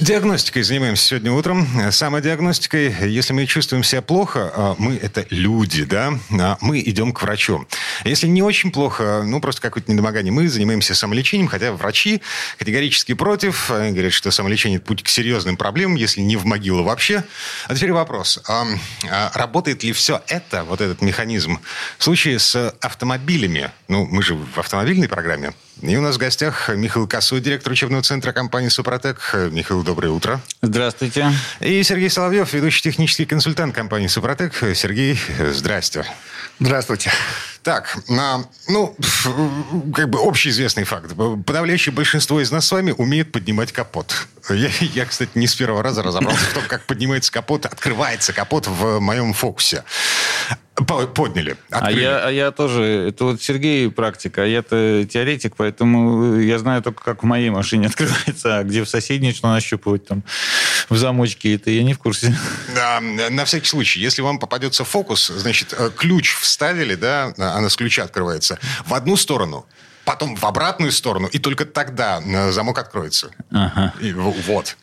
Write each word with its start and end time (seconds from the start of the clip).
Диагностикой 0.00 0.62
занимаемся 0.62 1.04
сегодня 1.04 1.32
утром. 1.32 1.66
Самодиагностикой. 1.90 2.94
Если 3.08 3.32
мы 3.32 3.46
чувствуем 3.46 3.82
себя 3.82 4.00
плохо, 4.00 4.52
а, 4.54 4.76
мы 4.78 4.94
это 4.94 5.26
люди, 5.30 5.84
да, 5.84 6.14
а, 6.30 6.56
мы 6.60 6.78
идем 6.80 7.12
к 7.12 7.20
врачу. 7.22 7.66
Если 8.04 8.28
не 8.28 8.40
очень 8.40 8.70
плохо, 8.70 9.22
ну, 9.24 9.40
просто 9.40 9.60
какое-то 9.60 9.90
недомогание, 9.90 10.32
мы 10.32 10.48
занимаемся 10.48 10.94
самолечением, 10.94 11.48
хотя 11.48 11.72
врачи 11.72 12.22
категорически 12.58 13.14
против. 13.14 13.72
Они 13.72 13.90
говорят, 13.90 14.12
что 14.12 14.30
самолечение– 14.30 14.78
путь 14.80 15.02
к 15.02 15.08
серьезным 15.08 15.56
проблемам, 15.56 15.96
если 15.96 16.20
не 16.20 16.36
в 16.36 16.44
могилу 16.44 16.84
вообще. 16.84 17.24
А 17.66 17.74
теперь 17.74 17.92
вопрос. 17.92 18.40
А, 18.46 18.66
работает 19.34 19.82
ли 19.82 19.92
все 19.92 20.22
это, 20.28 20.62
вот 20.62 20.80
этот 20.80 21.02
механизм, 21.02 21.58
в 21.98 22.04
случае 22.04 22.38
с 22.38 22.72
автомобилями? 22.80 23.72
Ну, 23.88 24.06
мы 24.06 24.22
же 24.22 24.36
в 24.36 24.58
автомобильной 24.58 25.08
программе. 25.08 25.54
И 25.80 25.96
у 25.96 26.00
нас 26.00 26.16
в 26.16 26.18
гостях 26.18 26.68
Михаил 26.70 27.06
Косой, 27.06 27.40
директор 27.40 27.72
учебного 27.72 28.02
центра 28.02 28.32
компании 28.32 28.68
«Супротек». 28.68 29.34
Михаил, 29.52 29.84
доброе 29.84 30.08
утро. 30.08 30.40
Здравствуйте. 30.60 31.32
И 31.60 31.82
Сергей 31.84 32.10
Соловьев, 32.10 32.52
ведущий 32.52 32.82
технический 32.82 33.26
консультант 33.26 33.76
компании 33.76 34.08
«Супротек». 34.08 34.54
Сергей, 34.74 35.20
здрасте. 35.52 36.04
Здравствуйте. 36.58 37.12
Так, 37.62 37.96
ну, 38.08 38.96
как 39.94 40.10
бы 40.10 40.18
общеизвестный 40.20 40.84
факт. 40.84 41.12
Подавляющее 41.46 41.92
большинство 41.92 42.40
из 42.40 42.50
нас 42.50 42.66
с 42.66 42.72
вами 42.72 42.92
умеет 42.96 43.30
поднимать 43.30 43.70
капот. 43.70 44.26
Я, 44.48 44.70
я, 44.80 45.04
кстати, 45.06 45.30
не 45.36 45.46
с 45.46 45.54
первого 45.54 45.82
раза 45.82 46.02
разобрался 46.02 46.44
в 46.44 46.54
том, 46.54 46.64
как 46.66 46.86
поднимается 46.86 47.30
капот, 47.30 47.66
открывается 47.66 48.32
капот 48.32 48.66
в 48.66 48.98
моем 48.98 49.32
фокусе. 49.32 49.84
Подняли. 50.86 51.56
А 51.70 51.90
я, 51.90 52.26
а 52.26 52.30
я 52.30 52.50
тоже... 52.50 53.08
Это 53.08 53.24
вот 53.24 53.42
Сергей 53.42 53.90
практика, 53.90 54.42
а 54.42 54.46
я-то 54.46 55.04
теоретик, 55.04 55.54
поэтому 55.56 56.36
я 56.36 56.58
знаю 56.58 56.82
только, 56.82 57.02
как 57.02 57.22
в 57.22 57.26
моей 57.26 57.50
машине 57.50 57.86
открывается, 57.88 58.58
а 58.58 58.64
где 58.64 58.84
в 58.84 58.88
соседней 58.88 59.32
что 59.32 59.48
нащупывать 59.48 60.06
там 60.06 60.22
в 60.88 60.96
замочке, 60.96 61.54
это 61.54 61.70
я 61.70 61.82
не 61.82 61.94
в 61.94 61.98
курсе. 61.98 62.36
Да, 62.74 63.00
на 63.00 63.44
всякий 63.44 63.66
случай, 63.66 64.00
если 64.00 64.22
вам 64.22 64.38
попадется 64.38 64.84
фокус, 64.84 65.28
значит, 65.28 65.74
э, 65.76 65.90
ключ 65.96 66.34
вставили, 66.34 66.94
да, 66.94 67.32
она 67.36 67.68
с 67.68 67.76
ключа 67.76 68.04
открывается, 68.04 68.58
в 68.86 68.94
одну 68.94 69.16
сторону– 69.16 69.66
потом 70.08 70.36
в 70.36 70.44
обратную 70.44 70.90
сторону, 70.90 71.26
и 71.26 71.38
только 71.38 71.66
тогда 71.66 72.22
э, 72.24 72.50
замок 72.50 72.78
откроется. 72.78 73.30
Ага. 73.50 73.92
И, 74.00 74.14
вот. 74.14 74.78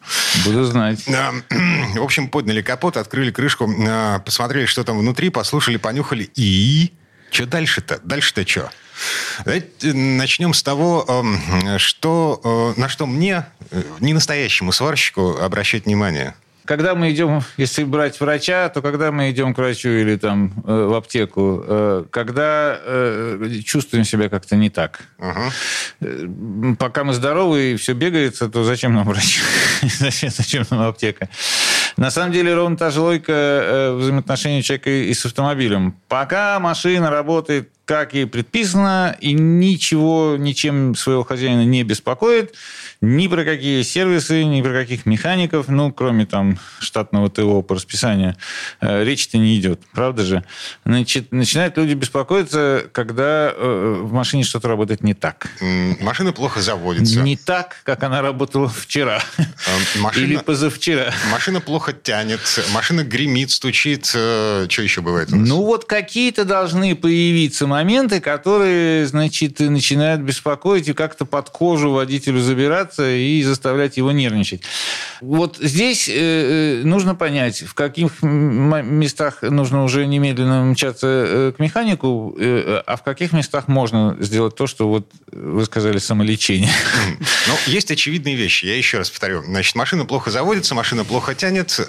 Буду 0.45 0.65
знать. 0.65 1.03
В 1.07 2.03
общем, 2.03 2.29
подняли 2.29 2.61
капот, 2.61 2.95
открыли 2.95 3.31
крышку, 3.31 3.67
э, 3.67 4.19
посмотрели, 4.23 4.67
что 4.67 4.83
там 4.83 4.99
внутри, 4.99 5.29
послушали, 5.29 5.77
понюхали, 5.77 6.29
и... 6.35 6.93
Что 7.31 7.47
дальше-то? 7.47 7.99
Дальше-то 8.03 8.47
что? 8.47 8.69
Давайте 9.43 9.93
начнем 9.93 10.53
с 10.53 10.61
того, 10.61 11.03
эм, 11.07 11.79
что, 11.79 12.73
э, 12.77 12.79
на 12.79 12.87
что 12.87 13.07
мне, 13.07 13.47
не 13.99 14.13
настоящему 14.13 14.71
сварщику, 14.71 15.39
обращать 15.41 15.85
внимание 15.85 16.35
когда 16.65 16.95
мы 16.95 17.11
идем, 17.11 17.41
если 17.57 17.83
брать 17.83 18.19
врача, 18.19 18.69
то 18.69 18.81
когда 18.81 19.11
мы 19.11 19.31
идем 19.31 19.53
к 19.53 19.57
врачу 19.57 19.89
или 19.89 20.17
там 20.17 20.53
э, 20.65 20.85
в 20.85 20.93
аптеку, 20.93 21.63
э, 21.65 22.05
когда 22.09 22.79
э, 22.81 23.49
чувствуем 23.63 24.03
себя 24.03 24.29
как-то 24.29 24.55
не 24.55 24.69
так. 24.69 25.01
Угу. 25.19 26.75
Пока 26.77 27.03
мы 27.03 27.13
здоровы 27.13 27.73
и 27.73 27.75
все 27.75 27.93
бегается, 27.93 28.49
то 28.49 28.63
зачем 28.63 28.93
нам 28.93 29.07
врач? 29.07 29.41
зачем, 29.81 30.29
зачем 30.31 30.65
нам 30.69 30.81
аптека? 30.81 31.29
На 31.97 32.11
самом 32.11 32.33
деле 32.33 32.53
ровно 32.53 32.75
та 32.75 32.91
же 32.91 32.99
логика 32.99 33.93
взаимоотношений 33.97 34.63
человека 34.63 34.89
и 34.89 35.13
с 35.13 35.25
автомобилем. 35.25 35.95
Пока 36.07 36.59
машина 36.59 37.09
работает 37.09 37.69
как 37.85 38.13
ей 38.13 38.25
предписано, 38.25 39.15
и 39.21 39.33
ничего, 39.33 40.35
ничем 40.37 40.95
своего 40.95 41.23
хозяина 41.23 41.63
не 41.65 41.83
беспокоит, 41.83 42.55
ни 43.01 43.27
про 43.27 43.43
какие 43.43 43.83
сервисы, 43.83 44.43
ни 44.43 44.61
про 44.61 44.71
каких 44.71 45.05
механиков, 45.05 45.67
ну, 45.67 45.91
кроме 45.91 46.25
там 46.25 46.57
штатного 46.79 47.29
ТО 47.29 47.61
по 47.61 47.75
расписанию, 47.75 48.35
э, 48.81 49.03
речи-то 49.03 49.37
не 49.37 49.57
идет, 49.57 49.81
правда 49.93 50.23
же? 50.23 50.43
Значит, 50.83 51.31
начинают 51.31 51.77
люди 51.77 51.93
беспокоиться, 51.93 52.85
когда 52.91 53.53
э, 53.55 54.01
в 54.01 54.11
машине 54.11 54.43
что-то 54.43 54.67
работает 54.67 55.03
не 55.03 55.13
так. 55.13 55.47
Машина 56.01 56.33
плохо 56.33 56.61
заводится. 56.61 57.21
Не 57.21 57.37
так, 57.37 57.77
как 57.83 58.03
она 58.03 58.21
работала 58.21 58.67
вчера. 58.67 59.21
Э, 59.37 59.99
машина, 59.99 60.23
Или 60.23 60.37
позавчера. 60.37 61.13
Машина 61.31 61.61
плохо 61.61 61.93
тянет, 61.93 62.39
машина 62.73 63.03
гремит, 63.03 63.51
стучит. 63.51 64.05
Что 64.05 64.67
еще 64.81 65.01
бывает 65.01 65.31
у 65.31 65.35
нас? 65.35 65.47
Ну, 65.47 65.63
вот 65.63 65.85
какие-то 65.85 66.45
должны 66.45 66.95
появиться 66.95 67.67
моменты, 67.75 68.21
которые, 68.21 69.05
значит, 69.05 69.59
начинают 69.59 70.21
беспокоить 70.21 70.87
и 70.87 70.93
как-то 70.93 71.25
под 71.25 71.49
кожу 71.49 71.91
водителю 71.91 72.39
забираться 72.39 73.09
и 73.09 73.43
заставлять 73.43 73.97
его 73.97 74.13
нервничать. 74.13 74.61
Вот 75.19 75.57
здесь 75.57 76.07
э, 76.07 76.13
э 76.13 76.85
нужно 76.85 77.15
понять, 77.15 77.63
в 77.63 77.73
каких 77.73 78.21
местах 78.21 79.41
нужно 79.41 79.83
уже 79.83 80.05
немедленно 80.05 80.63
мчаться 80.63 81.07
э, 81.07 81.53
к 81.55 81.59
механику, 81.59 82.35
а 82.39 82.95
в 82.95 83.03
каких 83.03 83.33
местах 83.33 83.67
можно 83.67 84.15
сделать 84.19 84.55
то, 84.55 84.67
что 84.67 84.87
вот 84.87 85.11
вы 85.31 85.65
сказали, 85.65 85.97
самолечение. 85.97 86.71
Ну, 87.47 87.53
есть 87.67 87.91
очевидные 87.91 88.35
вещи. 88.35 88.65
Я 88.65 88.77
еще 88.77 88.97
раз 88.97 89.09
повторю. 89.09 89.43
Значит, 89.43 89.75
машина 89.75 90.05
плохо 90.05 90.31
заводится, 90.31 90.75
машина 90.75 91.03
плохо 91.03 91.35
тянет, 91.35 91.79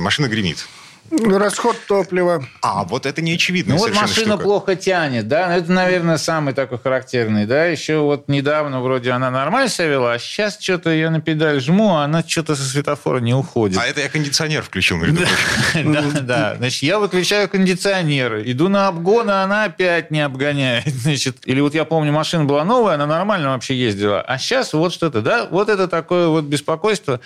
машина 0.00 0.26
гремит. 0.28 0.66
Расход 1.10 1.76
топлива. 1.86 2.44
А, 2.60 2.84
вот 2.84 3.06
это 3.06 3.22
не 3.22 3.34
очевидно. 3.34 3.74
Ну, 3.74 3.80
вот 3.80 3.94
машина 3.94 4.34
штука. 4.34 4.42
плохо 4.42 4.76
тянет, 4.76 5.26
да? 5.26 5.56
Это, 5.56 5.72
наверное, 5.72 6.18
самый 6.18 6.52
такой 6.52 6.78
характерный, 6.78 7.46
да? 7.46 7.64
Еще 7.64 7.98
вот 7.98 8.28
недавно 8.28 8.80
вроде 8.80 9.10
она 9.12 9.30
нормально 9.30 9.70
себя 9.70 9.86
вела, 9.88 10.12
а 10.12 10.18
сейчас 10.18 10.58
что-то 10.60 10.90
я 10.90 11.10
на 11.10 11.20
педаль 11.20 11.60
жму, 11.60 11.96
а 11.96 12.04
она 12.04 12.22
что-то 12.26 12.54
со 12.54 12.62
светофора 12.62 13.20
не 13.20 13.32
уходит. 13.32 13.78
А 13.78 13.86
это 13.86 14.02
я 14.02 14.08
кондиционер 14.10 14.62
включил, 14.62 14.98
между 14.98 15.16
прочим. 15.16 15.92
Да, 15.92 16.20
да. 16.20 16.54
Значит, 16.56 16.82
я 16.82 16.98
выключаю 16.98 17.48
кондиционер, 17.48 18.42
иду 18.44 18.68
на 18.68 18.88
обгон, 18.88 19.30
а 19.30 19.42
она 19.44 19.64
опять 19.64 20.10
не 20.10 20.20
обгоняет. 20.20 20.86
Значит, 20.94 21.38
или 21.46 21.60
вот 21.60 21.74
я 21.74 21.84
помню, 21.84 22.12
машина 22.12 22.44
была 22.44 22.64
новая, 22.64 22.94
она 22.94 23.06
нормально 23.06 23.50
вообще 23.50 23.74
ездила, 23.74 24.20
а 24.20 24.38
сейчас 24.38 24.74
вот 24.74 24.92
что-то, 24.92 25.22
да? 25.22 25.46
Вот 25.50 25.70
это 25.70 25.88
такое 25.88 26.28
вот 26.28 26.44
беспокойство. 26.44 27.20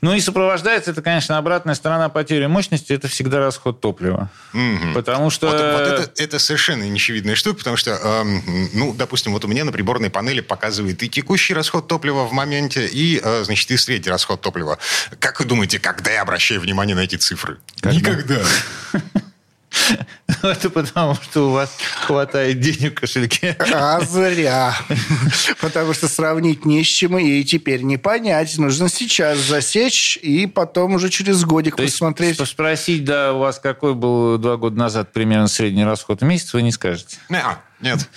Ну 0.00 0.14
и 0.14 0.20
сопровождается 0.20 0.90
это, 0.90 1.02
конечно, 1.02 1.38
обратная 1.38 1.74
сторона 1.74 2.08
потери 2.08 2.46
мощности, 2.46 2.92
это 2.92 3.06
всегда 3.06 3.27
всегда 3.28 3.40
расход 3.40 3.80
топлива. 3.80 4.30
Угу. 4.54 4.94
Потому 4.94 5.30
что... 5.30 5.46
Вот, 5.48 5.60
вот 5.60 6.00
это, 6.00 6.10
это 6.16 6.38
совершенно 6.38 6.84
нечевидная 6.84 7.34
штука, 7.34 7.58
потому 7.58 7.76
что, 7.76 7.90
э, 8.02 8.24
ну, 8.72 8.94
допустим, 8.94 9.32
вот 9.32 9.44
у 9.44 9.48
меня 9.48 9.64
на 9.64 9.72
приборной 9.72 10.08
панели 10.08 10.40
показывает 10.40 11.02
и 11.02 11.08
текущий 11.08 11.52
расход 11.54 11.86
топлива 11.88 12.24
в 12.24 12.32
моменте, 12.32 12.86
и, 12.86 13.20
э, 13.22 13.44
значит, 13.44 13.70
и 13.70 13.76
средний 13.76 14.10
расход 14.10 14.40
топлива. 14.40 14.78
Как 15.18 15.40
вы 15.40 15.44
думаете, 15.44 15.78
когда 15.78 16.10
я 16.10 16.22
обращаю 16.22 16.60
внимание 16.60 16.96
на 16.96 17.00
эти 17.00 17.16
цифры? 17.16 17.58
Когда? 17.80 17.98
Никогда. 17.98 18.40
Это 20.42 20.70
потому, 20.70 21.14
что 21.14 21.48
у 21.48 21.52
вас 21.52 21.76
хватает 22.02 22.60
денег 22.60 22.98
в 22.98 23.00
кошельке. 23.00 23.56
А 23.72 24.00
зря. 24.00 24.74
Потому 25.60 25.94
что 25.94 26.08
сравнить 26.08 26.64
не 26.64 26.82
с 26.82 26.86
чем 26.86 27.18
и 27.18 27.42
теперь 27.44 27.82
не 27.82 27.96
понять. 27.96 28.56
Нужно 28.58 28.88
сейчас 28.88 29.38
засечь 29.38 30.18
и 30.20 30.46
потом 30.46 30.94
уже 30.94 31.08
через 31.08 31.44
годик 31.44 31.76
То 31.76 31.82
посмотреть. 31.82 32.38
Есть, 32.38 32.52
спросить, 32.52 33.04
да, 33.04 33.32
у 33.32 33.38
вас 33.38 33.58
какой 33.58 33.94
был 33.94 34.38
два 34.38 34.56
года 34.56 34.78
назад 34.78 35.12
примерно 35.12 35.48
средний 35.48 35.84
расход 35.84 36.20
в 36.20 36.24
месяц, 36.24 36.52
вы 36.52 36.62
не 36.62 36.72
скажете. 36.72 37.18
Нет. 37.80 38.08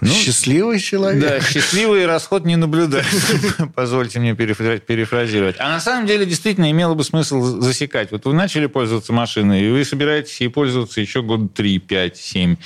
Ну, 0.00 0.08
счастливый 0.08 0.80
человек. 0.80 1.22
Да, 1.22 1.40
счастливый 1.40 2.06
расход 2.06 2.46
не 2.46 2.56
наблюдать. 2.56 3.06
Позвольте 3.74 4.18
мне 4.18 4.34
перефразировать. 4.34 5.56
А 5.58 5.68
на 5.68 5.80
самом 5.80 6.06
деле 6.06 6.24
действительно 6.24 6.70
имело 6.70 6.94
бы 6.94 7.04
смысл 7.04 7.42
засекать. 7.60 8.12
Вот 8.12 8.24
вы 8.24 8.32
начали 8.32 8.66
пользоваться 8.66 9.12
машиной, 9.12 9.62
и 9.62 9.70
вы 9.70 9.84
собираетесь 9.84 10.40
ей 10.40 10.48
пользоваться 10.48 11.02
еще 11.02 11.22
год 11.22 11.52
3, 11.52 11.78
5, 11.80 12.16
7. 12.16 12.56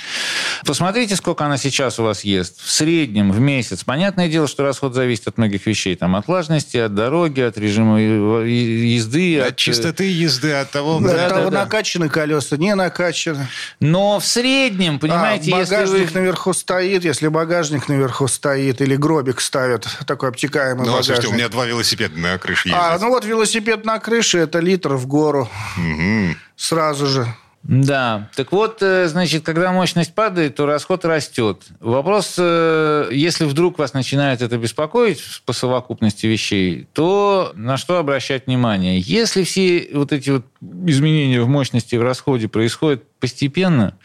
Посмотрите, 0.65 1.15
сколько 1.17 1.45
она 1.45 1.57
сейчас 1.57 1.99
у 1.99 2.03
вас 2.03 2.23
ест. 2.23 2.61
В 2.61 2.71
среднем, 2.71 3.31
в 3.31 3.39
месяц. 3.39 3.83
Понятное 3.83 4.29
дело, 4.29 4.47
что 4.47 4.63
расход 4.63 4.93
зависит 4.93 5.27
от 5.27 5.37
многих 5.37 5.65
вещей. 5.65 5.95
Там, 5.95 6.15
от 6.15 6.27
влажности, 6.27 6.77
от 6.77 6.93
дороги, 6.93 7.41
от 7.41 7.57
режима 7.57 7.99
езды. 7.99 9.39
От, 9.39 9.49
от... 9.49 9.55
чистоты 9.57 10.09
езды, 10.09 10.53
от 10.53 10.71
того... 10.71 10.99
Да, 10.99 11.25
от 11.25 11.29
того, 11.33 11.49
да, 11.49 11.63
накачаны 11.65 12.07
колеса, 12.07 12.55
не 12.55 12.75
накачаны. 12.75 13.47
Но 13.81 14.19
в 14.19 14.25
среднем, 14.25 14.99
понимаете, 14.99 15.53
а, 15.53 15.59
если 15.59 15.75
вы 15.75 16.28
наверху 16.29 16.53
стоит, 16.53 17.03
если 17.03 17.27
багажник 17.27 17.89
наверху 17.89 18.27
стоит, 18.27 18.81
или 18.81 18.95
гробик 18.95 19.41
ставят, 19.41 19.87
такой 20.05 20.29
обтекаемый 20.29 20.85
ну, 20.85 20.91
багажник. 20.91 21.15
слушайте, 21.15 21.27
у 21.33 21.33
меня 21.33 21.49
два 21.49 21.65
велосипеда 21.65 22.17
на 22.19 22.37
крыше 22.37 22.69
ездят. 22.69 22.83
А, 22.83 22.99
ну 22.99 23.09
вот 23.09 23.25
велосипед 23.25 23.83
на 23.83 23.99
крыше, 23.99 24.37
это 24.37 24.59
литр 24.59 24.93
в 24.93 25.07
гору. 25.07 25.49
Угу. 25.77 26.35
Сразу 26.55 27.07
же. 27.07 27.27
Да, 27.63 28.29
так 28.35 28.53
вот, 28.53 28.81
э, 28.81 29.07
значит, 29.07 29.43
когда 29.43 29.73
мощность 29.73 30.13
падает, 30.13 30.55
то 30.55 30.65
расход 30.65 31.03
растет. 31.03 31.63
Вопрос, 31.81 32.35
э, 32.37 33.09
если 33.11 33.43
вдруг 33.43 33.77
вас 33.77 33.93
начинает 33.93 34.41
это 34.41 34.57
беспокоить 34.57 35.21
по 35.45 35.51
совокупности 35.51 36.25
вещей, 36.25 36.87
то 36.93 37.51
на 37.55 37.75
что 37.75 37.97
обращать 37.97 38.47
внимание? 38.47 38.99
Если 38.99 39.43
все 39.43 39.89
вот 39.93 40.13
эти 40.13 40.29
вот 40.29 40.45
изменения 40.61 41.41
в 41.41 41.49
мощности 41.49 41.97
в 41.97 42.01
расходе 42.01 42.47
происходят 42.47 43.03
постепенно, 43.19 43.97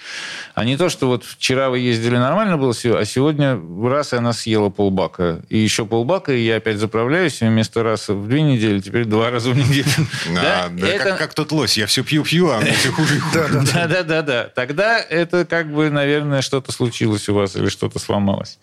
а 0.54 0.64
не 0.64 0.76
то, 0.76 0.88
что 0.88 1.06
вот 1.06 1.24
вчера 1.24 1.70
вы 1.70 1.78
ездили 1.78 2.16
нормально 2.16 2.56
было, 2.56 2.72
а 2.72 3.04
сегодня 3.04 3.60
раз 3.82 4.12
и 4.12 4.16
она 4.16 4.32
съела 4.32 4.68
полбака, 4.68 5.42
и 5.48 5.58
еще 5.58 5.86
полбака, 5.86 6.32
и 6.32 6.40
я 6.40 6.56
опять 6.56 6.78
заправляюсь, 6.78 7.40
и 7.42 7.46
вместо 7.46 7.82
раз 7.82 8.08
в 8.08 8.28
две 8.28 8.42
недели, 8.42 8.80
теперь 8.80 9.04
два 9.04 9.30
раза 9.30 9.50
в 9.50 9.56
неделю. 9.56 9.84
Да, 10.34 10.68
как 11.16 11.34
тот 11.34 11.52
лось, 11.52 11.76
я 11.76 11.86
все 11.86 12.02
пью-пью, 12.02 12.50
а 12.50 12.60
все 12.60 12.90
хуже 12.90 13.16
и 13.16 13.18
хуже. 13.20 13.62
Да-да-да. 13.72 14.50
Тогда 14.54 14.98
это 14.98 15.44
как 15.44 15.72
бы, 15.72 15.90
наверное, 15.90 16.42
что-то 16.42 16.72
случилось 16.72 17.28
у 17.28 17.34
вас 17.34 17.56
или 17.56 17.68
что-то 17.68 17.98
сломалось. 17.98 18.58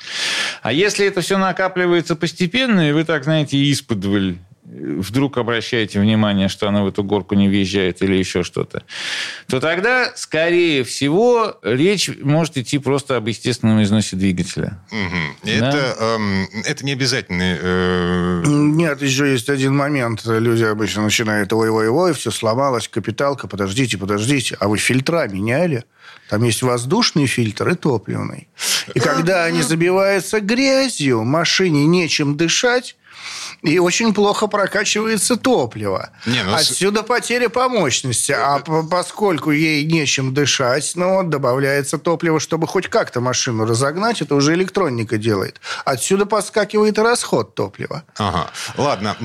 А 0.61 0.71
если 0.71 1.05
это 1.05 1.21
все 1.21 1.37
накапливается 1.37 2.15
постепенно, 2.15 2.89
и 2.89 2.91
вы 2.91 3.03
так, 3.03 3.23
знаете, 3.23 3.57
исподволь 3.71 4.37
вдруг 4.71 5.37
обращаете 5.37 5.99
внимание, 5.99 6.47
что 6.47 6.67
она 6.67 6.83
в 6.83 6.87
эту 6.87 7.03
горку 7.03 7.35
не 7.35 7.49
въезжает 7.49 8.01
или 8.01 8.15
еще 8.15 8.43
что-то, 8.43 8.83
то 9.47 9.59
тогда, 9.59 10.13
скорее 10.15 10.83
всего, 10.83 11.57
речь 11.61 12.09
может 12.21 12.57
идти 12.57 12.77
просто 12.77 13.17
об 13.17 13.27
естественном 13.27 13.83
износе 13.83 14.15
двигателя. 14.15 14.79
Угу. 14.91 15.49
Да? 15.59 15.69
Это, 15.69 15.95
эм, 15.99 16.47
это 16.65 16.85
не 16.85 16.93
обязательно... 16.93 17.57
Э... 17.61 18.43
Нет, 18.45 19.01
еще 19.01 19.31
есть 19.31 19.49
один 19.49 19.75
момент. 19.75 20.25
Люди 20.25 20.63
обычно 20.63 21.03
начинают 21.03 21.51
ой-ой-ой, 21.51 22.13
все 22.13 22.31
сломалось, 22.31 22.87
капиталка, 22.87 23.47
подождите, 23.47 23.97
подождите. 23.97 24.55
А 24.59 24.67
вы 24.67 24.77
фильтра 24.77 25.27
меняли? 25.27 25.83
Там 26.29 26.43
есть 26.43 26.61
воздушный 26.61 27.27
фильтр 27.27 27.69
и 27.69 27.75
топливный. 27.75 28.47
И 28.93 28.99
когда 28.99 29.43
они 29.43 29.61
забиваются 29.61 30.39
грязью, 30.39 31.23
машине 31.23 31.85
нечем 31.85 32.37
дышать, 32.37 32.95
и 33.61 33.79
очень 33.79 34.13
плохо 34.13 34.47
прокачивается 34.47 35.35
топливо. 35.35 36.09
Не, 36.25 36.43
ну... 36.43 36.53
Отсюда 36.53 37.03
потеря 37.03 37.49
по 37.49 37.69
мощности. 37.69 38.31
А 38.31 38.59
поскольку 38.59 39.51
ей 39.51 39.83
нечем 39.85 40.33
дышать, 40.33 40.93
ну, 40.95 41.23
добавляется 41.23 41.97
топливо, 41.97 42.39
чтобы 42.39 42.67
хоть 42.67 42.87
как-то 42.87 43.21
машину 43.21 43.65
разогнать, 43.65 44.21
это 44.21 44.35
уже 44.35 44.53
электроника 44.53 45.17
делает. 45.17 45.61
Отсюда 45.85 46.25
подскакивает 46.25 46.97
и 46.97 47.01
расход 47.01 47.55
топлива. 47.55 48.03
Ага. 48.17 48.49
Ладно. 48.77 49.15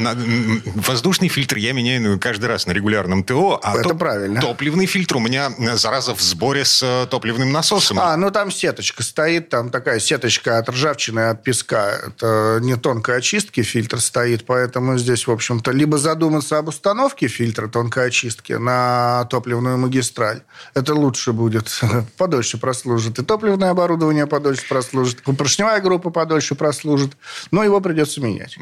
Воздушный 0.75 1.29
фильтр 1.29 1.57
я 1.57 1.73
меняю 1.73 2.03
ну, 2.03 2.19
каждый 2.19 2.47
раз 2.47 2.67
на 2.67 2.73
регулярном 2.73 3.25
ТО. 3.25 3.61
А 3.63 3.75
это 3.75 3.91
топ- 3.91 3.99
правильно. 3.99 4.41
Топливный 4.41 4.87
фильтр 4.87 5.17
у 5.17 5.21
меня, 5.21 5.51
зараза, 5.75 6.15
в 6.15 6.21
сборе 6.21 6.65
с 6.65 6.83
э, 6.83 7.07
топливным 7.11 7.53
насосом. 7.53 7.99
А, 7.99 8.17
ну 8.17 8.31
там 8.31 8.51
сеточка 8.51 9.03
стоит, 9.03 9.49
там 9.49 9.71
такая 9.71 9.99
сеточка 10.01 10.59
от 10.59 10.69
ржавчины, 10.69 11.31
от 11.31 11.43
песка. 11.43 11.99
Это 12.07 12.59
не 12.63 12.77
тонкой 12.77 13.19
очистки 13.19 13.63
фильтр 13.87 14.01
стоит 14.01 14.45
поэтому 14.45 14.99
здесь, 14.99 15.27
в 15.27 15.31
общем-то, 15.31 15.71
либо 15.71 15.99
задуматься 15.99 16.59
об 16.59 16.69
установке 16.69 17.29
фильтра 17.29 17.69
тонкой 17.69 18.09
очистки 18.09 18.55
на 18.55 19.25
топливную 19.31 19.79
магистраль. 19.79 20.41
Это 20.75 20.95
лучше 20.95 21.33
будет, 21.33 21.81
подольше 22.19 22.59
прослужит. 22.59 23.19
И 23.21 23.25
топливное 23.25 23.71
оборудование 23.71 24.27
подольше 24.27 24.67
прослужит, 24.69 25.21
и 25.27 25.33
поршневая 25.33 25.81
группа 25.81 26.11
подольше 26.11 26.57
прослужит, 26.57 27.17
но 27.53 27.63
его 27.63 27.81
придется 27.81 28.21
менять. 28.21 28.59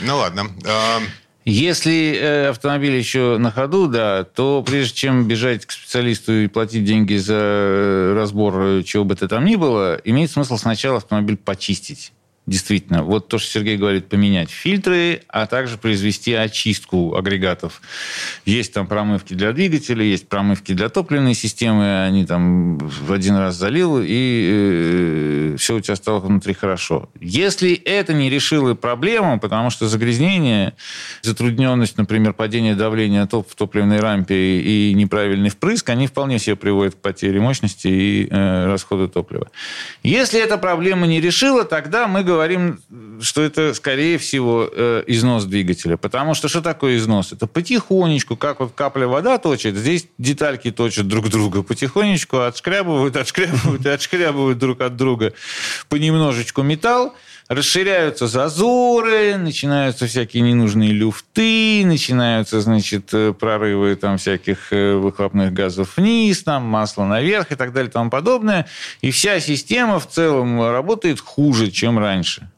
Ну 0.00 0.16
ладно. 0.16 0.46
А, 0.66 1.00
если 1.44 2.16
э, 2.18 2.48
автомобиль 2.48 2.96
еще 2.96 3.36
на 3.38 3.50
ходу, 3.50 3.88
да, 3.88 4.24
то 4.24 4.64
прежде 4.66 4.94
чем 4.94 5.28
бежать 5.28 5.66
к 5.66 5.72
специалисту 5.72 6.32
и 6.32 6.46
платить 6.46 6.84
деньги 6.84 7.16
за 7.16 7.34
э, 7.36 8.14
разбор 8.16 8.82
чего 8.84 9.04
бы 9.04 9.16
то 9.16 9.28
там 9.28 9.44
ни 9.44 9.56
было, 9.56 10.00
имеет 10.04 10.30
смысл 10.30 10.56
сначала 10.56 10.96
автомобиль 10.96 11.36
почистить. 11.36 12.12
Действительно, 12.44 13.04
вот 13.04 13.28
то, 13.28 13.38
что 13.38 13.52
Сергей 13.52 13.76
говорит, 13.76 14.08
поменять 14.08 14.50
фильтры, 14.50 15.22
а 15.28 15.46
также 15.46 15.78
произвести 15.78 16.34
очистку 16.34 17.14
агрегатов. 17.14 17.80
Есть 18.44 18.72
там 18.72 18.88
промывки 18.88 19.34
для 19.34 19.52
двигателя, 19.52 20.02
есть 20.02 20.26
промывки 20.28 20.72
для 20.72 20.88
топливной 20.88 21.34
системы, 21.34 22.04
они 22.04 22.26
там 22.26 22.78
в 22.78 23.12
один 23.12 23.36
раз 23.36 23.54
залил, 23.54 24.00
и 24.02 25.52
э, 25.52 25.56
все 25.56 25.76
у 25.76 25.80
тебя 25.80 25.94
стало 25.94 26.18
внутри 26.18 26.52
хорошо. 26.52 27.08
Если 27.20 27.74
это 27.74 28.12
не 28.12 28.28
решило 28.28 28.74
проблему, 28.74 29.38
потому 29.38 29.70
что 29.70 29.86
загрязнение, 29.86 30.74
затрудненность, 31.22 31.96
например, 31.96 32.32
падение 32.32 32.74
давления 32.74 33.24
топ 33.26 33.48
в 33.48 33.54
топливной 33.54 34.00
рампе 34.00 34.58
и 34.58 34.92
неправильный 34.94 35.50
впрыск, 35.50 35.90
они 35.90 36.08
вполне 36.08 36.40
себе 36.40 36.56
приводят 36.56 36.96
к 36.96 36.98
потере 36.98 37.38
мощности 37.38 37.86
и 37.86 38.28
э, 38.28 38.66
расходу 38.66 39.08
топлива. 39.08 39.48
Если 40.02 40.40
эта 40.40 40.58
проблема 40.58 41.06
не 41.06 41.20
решила, 41.20 41.64
тогда 41.64 42.08
мы 42.08 42.24
говорим, 42.24 42.31
что 43.20 43.42
это, 43.42 43.74
скорее 43.74 44.18
всего, 44.18 44.68
э, 44.70 45.04
износ 45.06 45.44
двигателя. 45.44 45.96
Потому 45.96 46.34
что 46.34 46.48
что 46.48 46.62
такое 46.62 46.96
износ? 46.96 47.32
Это 47.32 47.46
потихонечку, 47.46 48.36
как 48.36 48.60
вот 48.60 48.72
капля 48.74 49.06
вода 49.06 49.38
точит, 49.38 49.76
здесь 49.76 50.06
детальки 50.18 50.70
точат 50.70 51.08
друг 51.08 51.28
друга. 51.28 51.62
Потихонечку 51.62 52.40
отшкрябывают, 52.40 53.16
отшкрябывают 53.16 53.86
и 53.86 53.88
отшкрябывают 53.88 54.58
друг 54.58 54.80
от 54.80 54.96
друга 54.96 55.32
понемножечку 55.88 56.62
металл 56.62 57.14
расширяются 57.54 58.26
зазоры, 58.26 59.36
начинаются 59.36 60.06
всякие 60.06 60.42
ненужные 60.42 60.92
люфты, 60.92 61.82
начинаются, 61.84 62.60
значит, 62.60 63.10
э, 63.12 63.32
прорывы 63.32 63.94
там 63.96 64.18
всяких 64.18 64.72
э, 64.72 64.94
выхлопных 64.94 65.52
газов 65.52 65.96
вниз, 65.96 66.42
там 66.42 66.64
масло 66.64 67.04
наверх 67.04 67.52
и 67.52 67.54
так 67.54 67.72
далее 67.72 67.90
и 67.90 67.92
тому 67.92 68.10
подобное. 68.10 68.66
И 69.00 69.10
вся 69.10 69.40
система 69.40 70.00
в 70.00 70.08
целом 70.08 70.62
работает 70.62 71.20
хуже, 71.20 71.70
чем 71.70 71.98
раньше. 71.98 72.48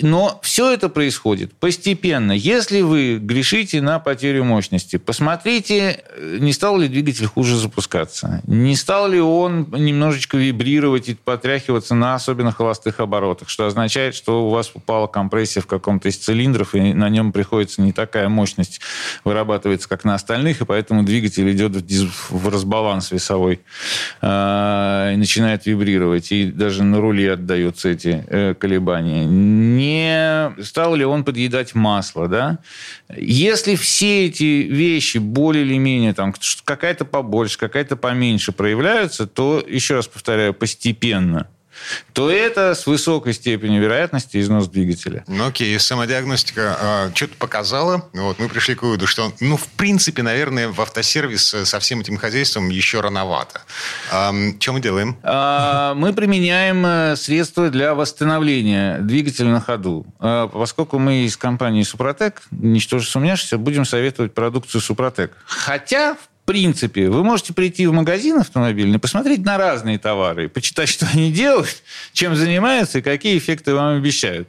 Но 0.00 0.40
все 0.42 0.72
это 0.72 0.88
происходит 0.88 1.52
постепенно. 1.52 2.32
Если 2.32 2.80
вы 2.80 3.18
грешите 3.18 3.82
на 3.82 3.98
потерю 3.98 4.44
мощности, 4.44 4.96
посмотрите, 4.96 6.02
не 6.18 6.52
стал 6.52 6.78
ли 6.78 6.88
двигатель 6.88 7.26
хуже 7.26 7.56
запускаться, 7.56 8.42
не 8.46 8.74
стал 8.74 9.08
ли 9.08 9.20
он 9.20 9.68
немножечко 9.70 10.38
вибрировать 10.38 11.10
и 11.10 11.14
потряхиваться 11.14 11.94
на 11.94 12.14
особенно 12.14 12.52
холостых 12.52 13.00
оборотах, 13.00 13.50
что 13.50 13.66
означает, 13.66 14.14
что 14.14 14.46
у 14.46 14.50
вас 14.50 14.70
упала 14.74 15.06
компрессия 15.06 15.62
в 15.62 15.66
каком-то 15.66 16.08
из 16.08 16.16
цилиндров, 16.16 16.74
и 16.74 16.94
на 16.94 17.08
нем 17.10 17.32
приходится 17.32 17.82
не 17.82 17.92
такая 17.92 18.28
мощность 18.28 18.80
вырабатывается, 19.24 19.88
как 19.88 20.04
на 20.04 20.14
остальных, 20.14 20.62
и 20.62 20.64
поэтому 20.64 21.02
двигатель 21.02 21.50
идет 21.52 21.72
в 22.30 22.48
разбаланс 22.48 23.10
весовой 23.10 23.60
а, 24.20 25.12
и 25.12 25.16
начинает 25.16 25.66
вибрировать, 25.66 26.32
и 26.32 26.46
даже 26.46 26.82
на 26.82 27.00
руле 27.00 27.32
отдаются 27.32 27.90
эти 27.90 28.24
э, 28.26 28.54
колебания 28.54 29.26
не 29.82 30.62
стал 30.62 30.94
ли 30.94 31.04
он 31.04 31.24
подъедать 31.24 31.74
масло, 31.74 32.28
да? 32.28 32.58
Если 33.16 33.74
все 33.74 34.26
эти 34.26 34.62
вещи 34.62 35.18
более 35.18 35.64
или 35.64 35.78
менее, 35.78 36.14
там, 36.14 36.34
какая-то 36.64 37.04
побольше, 37.04 37.58
какая-то 37.58 37.96
поменьше 37.96 38.52
проявляются, 38.52 39.26
то, 39.26 39.62
еще 39.66 39.96
раз 39.96 40.06
повторяю, 40.06 40.54
постепенно– 40.54 41.48
то 42.12 42.30
это 42.30 42.74
с 42.74 42.86
высокой 42.86 43.32
степенью 43.34 43.82
вероятности 43.82 44.40
износ 44.40 44.68
двигателя. 44.68 45.24
Ну 45.26 45.46
окей, 45.46 45.78
самодиагностика 45.78 47.10
э, 47.10 47.10
что-то 47.14 47.36
показала. 47.36 48.08
Вот, 48.12 48.38
мы 48.38 48.48
пришли 48.48 48.74
к 48.74 48.82
выводу, 48.82 49.06
что, 49.06 49.32
ну, 49.40 49.56
в 49.56 49.66
принципе, 49.68 50.22
наверное, 50.22 50.68
в 50.68 50.80
автосервис 50.80 51.54
со 51.64 51.80
всем 51.80 52.00
этим 52.00 52.16
хозяйством 52.16 52.68
еще 52.68 53.00
рановато. 53.00 53.62
Э, 54.10 54.32
что 54.58 54.72
мы 54.72 54.80
делаем? 54.80 55.16
А, 55.22 55.94
мы 55.94 56.12
применяем 56.12 56.84
э, 56.84 57.16
средства 57.16 57.70
для 57.70 57.94
восстановления 57.94 58.98
двигателя 58.98 59.48
на 59.48 59.60
ходу. 59.60 60.06
А, 60.18 60.48
поскольку 60.48 60.98
мы 60.98 61.24
из 61.24 61.36
компании 61.36 61.82
Супротек, 61.82 62.42
ничтоже 62.50 63.06
сумняшься, 63.06 63.58
будем 63.58 63.84
советовать 63.84 64.34
продукцию 64.34 64.80
Супротек. 64.80 65.32
Хотя, 65.46 66.14
в 66.14 66.31
принципе, 66.44 67.08
вы 67.08 67.22
можете 67.24 67.52
прийти 67.52 67.86
в 67.86 67.92
магазин 67.92 68.38
автомобильный, 68.38 68.98
посмотреть 68.98 69.44
на 69.44 69.58
разные 69.58 69.98
товары, 69.98 70.48
почитать, 70.48 70.88
что 70.88 71.06
они 71.12 71.32
делают, 71.32 71.82
чем 72.12 72.36
занимаются 72.36 72.98
и 72.98 73.02
какие 73.02 73.38
эффекты 73.38 73.74
вам 73.74 73.96
обещают. 73.96 74.48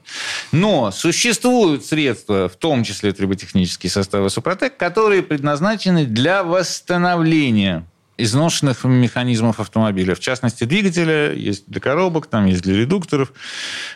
Но 0.51 0.91
существуют 0.91 1.85
средства, 1.85 2.49
в 2.49 2.55
том 2.55 2.83
числе 2.83 3.13
триботехнические 3.13 3.89
составы 3.89 4.29
Супротек, 4.29 4.77
которые 4.77 5.23
предназначены 5.23 6.05
для 6.05 6.43
восстановления 6.43 7.85
изношенных 8.17 8.83
механизмов 8.83 9.59
автомобиля. 9.59 10.15
В 10.15 10.19
частности, 10.19 10.65
двигателя, 10.65 11.33
есть 11.33 11.67
для 11.67 11.81
коробок, 11.81 12.27
там 12.27 12.45
есть 12.45 12.61
для 12.61 12.75
редукторов 12.75 13.33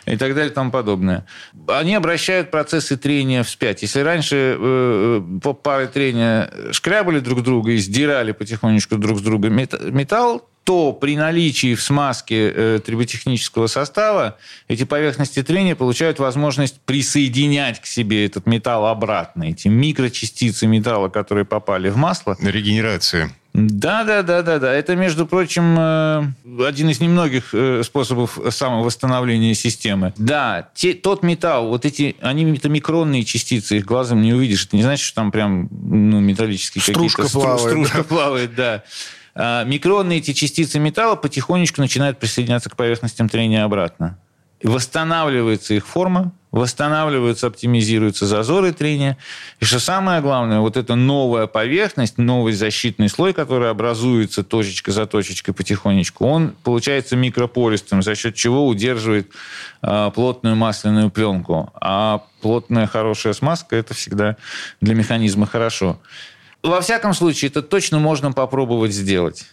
и 0.06 0.16
так 0.16 0.34
далее 0.34 0.50
и 0.50 0.54
тому 0.54 0.70
подобное. 0.70 1.26
Они 1.68 1.94
обращают 1.94 2.50
процессы 2.50 2.96
трения 2.96 3.42
вспять. 3.42 3.82
Если 3.82 4.00
раньше 4.00 4.56
э, 4.58 5.22
по 5.42 5.52
пары 5.52 5.86
трения 5.86 6.50
шкрябали 6.72 7.20
друг 7.20 7.42
друга 7.42 7.72
и 7.72 7.78
сдирали 7.78 8.32
потихонечку 8.32 8.96
друг 8.96 9.18
с 9.18 9.22
друга 9.22 9.48
металл, 9.48 10.48
то 10.68 10.92
при 10.92 11.16
наличии 11.16 11.74
в 11.74 11.82
смазке 11.82 12.52
э, 12.54 12.80
триботехнического 12.84 13.68
состава 13.68 14.36
эти 14.68 14.84
поверхности 14.84 15.42
трения 15.42 15.74
получают 15.74 16.18
возможность 16.18 16.78
присоединять 16.82 17.80
к 17.80 17.86
себе 17.86 18.26
этот 18.26 18.44
металл 18.44 18.84
обратно. 18.84 19.44
Эти 19.44 19.68
микрочастицы 19.68 20.66
металла, 20.66 21.08
которые 21.08 21.46
попали 21.46 21.88
в 21.88 21.96
масло. 21.96 22.36
Регенерация. 22.42 23.32
Да, 23.66 24.04
да, 24.04 24.22
да, 24.22 24.42
да, 24.42 24.58
да. 24.58 24.72
Это, 24.72 24.94
между 24.94 25.26
прочим, 25.26 25.76
э, 25.78 26.64
один 26.64 26.90
из 26.90 27.00
немногих 27.00 27.54
э, 27.54 27.82
способов 27.82 28.38
самовосстановления 28.50 29.54
системы. 29.54 30.12
Да, 30.16 30.68
те, 30.74 30.94
тот 30.94 31.22
металл, 31.22 31.68
вот 31.68 31.84
эти, 31.84 32.16
они 32.20 32.44
это 32.56 32.68
микронные 32.68 33.24
частицы, 33.24 33.78
их 33.78 33.84
глазом 33.84 34.22
не 34.22 34.32
увидишь. 34.32 34.66
Это 34.66 34.76
не 34.76 34.82
значит, 34.82 35.04
что 35.04 35.16
там 35.16 35.32
прям 35.32 35.68
ну, 35.70 36.20
металлические 36.20 36.82
стружка 36.82 37.22
какие-то... 37.22 37.40
Плавает, 37.40 37.70
стружка 37.70 37.98
да. 37.98 38.04
плавает, 38.04 38.54
да. 38.54 38.84
А, 39.34 39.64
микронные 39.64 40.18
эти 40.18 40.32
частицы 40.32 40.78
металла 40.78 41.16
потихонечку 41.16 41.80
начинают 41.80 42.18
присоединяться 42.18 42.70
к 42.70 42.76
поверхностям 42.76 43.28
трения 43.28 43.64
обратно. 43.64 44.18
Восстанавливается 44.62 45.74
их 45.74 45.86
форма, 45.86 46.32
восстанавливаются, 46.50 47.46
оптимизируются 47.46 48.26
зазоры 48.26 48.72
трения. 48.72 49.18
И 49.60 49.64
что 49.64 49.78
самое 49.78 50.20
главное, 50.20 50.60
вот 50.60 50.76
эта 50.76 50.94
новая 50.94 51.46
поверхность, 51.46 52.18
новый 52.18 52.52
защитный 52.52 53.08
слой, 53.08 53.32
который 53.32 53.70
образуется 53.70 54.42
точечка 54.42 54.90
за 54.90 55.06
точечкой 55.06 55.54
потихонечку, 55.54 56.26
он 56.26 56.54
получается 56.64 57.16
микропористым, 57.16 58.02
за 58.02 58.14
счет 58.14 58.34
чего 58.34 58.66
удерживает 58.66 59.30
э, 59.82 60.10
плотную 60.14 60.56
масляную 60.56 61.10
пленку. 61.10 61.70
А 61.80 62.22
плотная 62.40 62.86
хорошая 62.86 63.34
смазка– 63.34 63.76
это 63.76 63.94
всегда 63.94 64.36
для 64.80 64.94
механизма 64.94 65.46
хорошо. 65.46 66.00
Во 66.62 66.80
всяком 66.80 67.14
случае, 67.14 67.50
это 67.50 67.62
точно 67.62 68.00
можно 68.00 68.32
попробовать 68.32 68.92
сделать 68.92 69.46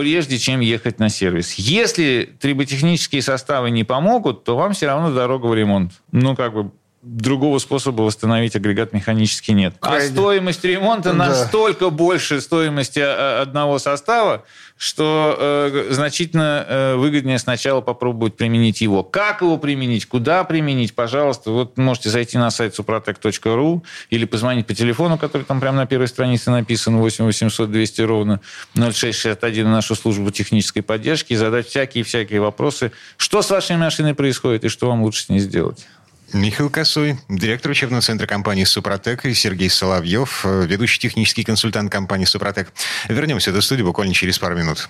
прежде 0.00 0.38
чем 0.38 0.60
ехать 0.60 0.98
на 0.98 1.10
сервис. 1.10 1.52
Если 1.52 2.34
триботехнические 2.40 3.20
составы 3.20 3.70
не 3.70 3.84
помогут, 3.84 4.44
то 4.44 4.56
вам 4.56 4.72
все 4.72 4.86
равно 4.86 5.12
дорога 5.12 5.44
в 5.44 5.54
ремонт. 5.54 5.92
Ну, 6.10 6.34
как 6.34 6.54
бы 6.54 6.70
другого 7.02 7.58
способа 7.58 8.02
восстановить 8.02 8.56
агрегат 8.56 8.92
механически 8.92 9.52
нет. 9.52 9.74
Крайне. 9.80 10.06
А 10.06 10.10
стоимость 10.10 10.64
ремонта 10.64 11.10
Да. 11.10 11.28
настолько 11.28 11.88
больше 11.88 12.40
стоимости 12.42 12.98
э, 12.98 13.40
одного 13.40 13.78
состава, 13.78 14.44
что 14.76 15.34
э, 15.38 15.88
значительно 15.90 16.64
э, 16.68 16.94
выгоднее 16.96 17.38
сначала 17.38 17.80
попробовать 17.80 18.36
применить 18.36 18.82
его. 18.82 19.02
Как 19.02 19.40
его 19.40 19.56
применить, 19.56 20.06
куда 20.06 20.44
применить, 20.44 20.94
пожалуйста, 20.94 21.50
вот 21.52 21.78
можете 21.78 22.10
зайти 22.10 22.36
на 22.36 22.50
сайт 22.50 22.78
suprotec.ru 22.78 23.82
или 24.10 24.24
позвонить 24.26 24.66
по 24.66 24.74
телефону, 24.74 25.16
который 25.16 25.42
там 25.42 25.58
прямо 25.60 25.78
на 25.78 25.86
первой 25.86 26.08
странице 26.08 26.50
написан, 26.50 26.98
8 26.98 27.24
800 27.24 27.70
200 27.70 28.00
ровно 28.02 28.40
0661 28.74 29.64
на 29.64 29.70
нашу 29.72 29.94
службу 29.94 30.30
технической 30.30 30.82
поддержки 30.82 31.32
и 31.32 31.36
задать 31.36 31.66
всякие-всякие 31.68 32.42
вопросы, 32.42 32.92
что 33.16 33.40
с 33.40 33.48
вашей 33.48 33.78
машиной 33.78 34.14
происходит 34.14 34.64
и 34.64 34.68
что 34.68 34.88
вам 34.88 35.02
лучше 35.02 35.22
с 35.22 35.28
ней 35.30 35.38
сделать. 35.38 35.86
Михаил 36.32 36.70
Косой, 36.70 37.18
директор 37.28 37.70
учебного 37.70 38.02
центра 38.02 38.26
компании 38.26 38.64
«Супротек», 38.64 39.24
и 39.24 39.34
Сергей 39.34 39.68
Соловьев, 39.68 40.42
э, 40.44 40.66
ведущий 40.66 41.00
технический 41.00 41.42
консультант 41.42 41.90
компании 41.90 42.24
«Супротек». 42.24 42.72
Вернемся 43.08 43.52
до 43.52 43.60
студии 43.60 43.82
буквально 43.82 44.14
через 44.14 44.38
пару 44.38 44.56
минут. 44.56 44.88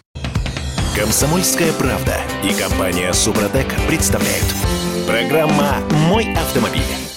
Комсомольская 0.95 1.73
правда 1.73 2.21
и 2.45 2.53
компания 2.53 3.13
Супротек 3.13 3.67
представляют. 3.89 4.45
Программа 5.07 5.79
«Мой 6.09 6.33
автомобиль». 6.35 7.10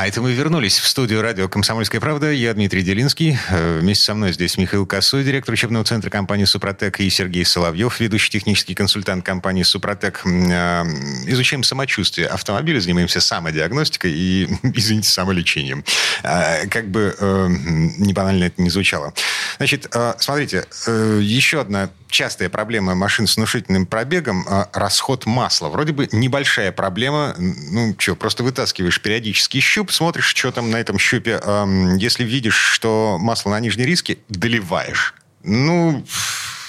А 0.00 0.06
это 0.06 0.22
мы 0.22 0.32
вернулись 0.32 0.78
в 0.78 0.86
студию 0.86 1.22
радио 1.22 1.48
«Комсомольская 1.48 2.00
правда». 2.00 2.30
Я 2.30 2.54
Дмитрий 2.54 2.82
Делинский. 2.82 3.36
Э, 3.50 3.80
Вместе 3.80 4.04
со 4.04 4.14
мной 4.14 4.32
здесь 4.32 4.56
Михаил 4.56 4.86
Косой, 4.86 5.24
директор 5.24 5.52
учебного 5.52 5.84
центра 5.84 6.08
компании 6.08 6.44
«Супротек», 6.44 7.00
и 7.00 7.10
Сергей 7.10 7.44
Соловьев, 7.44 7.98
ведущий 7.98 8.30
технический 8.30 8.76
консультант 8.76 9.26
компании 9.26 9.64
«Супротек». 9.64 10.22
Э, 10.24 10.84
Изучаем 11.26 11.64
самочувствие 11.64 12.28
автомобиля, 12.28 12.78
занимаемся 12.78 13.20
самодиагностикой 13.20 14.12
и, 14.12 14.48
извините, 14.62 15.10
самолечением. 15.10 15.82
Э, 16.22 16.68
Как 16.68 16.88
бы 16.92 17.16
не 17.98 18.12
банально 18.12 18.44
это 18.44 18.62
не 18.62 18.70
звучало. 18.70 19.12
Значит, 19.56 19.92
смотрите, 20.20 20.64
еще 20.86 21.60
одна 21.60 21.90
частая 22.08 22.48
проблема 22.48 22.94
машин 22.94 23.26
с 23.26 23.36
внушительным 23.36 23.86
пробегом 23.86 24.46
э,– 24.48 24.66
расход 24.72 25.26
масла. 25.26 25.68
Вроде 25.68 25.92
бы 25.92 26.08
небольшая 26.12 26.72
проблема. 26.72 27.34
Ну, 27.38 27.94
что, 27.98 28.16
просто 28.16 28.42
вытаскиваешь 28.42 29.00
периодически 29.00 29.60
щуп, 29.60 29.92
смотришь, 29.92 30.26
что 30.26 30.50
там 30.52 30.70
на 30.70 30.76
этом 30.76 30.98
щупе. 30.98 31.40
Если 31.98 32.24
видишь, 32.24 32.56
что 32.56 33.18
масло 33.20 33.50
на 33.50 33.60
нижней 33.60 33.84
риске, 33.84 34.18
доливаешь. 34.28 35.14
Ну, 35.42 36.04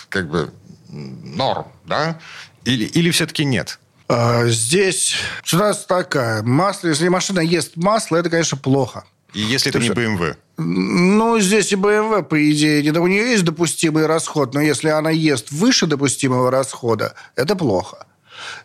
как 0.09 0.29
бы 0.29 0.51
норм, 0.89 1.67
да? 1.85 2.19
Или, 2.65 2.85
или 2.85 3.11
все-таки 3.11 3.45
нет? 3.45 3.79
А, 4.07 4.47
Здесь 4.47 5.15
ситуация 5.43 5.87
такая. 5.87 6.43
Масло, 6.43 6.87
если 6.89 7.07
машина 7.07 7.39
ест 7.39 7.75
масло, 7.75 8.17
это, 8.17 8.29
конечно, 8.29 8.57
плохо. 8.57 9.05
И 9.33 9.39
если 9.39 9.69
это 9.69 9.79
не 9.79 9.89
BMW? 9.89 10.35
Ну, 10.61 11.39
здесь 11.39 11.71
и 11.71 11.75
BMW, 11.75 12.21
по 12.21 12.51
идее, 12.51 12.83
не- 12.83 12.99
у 12.99 13.07
нее 13.07 13.31
есть 13.31 13.45
допустимый 13.45 14.05
расход, 14.07 14.53
но 14.53 14.59
если 14.59 14.89
она 14.89 15.09
ест 15.09 15.51
выше 15.51 15.87
допустимого 15.87 16.51
расхода, 16.51 17.13
это 17.37 17.55
плохо. 17.55 18.05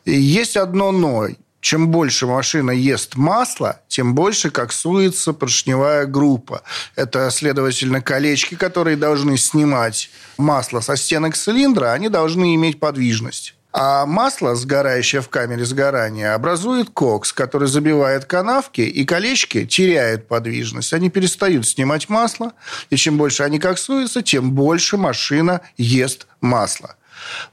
И 0.04 0.12
есть 0.12 0.56
одно 0.56 0.90
но. 0.92 1.28
Чем 1.60 1.88
больше 1.88 2.26
машина 2.26 2.72
ест 2.72 3.14
масла, 3.16 3.80
тем 3.88 4.14
больше 4.14 4.50
коксуется 4.50 5.32
поршневая 5.32 6.04
группа. 6.04 6.62
Это, 6.94 7.30
следовательно, 7.30 8.02
колечки, 8.02 8.54
которые 8.54 8.96
должны 8.96 9.38
снимать 9.38 10.10
масло 10.36 10.80
со 10.80 10.96
стенок 10.96 11.36
цилиндра, 11.36 11.92
они 11.92 12.08
должны 12.10 12.54
иметь 12.56 12.80
подвижность. 12.80 13.54
А 13.76 14.06
масло, 14.06 14.54
сгорающее 14.54 15.20
в 15.20 15.28
камере 15.28 15.64
сгорания, 15.64 16.34
образует 16.34 16.90
кокс, 16.90 17.32
который 17.32 17.66
забивает 17.66 18.24
канавки, 18.24 18.82
и 18.82 19.04
колечки 19.04 19.66
теряют 19.66 20.28
подвижность. 20.28 20.92
Они 20.92 21.10
перестают 21.10 21.66
снимать 21.66 22.08
масло, 22.08 22.52
и 22.90 22.96
чем 22.96 23.16
больше 23.16 23.42
они 23.42 23.58
коксуются, 23.58 24.22
тем 24.22 24.52
больше 24.52 24.96
машина 24.96 25.60
ест 25.76 26.28
масло. 26.40 26.94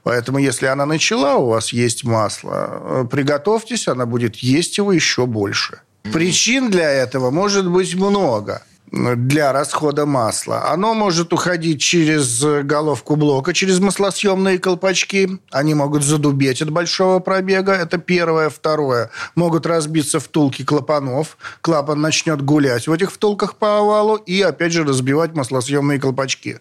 Поэтому, 0.04 0.38
если 0.38 0.66
она 0.66 0.86
начала 0.86 1.34
у 1.34 1.48
вас 1.48 1.72
есть 1.72 2.04
масло, 2.04 2.52
э, 2.54 3.04
приготовьтесь, 3.10 3.88
она 3.88 4.06
будет 4.06 4.36
есть 4.36 4.78
его 4.78 4.92
еще 4.92 5.26
больше. 5.26 5.80
Причин 6.04 6.70
для 6.70 6.88
этого 6.88 7.30
может 7.32 7.68
быть 7.68 7.96
много 7.96 8.62
для 8.92 9.52
расхода 9.52 10.04
масла. 10.04 10.70
Оно 10.70 10.92
может 10.92 11.32
уходить 11.32 11.80
через 11.80 12.42
головку 12.62 13.16
блока, 13.16 13.54
через 13.54 13.80
маслосъемные 13.80 14.58
колпачки. 14.58 15.40
Они 15.50 15.74
могут 15.74 16.04
задубеть 16.04 16.60
от 16.60 16.70
большого 16.70 17.18
пробега. 17.18 17.72
Это 17.72 17.96
первое. 17.96 18.50
Второе. 18.50 19.10
Могут 19.34 19.64
разбиться 19.66 20.20
втулки 20.20 20.62
клапанов. 20.62 21.38
Клапан 21.62 22.00
начнет 22.00 22.42
гулять 22.42 22.86
в 22.86 22.92
этих 22.92 23.12
втулках 23.12 23.56
по 23.56 23.78
овалу 23.78 24.16
и, 24.16 24.42
опять 24.42 24.72
же, 24.72 24.84
разбивать 24.84 25.34
маслосъемные 25.34 25.98
колпачки. 25.98 26.58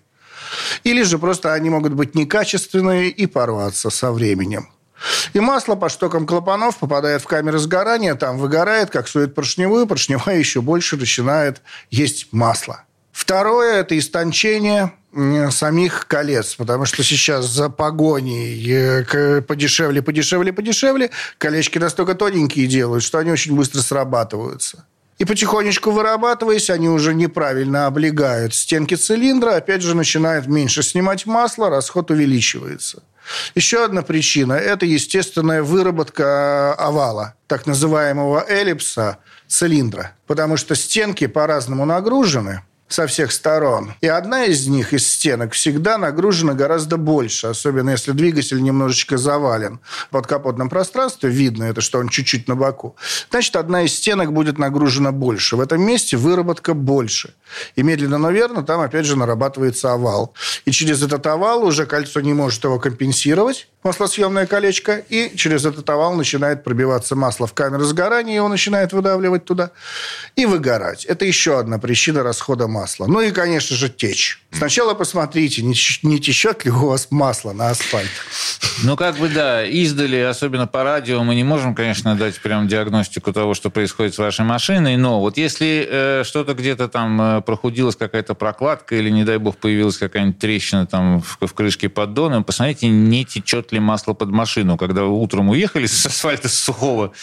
Или 0.84 1.04
же 1.04 1.20
просто 1.20 1.54
они 1.54 1.70
могут 1.70 1.94
быть 1.94 2.16
некачественные 2.16 3.10
и 3.10 3.26
порваться 3.26 3.90
со 3.90 4.12
временем. 4.12 4.70
И 5.34 5.40
масло 5.40 5.76
по 5.76 5.90
штокам 5.90 6.26
клапанов 6.26 6.78
попадает 6.78 7.22
в 7.22 7.26
камеры 7.26 7.60
сгорания, 7.60 8.16
там 8.16 8.38
выгорает, 8.38 8.90
как 8.90 9.08
сует 9.08 9.36
поршневую, 9.36 9.88
поршневая 9.88 10.38
еще 10.38 10.62
больше 10.62 10.98
начинает 10.98 11.62
есть 11.90 12.28
масло. 12.32 12.84
Второе– 13.12 13.76
это 13.82 13.98
истончение 13.98 14.92
самих 15.52 16.08
колец, 16.08 16.56
потому 16.56 16.86
что 16.86 17.04
сейчас 17.04 17.46
за 17.46 17.70
погоней 17.70 18.66
э, 18.66 19.42
подешевле, 19.42 20.02
подешевле, 20.02 20.54
подешевле 20.54 21.12
колечки 21.38 21.78
настолько 21.78 22.16
тоненькие 22.16 22.68
делают, 22.68 23.04
что 23.04 23.18
они 23.18 23.32
очень 23.32 23.54
быстро 23.56 23.82
срабатываются. 23.82 24.86
И 25.18 25.26
потихонечку 25.26 25.92
вырабатываясь, 25.92 26.70
они 26.70 26.90
уже 26.90 27.14
неправильно 27.14 27.86
облегают 27.88 28.56
стенки 28.56 28.96
цилиндра, 28.96 29.58
опять 29.58 29.82
же 29.82 29.96
начинают 29.96 30.48
меньше 30.48 30.82
снимать 30.82 31.26
масло, 31.26 31.70
расход 31.70 32.10
увеличивается. 32.10 33.04
Еще 33.56 33.84
одна 33.84 34.02
причина– 34.02 34.54
это 34.54 34.86
естественная 34.86 35.64
выработка 35.64 36.74
овала, 36.74 37.36
так 37.48 37.66
называемого 37.68 38.46
эллипса 38.48 39.18
цилиндра. 39.48 40.14
Потому 40.28 40.58
что 40.58 40.76
стенки 40.76 41.28
по-разному 41.28 41.86
нагружены 41.86 42.62
со 42.94 43.08
всех 43.08 43.32
сторон. 43.32 43.94
И 44.02 44.08
одна 44.08 44.46
из 44.46 44.68
них, 44.68 44.94
из 44.94 45.08
стенок, 45.08 45.54
всегда 45.54 45.98
нагружена 45.98 46.54
гораздо 46.54 46.98
больше, 46.98 47.48
особенно 47.48 47.92
если 47.92 48.12
двигатель 48.12 48.62
немножечко 48.62 49.18
завален. 49.18 49.80
В 50.08 50.10
подкапотном 50.10 50.70
пространстве 50.70 51.30
видно 51.30 51.66
это, 51.66 51.82
что 51.82 52.00
он 52.00 52.10
чуть-чуть 52.10 52.48
на 52.48 52.56
боку. 52.56 52.96
Значит, 53.30 53.56
одна 53.56 53.84
из 53.84 53.96
стенок 53.96 54.34
будет 54.34 54.58
нагружена 54.58 55.12
больше. 55.12 55.56
В 55.56 55.62
этом 55.62 55.82
месте 55.82 56.18
выработка 56.18 56.74
больше. 56.74 57.34
И 57.76 57.84
медленно, 57.84 58.18
но 58.18 58.32
верно 58.32 58.64
там, 58.64 58.82
опять 58.82 59.06
же, 59.06 59.16
нарабатывается 59.16 59.94
овал. 59.94 60.34
И 60.66 60.72
через 60.72 61.02
этот 61.02 61.26
овал 61.28 61.64
уже 61.64 61.86
кольцо 61.86 62.22
не 62.22 62.34
может 62.34 62.64
его 62.64 62.80
компенсировать, 62.80 63.68
маслосъемное 63.84 64.46
колечко, 64.46 64.98
и 64.98 65.36
через 65.36 65.66
этот 65.66 65.90
овал 65.90 66.16
начинает 66.16 66.64
пробиваться 66.64 67.16
масло 67.16 67.48
в 67.48 67.54
камеру 67.54 67.84
сгорания, 67.84 68.36
его 68.36 68.48
начинает 68.48 68.94
выдавливать 68.94 69.46
туда, 69.46 69.72
и 70.36 70.46
выгорать. 70.46 71.06
Это 71.06 71.26
еще 71.26 71.60
одна 71.60 71.80
причина 71.80 72.24
расхода 72.24 72.68
масла. 72.68 72.81
Ну 73.08 73.22
и, 73.22 73.32
конечно 73.32 73.76
же, 73.76 73.90
течь. 73.90 74.42
Сначала 74.52 74.94
посмотрите, 74.94 75.62
не, 75.62 75.76
не 76.04 76.20
течет 76.20 76.66
ли 76.66 76.72
у 76.72 76.88
вас 76.88 77.08
масло 77.10 77.54
на 77.54 77.70
асфальт. 77.70 78.10
Ну, 78.84 78.98
как 78.98 79.18
бы, 79.18 79.30
да, 79.30 79.64
издали, 79.66 80.18
особенно 80.18 80.68
по 80.68 80.84
радио, 80.84 81.24
мы 81.24 81.36
не 81.36 81.44
можем, 81.44 81.74
конечно, 81.74 82.16
дать 82.16 82.40
прям 82.42 82.68
диагностику 82.68 83.32
того, 83.32 83.54
что 83.54 83.70
происходит 83.70 84.14
с 84.14 84.18
вашей 84.18 84.44
машиной, 84.44 84.98
но 84.98 85.20
вот 85.20 85.38
если 85.38 85.88
э, 85.90 86.24
что-то 86.26 86.54
где-то 86.54 86.88
там 86.88 87.22
э, 87.22 87.42
прохудилась 87.42 87.96
какая-то 87.96 88.34
прокладка 88.34 88.96
или, 88.96 89.10
не 89.10 89.24
дай 89.24 89.38
бог, 89.38 89.58
появилась 89.58 89.98
какая-нибудь 89.98 90.40
трещина 90.40 90.86
там 90.86 91.22
в, 91.22 91.38
в 91.46 91.54
крышке 91.54 91.90
поддона, 91.90 92.42
посмотрите, 92.44 92.88
не 92.88 93.24
течет 93.26 93.72
ли 93.72 93.80
масло 93.80 94.14
под 94.14 94.30
машину. 94.30 94.78
Когда 94.78 95.04
вы 95.04 95.12
утром 95.12 95.50
уехали 95.50 95.86
с 95.86 96.06
асфальта 96.06 96.50
с 96.50 96.56
сухого, 96.56 97.14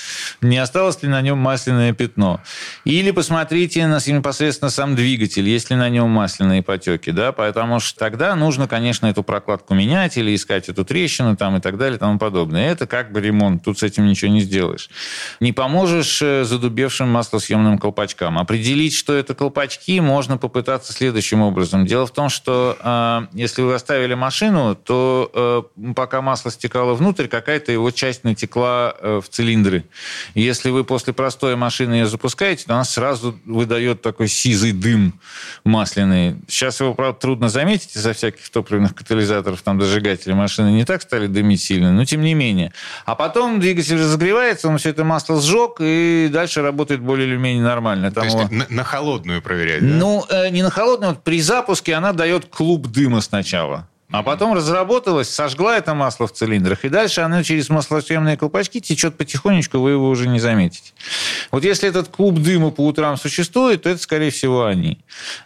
не 0.40 0.58
осталось 0.58 1.02
ли 1.02 1.08
на 1.08 1.20
нем 1.20 1.38
масляное 1.38 1.92
пятно. 1.92 2.40
Или 2.84 3.10
посмотрите 3.10 3.86
на, 3.86 3.98
непосредственно 4.06 4.70
сам 4.70 4.96
двигатель, 4.96 5.47
есть 5.48 5.70
ли 5.70 5.76
на 5.76 5.88
нем 5.88 6.08
масляные 6.10 6.62
потеки, 6.62 7.10
да, 7.10 7.32
потому 7.32 7.80
что 7.80 7.98
тогда 7.98 8.34
нужно, 8.34 8.68
конечно, 8.68 9.06
эту 9.06 9.22
прокладку 9.22 9.74
менять 9.74 10.16
или 10.16 10.34
искать 10.34 10.68
эту 10.68 10.84
трещину 10.84 11.36
там 11.36 11.56
и 11.56 11.60
так 11.60 11.78
далее 11.78 11.96
и 11.96 11.98
тому 11.98 12.18
подобное. 12.18 12.70
Это 12.70 12.86
как 12.86 13.12
бы 13.12 13.20
ремонт, 13.20 13.64
тут 13.64 13.78
с 13.78 13.82
этим 13.82 14.06
ничего 14.06 14.30
не 14.30 14.40
сделаешь. 14.40 14.90
Не 15.40 15.52
поможешь 15.52 16.20
э, 16.22 16.44
задубевшим 16.44 17.08
маслосъемным 17.08 17.78
колпачкам. 17.78 18.38
Определить, 18.38 18.94
что 18.94 19.14
это 19.14 19.34
колпачки, 19.34 20.00
можно 20.00 20.36
попытаться 20.38 20.92
следующим 20.92 21.40
образом. 21.40 21.86
Дело 21.86 22.06
в 22.06 22.10
том, 22.10 22.28
что 22.28 22.76
э, 22.80 23.26
если 23.32 23.62
вы 23.62 23.74
оставили 23.74 24.14
машину, 24.14 24.74
то 24.74 25.30
э, 25.76 25.92
пока 25.94 26.22
масло 26.22 26.50
стекало 26.50 26.94
внутрь, 26.94 27.26
какая-то 27.26 27.72
его 27.72 27.90
часть 27.90 28.24
натекла 28.24 28.94
э, 28.98 29.20
в 29.24 29.28
цилиндры. 29.28 29.84
Если 30.34 30.70
вы 30.70 30.84
после 30.84 31.12
простой 31.12 31.56
машины 31.56 31.94
ее 31.94 32.06
запускаете, 32.06 32.64
то 32.66 32.74
она 32.74 32.84
сразу 32.84 33.38
выдает 33.44 34.02
такой 34.02 34.28
сизый 34.28 34.72
дым 34.72 35.18
масляный. 35.64 36.36
Сейчас 36.48 36.80
его, 36.80 36.94
правда, 36.94 37.18
трудно 37.18 37.48
заметить 37.48 37.96
из-за 37.96 38.12
всяких 38.12 38.48
топливных 38.50 38.94
катализаторов, 38.94 39.62
там, 39.62 39.80
зажигателей 39.80 40.34
машины 40.34 40.70
не 40.70 40.84
так 40.84 41.02
стали 41.02 41.26
дымить 41.26 41.62
сильно, 41.62 41.92
но 41.92 42.04
тем 42.04 42.22
не 42.22 42.34
менее. 42.34 42.72
А 43.04 43.14
потом 43.14 43.60
двигатель 43.60 43.96
разогревается, 43.96 44.68
он 44.68 44.78
все 44.78 44.90
это 44.90 45.04
масло 45.04 45.40
сжег, 45.40 45.76
и 45.80 46.28
дальше 46.32 46.62
работает 46.62 47.00
более 47.00 47.28
или 47.28 47.36
менее 47.36 47.62
нормально. 47.62 48.10
Там 48.10 48.22
То 48.22 48.24
есть 48.24 48.38
его... 48.38 48.48
на, 48.50 48.66
на 48.68 48.84
холодную 48.84 49.42
проверять, 49.42 49.80
да? 49.80 49.86
Ну, 49.86 50.24
э, 50.28 50.48
не 50.50 50.62
на 50.62 50.70
холодную, 50.70 51.14
вот 51.14 51.24
при 51.24 51.40
запуске 51.40 51.94
она 51.94 52.12
дает 52.12 52.46
клуб 52.46 52.86
дыма 52.88 53.20
сначала. 53.20 53.88
А 54.10 54.22
потом 54.22 54.54
разработалась, 54.54 55.28
сожгла 55.28 55.76
это 55.76 55.92
масло 55.92 56.26
в 56.26 56.32
цилиндрах, 56.32 56.86
и 56.86 56.88
дальше 56.88 57.20
оно 57.20 57.42
через 57.42 57.68
маслосъемные 57.68 58.38
колпачки 58.38 58.80
течет 58.80 59.18
потихонечку, 59.18 59.78
вы 59.80 59.90
его 59.90 60.08
уже 60.08 60.28
не 60.28 60.38
заметите. 60.38 60.92
Вот 61.50 61.62
если 61.62 61.90
этот 61.90 62.08
клуб 62.08 62.38
дыма 62.38 62.70
по 62.70 62.86
утрам 62.86 63.18
существует, 63.18 63.82
то 63.82 63.90
это, 63.90 64.00
скорее 64.00 64.30
всего, 64.30 64.64
они. 64.64 64.98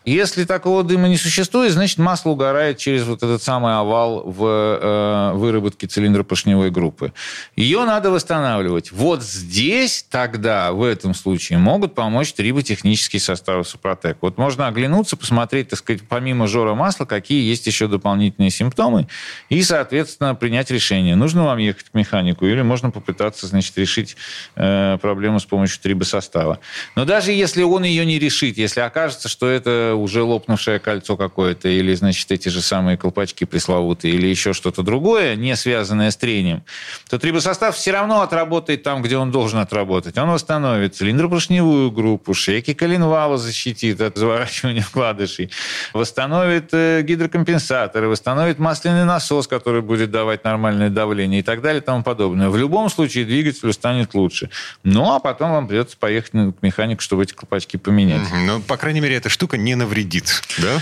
Если 0.04 0.44
такого 0.44 0.84
дыма 0.84 1.08
не 1.08 1.16
существует, 1.16 1.72
значит, 1.72 1.98
масло 1.98 2.30
угорает 2.30 2.78
через 2.78 3.02
вот 3.02 3.24
этот 3.24 3.42
самый 3.42 3.76
овал 3.76 4.22
в 4.24 4.46
э, 4.46 5.32
выработке 5.34 5.88
цилиндропоршневой 5.88 6.70
группы. 6.70 7.12
Ее 7.56 7.84
надо 7.84 8.12
восстанавливать. 8.12 8.92
Вот 8.92 9.24
здесь 9.24 10.06
тогда, 10.08 10.70
в 10.70 10.84
этом 10.84 11.14
случае, 11.14 11.58
могут 11.58 11.96
помочь 11.96 12.32
триботехнические 12.32 13.18
составы 13.18 13.64
Супротек. 13.64 14.18
Вот 14.20 14.38
можно 14.38 14.68
оглянуться, 14.68 15.16
посмотреть, 15.16 15.70
так 15.70 15.80
сказать, 15.80 16.02
помимо 16.08 16.46
жора 16.46 16.74
масла, 16.74 17.06
какие 17.06 17.42
есть 17.48 17.66
еще 17.66 17.88
дополнительные 17.88 18.51
симптомы 18.52 19.08
и, 19.48 19.62
соответственно, 19.62 20.34
принять 20.34 20.70
решение, 20.70 21.16
нужно 21.16 21.44
вам 21.44 21.58
ехать 21.58 21.90
к 21.90 21.94
механику 21.94 22.46
или 22.46 22.62
можно 22.62 22.90
попытаться, 22.90 23.46
значит, 23.46 23.76
решить 23.78 24.16
э, 24.56 24.98
проблему 25.00 25.40
с 25.40 25.44
помощью 25.44 25.80
трибосостава. 25.80 26.60
Но 26.94 27.04
даже 27.04 27.32
если 27.32 27.62
он 27.62 27.84
ее 27.84 28.06
не 28.06 28.18
решит, 28.18 28.58
если 28.58 28.80
окажется, 28.80 29.28
что 29.28 29.48
это 29.48 29.94
уже 29.96 30.22
лопнувшее 30.22 30.78
кольцо 30.78 31.16
какое-то 31.16 31.68
или, 31.68 31.94
значит, 31.94 32.30
эти 32.30 32.48
же 32.48 32.60
самые 32.60 32.96
колпачки 32.96 33.44
пресловутые 33.44 34.14
или 34.14 34.26
еще 34.26 34.52
что-то 34.52 34.82
другое, 34.82 35.36
не 35.36 35.56
связанное 35.56 36.10
с 36.10 36.16
трением, 36.16 36.62
то 37.08 37.18
трибосостав 37.18 37.76
все 37.76 37.92
равно 37.92 38.22
отработает 38.22 38.82
там, 38.82 39.02
где 39.02 39.16
он 39.16 39.30
должен 39.30 39.58
отработать. 39.58 40.18
Он 40.18 40.30
восстановит 40.30 40.94
цилиндропоршневую 40.96 41.90
группу, 41.90 42.34
шейки 42.34 42.74
коленвала 42.74 43.38
защитит 43.38 44.00
от 44.00 44.16
заворачивания 44.16 44.82
вкладышей, 44.88 45.50
восстановит 45.92 46.70
э, 46.72 47.02
гидрокомпенсаторы, 47.02 48.08
восстановит 48.08 48.41
установит 48.42 48.58
масляный 48.58 49.04
насос, 49.04 49.46
который 49.46 49.82
будет 49.82 50.10
давать 50.10 50.42
нормальное 50.44 50.90
давление 50.90 51.40
и 51.40 51.42
так 51.42 51.62
далее 51.62 51.80
и 51.80 51.84
тому 51.84 52.02
подобное. 52.02 52.48
В 52.48 52.56
любом 52.56 52.90
случае 52.90 53.24
двигателю 53.24 53.72
станет 53.72 54.14
лучше. 54.14 54.50
Ну, 54.82 55.14
а 55.14 55.20
потом 55.20 55.52
вам 55.52 55.68
придется 55.68 55.96
поехать 55.96 56.32
к 56.32 56.62
механику, 56.62 57.02
чтобы 57.02 57.22
эти 57.22 57.34
колпачки 57.34 57.76
поменять. 57.76 58.22
Ну, 58.46 58.60
по 58.60 58.76
крайней 58.76 59.00
мере, 59.00 59.16
эта 59.16 59.28
штука 59.28 59.56
не 59.56 59.76
навредит, 59.76 60.42
да? 60.58 60.80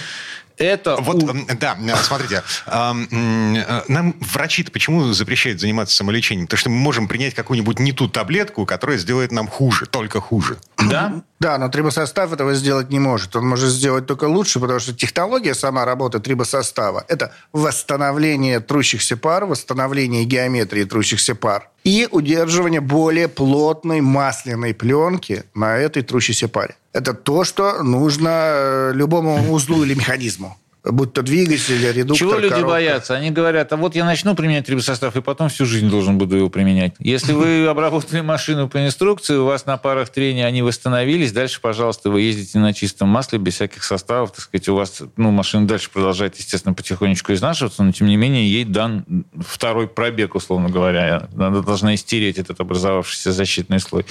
это... 0.56 0.96
Вот, 0.96 1.24
да, 1.58 1.76
смотрите, 2.02 2.42
э, 2.66 3.82
нам 3.88 4.14
врачи-то 4.20 4.70
почему 4.70 5.12
запрещают 5.12 5.61
заниматься 5.61 5.96
самолечением? 5.96 6.46
Потому 6.46 6.58
что 6.58 6.70
мы 6.70 6.76
можем 6.76 7.08
принять 7.08 7.34
какую-нибудь 7.34 7.78
не 7.78 7.92
ту 7.92 8.08
таблетку, 8.08 8.64
которая 8.64 8.98
сделает 8.98 9.32
нам 9.32 9.48
хуже, 9.48 9.87
только 9.87 10.20
хуже. 10.20 10.58
Да? 10.78 11.22
Да, 11.40 11.57
но 11.57 11.70
трибосостав 11.70 12.35
этого 12.35 12.53
сделать 12.53 12.90
не 12.90 12.98
может. 12.98 13.35
Он 13.35 13.48
может 13.48 13.70
сделать 13.70 14.07
только 14.07 14.24
лучше, 14.24 14.61
потому 14.61 14.79
что 14.79 14.92
технология 14.92 15.55
сама 15.55 15.87
работы 15.87 16.20
трибосостава– 16.20 17.03
это 17.09 17.33
восстановление 17.53 18.61
трущихся 18.61 19.16
пар, 19.16 19.46
восстановление 19.46 20.24
геометрии 20.24 20.85
трущихся 20.85 21.35
пар 21.35 21.70
и 21.83 22.07
удерживание 22.11 22.83
более 22.83 23.26
плотной 23.29 24.03
масляной 24.03 24.74
пленки 24.74 25.44
на 25.55 25.79
этой 25.79 26.03
трущейся 26.03 26.46
паре. 26.46 26.76
Это 26.92 27.14
то, 27.14 27.44
что 27.44 27.83
нужно 27.83 28.29
э, 28.29 28.92
любому 28.94 29.50
узлу 29.50 29.83
или 29.83 29.94
механизму 29.94 30.59
будь 30.84 31.12
то 31.12 31.22
двигатель, 31.22 31.80
редуктор, 31.92 32.16
Чего 32.16 32.38
люди 32.38 32.50
коробка. 32.50 32.70
боятся? 32.70 33.16
Они 33.16 33.30
говорят, 33.30 33.72
а 33.72 33.76
вот 33.76 33.94
я 33.94 34.04
начну 34.04 34.34
применять 34.34 34.66
трибосостав, 34.66 35.14
и 35.16 35.20
потом 35.20 35.48
всю 35.48 35.66
жизнь 35.66 35.90
должен 35.90 36.18
буду 36.18 36.36
его 36.36 36.48
применять. 36.48 36.94
Если 36.98 37.32
вы 37.32 37.66
обработали 37.68 38.20
машину 38.20 38.68
по 38.68 38.84
инструкции, 38.84 39.36
у 39.36 39.44
вас 39.44 39.66
на 39.66 39.76
парах 39.76 40.08
трения 40.08 40.46
они 40.46 40.62
восстановились, 40.62 41.32
дальше, 41.32 41.60
пожалуйста, 41.60 42.10
вы 42.10 42.22
ездите 42.22 42.58
на 42.58 42.72
чистом 42.72 43.08
масле, 43.08 43.38
без 43.38 43.54
всяких 43.54 43.84
составов, 43.84 44.32
так 44.32 44.40
сказать, 44.40 44.68
у 44.68 44.74
вас, 44.74 45.02
ну, 45.16 45.30
машина 45.30 45.66
дальше 45.66 45.90
продолжает, 45.90 46.36
естественно, 46.36 46.74
потихонечку 46.74 47.32
изнашиваться, 47.32 47.82
но, 47.82 47.92
тем 47.92 48.06
не 48.06 48.16
менее, 48.16 48.50
ей 48.50 48.64
дан 48.64 49.04
второй 49.46 49.86
пробег, 49.88 50.34
условно 50.34 50.70
говоря. 50.70 51.28
Она 51.36 51.60
должна 51.60 51.94
истереть 51.94 52.38
этот 52.38 52.60
образовавшийся 52.60 53.32
защитный 53.32 53.80
слой. 53.80 54.06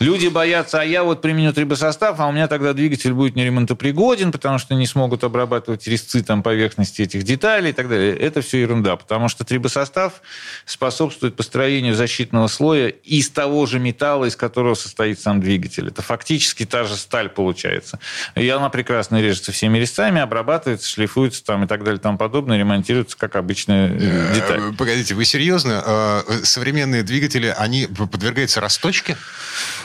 Люди 0.00 0.26
боятся, 0.28 0.80
а 0.80 0.84
я 0.84 1.04
вот 1.04 1.22
применю 1.22 1.52
трибосостав, 1.52 2.18
а 2.18 2.26
у 2.26 2.32
меня 2.32 2.48
тогда 2.48 2.72
двигатель 2.72 3.12
будет 3.12 3.36
неремонтопригоден, 3.36 4.32
потому 4.32 4.58
что 4.58 4.74
не 4.74 4.86
смогут 4.86 5.22
обрабатывать 5.24 5.86
резцы 5.86 6.07
резцы 6.08 6.22
там, 6.22 6.42
поверхности 6.42 7.02
этих 7.02 7.22
деталей 7.22 7.70
и 7.70 7.72
так 7.72 7.88
далее, 7.88 8.16
это 8.16 8.40
все 8.40 8.60
ерунда, 8.60 8.96
потому 8.96 9.28
что 9.28 9.44
трибосостав 9.44 10.22
способствует 10.64 11.36
построению 11.36 11.94
защитного 11.94 12.48
слоя 12.48 12.88
из 12.88 13.30
того 13.30 13.66
же 13.66 13.78
металла, 13.78 14.26
из 14.26 14.36
которого 14.36 14.74
состоит 14.74 15.20
сам 15.20 15.40
двигатель. 15.40 15.88
Это 15.88 16.02
фактически 16.02 16.64
та 16.64 16.84
же 16.84 16.96
сталь 16.96 17.28
получается. 17.28 17.98
И 18.34 18.48
она 18.48 18.68
прекрасно 18.68 19.20
режется 19.20 19.52
всеми 19.52 19.78
резцами, 19.78 20.20
обрабатывается, 20.20 20.88
шлифуется 20.88 21.44
там, 21.44 21.64
и 21.64 21.66
так 21.66 21.84
далее 21.84 21.98
и 21.98 22.02
тому 22.02 22.18
подобное, 22.18 22.58
ремонтируется 22.58 23.16
как 23.16 23.36
обычная 23.36 23.90
э, 23.92 24.34
деталь. 24.34 24.60
Э, 24.60 24.72
погодите, 24.76 25.14
вы 25.14 25.24
серьезно? 25.24 25.82
А, 25.84 26.24
современные 26.42 27.02
двигатели, 27.02 27.54
они 27.56 27.86
подвергаются 27.86 28.60
расточке? 28.60 29.16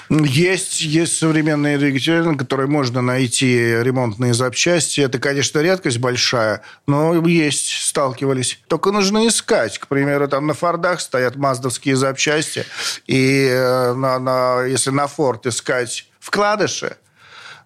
Есть, 0.09 0.81
есть 0.81 1.17
современные 1.17 1.77
двигатели, 1.77 2.19
на 2.19 2.37
которые 2.37 2.67
можно 2.67 3.01
найти 3.01 3.55
ремонтные 3.81 4.33
запчасти. 4.33 5.01
Это, 5.01 5.19
конечно, 5.19 5.59
редкость 5.59 5.99
большая, 6.13 6.61
но 6.85 7.27
есть, 7.27 7.87
сталкивались. 7.87 8.59
Только 8.67 8.91
нужно 8.91 9.27
искать. 9.27 9.79
К 9.79 9.87
примеру, 9.87 10.27
там 10.27 10.45
на 10.47 10.53
Фордах 10.53 11.01
стоят 11.01 11.35
маздовские 11.35 11.95
запчасти, 11.95 12.65
и 13.07 13.47
э, 13.49 13.93
на, 13.93 14.19
на, 14.19 14.63
если 14.63 14.91
на 14.91 15.07
Форд 15.07 15.47
искать 15.47 16.07
вкладыши, 16.19 16.97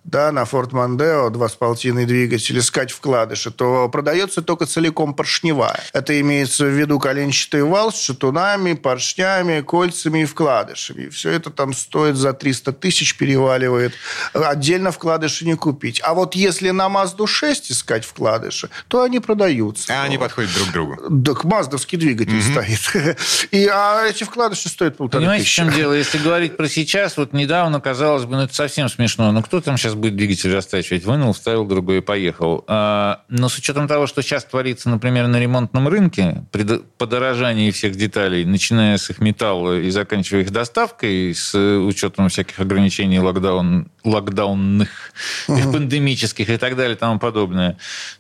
да, 0.08 0.32
на 0.32 0.44
Ford 0.44 0.72
Mondeo 0.72 1.30
2,5 1.30 2.06
двигатель, 2.06 2.58
искать 2.58 2.92
вкладыши, 2.92 3.52
то 3.52 3.90
продается 3.90 4.42
только 4.42 4.66
целиком 4.66 5.14
поршневая. 5.14 5.84
Это 5.92 6.20
имеется 6.22 6.66
в 6.66 6.70
виду 6.70 6.98
коленчатый 6.98 7.64
вал 7.64 7.92
с 7.92 8.02
шатунами, 8.02 8.74
поршнями, 8.74 9.62
кольцами 9.62 10.20
и 10.20 10.26
вкладышами. 10.26 11.10
все 11.10 11.32
это 11.32 11.50
там 11.50 11.74
стоит 11.74 12.16
за 12.16 12.32
300 12.32 12.72
тысяч, 12.74 13.18
переваливает. 13.18 13.94
Отдельно 14.34 14.92
вкладыши 14.92 15.46
не 15.46 15.56
купить. 15.56 16.02
А 16.04 16.14
вот 16.14 16.36
если 16.36 16.70
на 16.70 16.88
Mazda 16.88 17.28
6 17.28 17.72
искать 17.72 18.06
вкладыши, 18.06 18.70
то 18.88 19.04
они 19.04 19.20
продаются. 19.20 19.94
А 19.94 20.04
они 20.04 20.18
подходят 20.18 20.54
друг 20.54 20.70
к 20.70 20.72
другу. 20.72 21.24
Так 21.26 21.44
маздовский 21.44 21.98
двигатель 21.98 22.40
угу. 22.40 22.62
стоит. 22.62 23.18
И, 23.52 23.68
а 23.68 24.06
эти 24.06 24.24
вкладыши 24.24 24.70
стоят 24.70 24.96
полторы 24.96 25.24
Понимаете, 25.24 25.44
тысячи. 25.44 25.62
в 25.62 25.66
чем 25.66 25.74
дело? 25.74 25.94
Если 25.94 26.18
говорить 26.18 26.56
про 26.56 26.70
сейчас, 26.70 27.18
вот 27.18 27.34
недавно 27.34 27.82
казалось 27.82 28.24
бы, 28.24 28.38
ну 28.38 28.44
это 28.44 28.54
совсем 28.54 28.88
смешно, 28.88 29.34
но 29.34 29.44
кто 29.44 29.60
там 29.60 29.78
сейчас 29.78 29.97
будет 29.98 30.16
двигатель 30.16 30.54
растачивать. 30.54 31.06
Вынул, 31.06 31.34
вставил 31.34 31.66
другой 31.66 31.98
и 31.98 32.02
поехал. 32.02 32.64
А, 32.68 33.24
но 33.30 33.50
с 33.50 33.58
учетом 33.58 33.88
того, 33.88 34.08
что 34.08 34.22
сейчас 34.22 34.46
творится, 34.46 34.90
например, 34.90 35.28
на 35.28 35.40
ремонтном 35.40 35.88
рынке, 35.88 36.44
при 36.52 36.66
подорожании 36.98 37.72
всех 37.72 37.96
деталей, 37.96 38.46
начиная 38.46 38.98
с 38.98 39.10
их 39.10 39.20
металла 39.20 39.80
и 39.80 39.90
заканчивая 39.90 40.42
их 40.42 40.52
доставкой, 40.52 41.34
с 41.34 41.56
учетом 41.58 42.30
всяких 42.30 42.60
ограничений 42.60 43.20
локдаун, 43.20 43.90
локдаунных, 44.04 44.90
пандемических 45.48 46.50
и 46.50 46.58
так 46.58 46.76
далее 46.76 46.96
и 46.96 47.00
тому 47.00 47.20
подобное, 47.20 47.78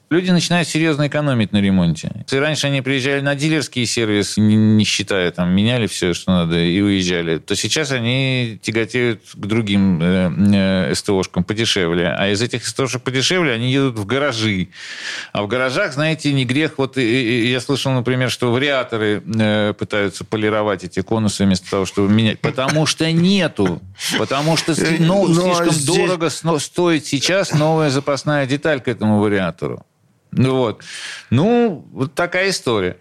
люди 0.10 0.32
начинают 0.32 0.68
серьезно 0.68 1.08
экономить 1.08 1.52
на 1.52 1.62
ремонте. 1.62 2.12
Если 2.26 2.38
раньше 2.38 2.68
они 2.68 2.82
приезжали 2.82 3.22
на 3.22 3.36
дилерские 3.36 3.86
сервисы, 3.86 4.40
не 4.40 4.84
считая, 4.84 5.32
там, 5.32 5.52
меняли 5.52 5.88
все, 5.88 6.14
что 6.14 6.32
надо, 6.32 6.60
и 6.60 6.80
уезжали, 6.82 7.38
то 7.40 7.56
сейчас 7.56 7.92
они 7.92 8.60
тяготеют 8.62 9.22
к 9.34 9.46
другим 9.46 10.02
э, 10.02 10.90
э, 10.90 10.96
СТОшкам 10.96 11.44
подешевле. 11.44 12.08
А 12.10 12.30
из 12.30 12.42
этих 12.42 12.66
СТОшек 12.66 13.02
подешевле 13.02 13.52
они 13.52 13.72
едут 13.72 14.00
в 14.00 14.06
гаражи. 14.06 14.70
А 15.34 15.44
в 15.44 15.48
гаражах, 15.48 15.94
знаете, 15.94 16.32
не 16.34 16.46
грех. 16.46 16.78
Вот 16.78 16.98
и, 16.98 17.02
и, 17.02 17.52
я 17.52 17.60
слышал, 17.60 17.92
например, 17.92 18.30
что 18.30 18.52
вариаторы 18.52 19.22
э, 19.26 19.74
пытаются 19.78 20.24
полировать 20.24 20.84
эти 20.84 21.02
конусы 21.02 21.44
вместо 21.44 21.70
того, 21.70 21.86
чтобы 21.86 22.10
менять. 22.10 22.40
Потому 22.40 22.86
что 22.86 23.12
нету. 23.12 23.82
Потому 24.18 24.56
что 24.58 24.74
ну, 25.00 25.34
слишком 25.34 25.72
здесь... 25.72 25.86
дорого 25.86 26.30
стоит 26.30 27.06
сейчас 27.06 27.54
новая 27.54 27.90
запасная 27.90 28.46
деталь 28.46 28.80
к 28.80 28.88
этому 28.88 29.20
вариатору. 29.20 29.86
Ну 30.38 30.56
вот. 30.56 30.84
Ну, 31.30 31.86
вот 31.92 32.14
такая 32.14 32.50
история. 32.50 32.98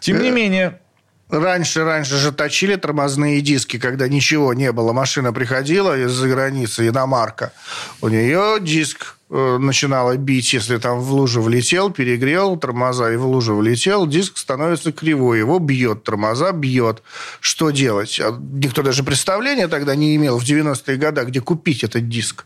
Тем 0.00 0.20
не 0.20 0.28
э, 0.28 0.32
менее, 0.32 0.80
Раньше, 1.28 1.82
раньше 1.82 2.18
же 2.18 2.30
точили 2.30 2.76
тормозные 2.76 3.40
диски, 3.40 3.80
когда 3.80 4.06
ничего 4.06 4.54
не 4.54 4.70
было. 4.70 4.92
Машина 4.92 5.32
приходила 5.32 5.98
из-за 5.98 6.28
границы, 6.28 6.86
иномарка. 6.86 7.52
У 8.00 8.06
нее 8.06 8.58
диск 8.60 9.16
э, 9.28 9.58
начинала 9.58 10.16
бить, 10.16 10.52
если 10.52 10.76
там 10.76 11.00
в 11.00 11.10
лужу 11.12 11.42
влетел, 11.42 11.90
перегрел 11.90 12.56
тормоза 12.56 13.12
и 13.12 13.16
в 13.16 13.26
лужу 13.26 13.56
влетел, 13.56 14.06
диск 14.06 14.36
становится 14.36 14.92
кривой, 14.92 15.40
его 15.40 15.58
бьет, 15.58 16.04
тормоза 16.04 16.52
бьет. 16.52 17.02
Что 17.40 17.70
делать? 17.70 18.20
А 18.20 18.30
никто 18.52 18.82
даже 18.82 19.02
представления 19.02 19.66
тогда 19.66 19.96
не 19.96 20.14
имел 20.14 20.38
в 20.38 20.44
90-е 20.44 20.96
годы, 20.96 21.24
где 21.24 21.40
купить 21.40 21.82
этот 21.82 22.08
диск. 22.08 22.44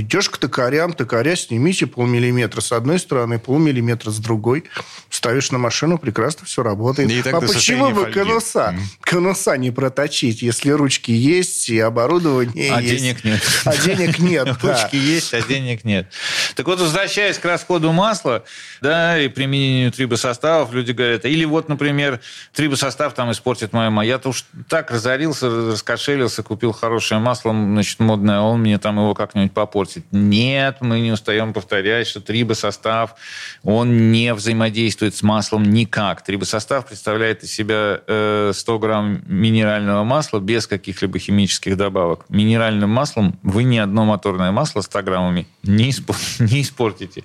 Идешь 0.00 0.30
к 0.30 0.38
токарям, 0.38 0.94
токаря 0.94 1.36
снимите 1.36 1.86
полмиллиметра 1.86 2.62
с 2.62 2.72
одной 2.72 2.98
стороны, 2.98 3.38
полмиллиметра 3.38 4.10
с 4.10 4.18
другой. 4.18 4.64
Ставишь 5.10 5.50
на 5.50 5.58
машину, 5.58 5.98
прекрасно 5.98 6.46
все 6.46 6.62
работает. 6.62 7.10
И 7.10 7.20
а 7.28 7.40
почему 7.40 7.90
бы 7.90 8.06
конуса, 8.06 8.74
конуса 9.02 9.58
не 9.58 9.70
проточить, 9.70 10.40
если 10.40 10.70
ручки 10.70 11.10
есть 11.10 11.68
и 11.68 11.78
оборудование 11.78 12.72
а 12.72 12.80
есть? 12.80 12.94
А 12.94 12.98
денег 12.98 13.24
нет. 13.24 13.42
А 13.66 13.76
денег 13.76 14.18
нет, 14.20 14.48
Ручки 14.62 14.96
есть, 14.96 15.34
а 15.34 15.42
денег 15.42 15.84
нет. 15.84 16.10
Так 16.54 16.66
вот, 16.66 16.80
возвращаясь 16.80 17.38
к 17.38 17.44
расходу 17.44 17.92
масла, 17.92 18.44
да, 18.80 19.18
и 19.18 19.28
применению 19.28 19.92
трибосоставов, 19.92 20.72
люди 20.72 20.92
говорят, 20.92 21.26
или 21.26 21.44
вот, 21.44 21.68
например, 21.68 22.20
трибосостав 22.54 23.12
там 23.12 23.30
испортит 23.32 23.74
мою 23.74 23.90
масло. 23.90 24.08
Я-то 24.08 24.28
уж 24.30 24.46
так 24.68 24.90
разорился, 24.90 25.50
раскошелился, 25.50 26.42
купил 26.42 26.72
хорошее 26.72 27.20
масло, 27.20 27.52
значит, 27.52 28.00
модное, 28.00 28.38
а 28.38 28.42
он 28.42 28.60
мне 28.60 28.78
там 28.78 28.96
его 28.96 29.14
как-нибудь 29.14 29.52
попортит 29.52 29.89
портит. 29.90 30.04
Нет, 30.12 30.76
мы 30.80 31.00
не 31.00 31.12
устаем 31.12 31.52
повторять, 31.52 32.06
что 32.06 32.20
трибосостав, 32.20 33.14
он 33.62 34.12
не 34.12 34.32
взаимодействует 34.34 35.14
с 35.14 35.22
маслом 35.22 35.64
никак. 35.64 36.22
Трибосостав 36.22 36.86
представляет 36.86 37.42
из 37.42 37.52
себя 37.52 38.00
100 38.04 38.04
э, 38.06 38.78
грамм 38.78 39.22
минерального 39.26 40.04
масла 40.04 40.40
без 40.40 40.66
каких-либо 40.66 41.18
химических 41.18 41.76
добавок. 41.76 42.24
Минеральным 42.28 42.90
маслом 42.90 43.38
вы 43.42 43.64
ни 43.64 43.78
одно 43.78 44.04
моторное 44.04 44.52
масло 44.52 44.80
100 44.80 45.02
граммами 45.02 45.46
не, 45.62 45.92
не 46.40 46.62
испортите. 46.62 47.24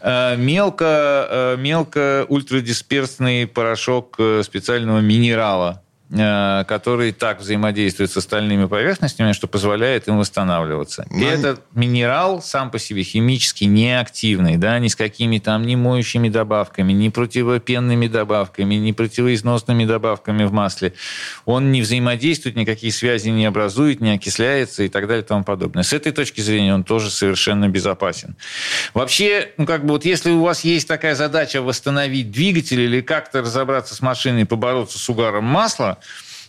Э, 0.00 0.36
мелко, 0.36 1.28
э, 1.30 1.56
мелко 1.58 2.26
ультрадисперсный 2.28 3.46
порошок 3.46 4.18
специального 4.42 5.00
минерала 5.00 5.83
который 6.10 7.12
так 7.12 7.40
взаимодействует 7.40 8.10
с 8.10 8.16
остальными 8.16 8.66
поверхностями, 8.66 9.32
что 9.32 9.46
позволяет 9.46 10.06
им 10.06 10.18
восстанавливаться. 10.18 11.06
Но... 11.10 11.18
И 11.18 11.24
этот 11.24 11.62
минерал 11.74 12.42
сам 12.42 12.70
по 12.70 12.78
себе 12.78 13.02
химически 13.02 13.64
неактивный, 13.64 14.56
да, 14.58 14.78
ни 14.78 14.88
с 14.88 14.96
какими 14.96 15.38
там 15.38 15.62
ни 15.62 15.76
моющими 15.76 16.28
добавками, 16.28 16.92
ни 16.92 17.08
противопенными 17.08 18.06
добавками, 18.06 18.74
ни 18.74 18.92
противоизносными 18.92 19.86
добавками 19.86 20.44
в 20.44 20.52
масле. 20.52 20.92
Он 21.46 21.72
не 21.72 21.80
взаимодействует, 21.80 22.54
никакие 22.54 22.92
связи 22.92 23.30
не 23.30 23.46
образует, 23.46 24.00
не 24.00 24.12
окисляется 24.12 24.82
и 24.82 24.88
так 24.88 25.06
далее 25.06 25.24
и 25.24 25.26
тому 25.26 25.42
подобное. 25.42 25.84
С 25.84 25.94
этой 25.94 26.12
точки 26.12 26.42
зрения 26.42 26.74
он 26.74 26.84
тоже 26.84 27.10
совершенно 27.10 27.68
безопасен. 27.68 28.36
Вообще, 28.92 29.52
ну 29.56 29.64
как 29.64 29.82
бы 29.84 29.94
вот 29.94 30.04
если 30.04 30.30
у 30.30 30.42
вас 30.42 30.64
есть 30.64 30.86
такая 30.86 31.14
задача 31.14 31.62
восстановить 31.62 32.30
двигатель 32.30 32.80
или 32.80 33.00
как-то 33.00 33.40
разобраться 33.40 33.94
с 33.94 34.02
машиной 34.02 34.42
и 34.42 34.44
побороться 34.44 34.98
с 34.98 35.08
угаром 35.08 35.44
масла, 35.44 35.93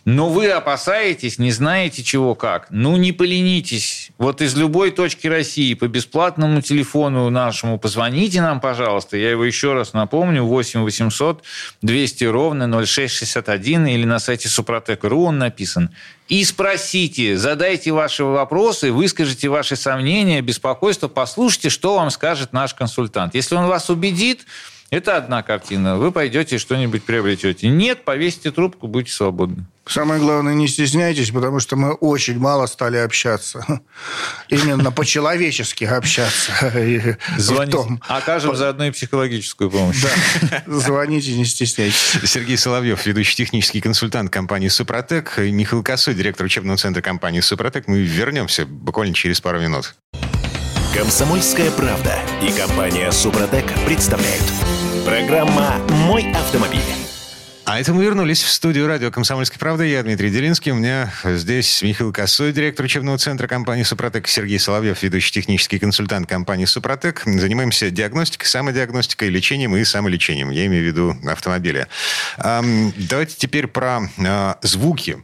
но 0.06 0.28
вы 0.28 0.48
опасаетесь, 0.50 1.40
не 1.40 1.50
знаете 1.50 2.04
чего 2.04 2.36
как. 2.36 2.68
Ну, 2.70 2.96
не 2.96 3.10
поленитесь. 3.10 4.12
Вот 4.18 4.40
из 4.40 4.56
любой 4.56 4.92
точки 4.92 5.26
России 5.26 5.74
по 5.74 5.88
бесплатному 5.88 6.62
телефону 6.62 7.28
нашему 7.28 7.76
позвоните 7.76 8.40
нам, 8.40 8.60
пожалуйста. 8.60 9.16
Я 9.16 9.30
его 9.30 9.44
еще 9.44 9.72
раз 9.72 9.94
напомню. 9.94 10.44
8 10.44 10.82
800 10.82 11.42
200 11.82 12.24
ровно 12.24 12.86
0661 12.86 13.86
или 13.88 14.04
на 14.04 14.20
сайте 14.20 14.48
Супротек.ру 14.48 15.24
он 15.24 15.38
написан. 15.38 15.90
И 16.28 16.44
спросите, 16.44 17.36
задайте 17.36 17.90
ваши 17.90 18.22
вопросы, 18.22 18.92
выскажите 18.92 19.48
ваши 19.48 19.74
сомнения, 19.74 20.40
беспокойство, 20.40 21.08
послушайте, 21.08 21.68
что 21.68 21.96
вам 21.96 22.10
скажет 22.10 22.52
наш 22.52 22.74
консультант. 22.74 23.34
Если 23.34 23.56
он 23.56 23.66
вас 23.66 23.90
убедит, 23.90 24.46
это 24.90 25.16
одна 25.16 25.42
картина. 25.42 25.96
Вы 25.96 26.12
пойдете 26.12 26.58
что-нибудь 26.58 27.04
приобретете. 27.04 27.68
Нет, 27.68 28.04
повесите 28.04 28.50
трубку, 28.50 28.86
будьте 28.86 29.12
свободны. 29.12 29.66
Самое 29.86 30.20
главное, 30.20 30.54
не 30.54 30.66
стесняйтесь, 30.66 31.30
потому 31.30 31.60
что 31.60 31.76
мы 31.76 31.92
очень 31.92 32.38
мало 32.38 32.66
стали 32.66 32.96
общаться. 32.96 33.64
Именно 34.48 34.90
по-человечески 34.90 35.84
общаться. 35.84 36.52
Звоните. 37.38 38.00
Окажем 38.08 38.56
заодно 38.56 38.86
и 38.86 38.90
психологическую 38.90 39.70
помощь. 39.70 40.02
Да. 40.02 40.62
Звоните, 40.66 41.36
не 41.36 41.44
стесняйтесь. 41.44 42.18
Сергей 42.24 42.56
Соловьев, 42.56 43.06
ведущий 43.06 43.36
технический 43.36 43.80
консультант 43.80 44.30
компании 44.30 44.68
«Супротек», 44.68 45.38
Михаил 45.38 45.84
Косой, 45.84 46.14
директор 46.14 46.46
учебного 46.46 46.78
центра 46.78 47.00
компании 47.00 47.40
«Супротек». 47.40 47.86
Мы 47.86 48.00
вернемся 48.00 48.66
буквально 48.66 49.14
через 49.14 49.40
пару 49.40 49.60
минут. 49.60 49.94
Комсомольская 50.96 51.70
правда 51.72 52.18
и 52.42 52.50
компания 52.58 53.12
«Супротек» 53.12 53.66
представляют. 53.84 54.42
Программа 55.04 55.74
«Мой 56.06 56.32
автомобиль». 56.32 56.80
А 57.66 57.78
это 57.78 57.92
мы 57.92 58.02
вернулись 58.02 58.42
в 58.42 58.48
студию 58.48 58.86
радио 58.86 59.10
«Комсомольская 59.10 59.58
правда». 59.58 59.84
Я 59.84 60.02
Дмитрий 60.02 60.30
Делинский. 60.30 60.72
У 60.72 60.76
меня 60.76 61.12
здесь 61.22 61.82
Михаил 61.82 62.14
Косой, 62.14 62.54
директор 62.54 62.86
учебного 62.86 63.18
центра 63.18 63.46
компании 63.46 63.82
«Супротек», 63.82 64.26
Сергей 64.26 64.58
Соловьев, 64.58 65.02
ведущий 65.02 65.32
технический 65.32 65.78
консультант 65.78 66.30
компании 66.30 66.64
«Супротек». 66.64 67.24
Занимаемся 67.26 67.90
диагностикой, 67.90 68.46
самодиагностикой, 68.46 69.28
лечением 69.28 69.76
и 69.76 69.84
самолечением. 69.84 70.48
Я 70.48 70.64
имею 70.64 70.82
в 70.82 70.86
виду 70.86 71.14
автомобиля. 71.30 71.88
Давайте 72.38 73.34
теперь 73.36 73.66
про 73.66 74.08
а, 74.18 74.58
звуки 74.62 75.18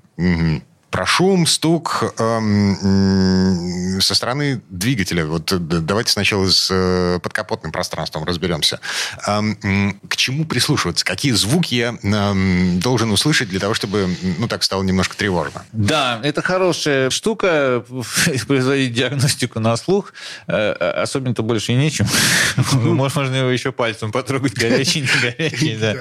про 0.93 1.07
шум, 1.07 1.47
стук 1.47 2.15
эм, 2.19 3.99
со 4.01 4.15
стороны 4.15 4.61
двигателя. 4.69 5.25
Вот 5.25 5.51
давайте 5.87 6.13
сначала 6.13 6.47
с 6.47 6.69
э, 6.71 7.19
подкапотным 7.21 7.73
пространством 7.73 8.25
разберемся. 8.25 8.79
Эм, 9.27 9.99
к 10.07 10.17
чему 10.17 10.45
прислушиваться? 10.45 11.05
Какие 11.05 11.33
звуки 11.33 11.75
я 11.75 11.97
эм, 12.03 12.79
должен 12.79 13.11
услышать 13.11 13.49
для 13.49 13.59
того, 13.59 13.73
чтобы, 13.73 14.15
ну, 14.39 14.47
так 14.49 14.63
стало 14.63 14.83
немножко 14.83 15.17
тревожно? 15.17 15.65
Да, 15.73 16.21
это 16.23 16.43
хорошая 16.43 17.09
штука, 17.09 17.83
производить 18.47 18.93
диагностику 18.93 19.61
на 19.61 19.77
слух. 19.77 20.13
Э, 20.47 20.73
особенно-то 20.73 21.43
больше 21.43 21.73
и 21.73 21.75
нечем. 21.75 22.07
Можно 22.73 23.35
его 23.35 23.49
еще 23.49 23.73
пальцем 23.73 24.13
потрогать, 24.13 24.53
горячий, 24.53 25.01
не 25.01 25.09
горячий, 25.23 25.77
да. 25.77 25.95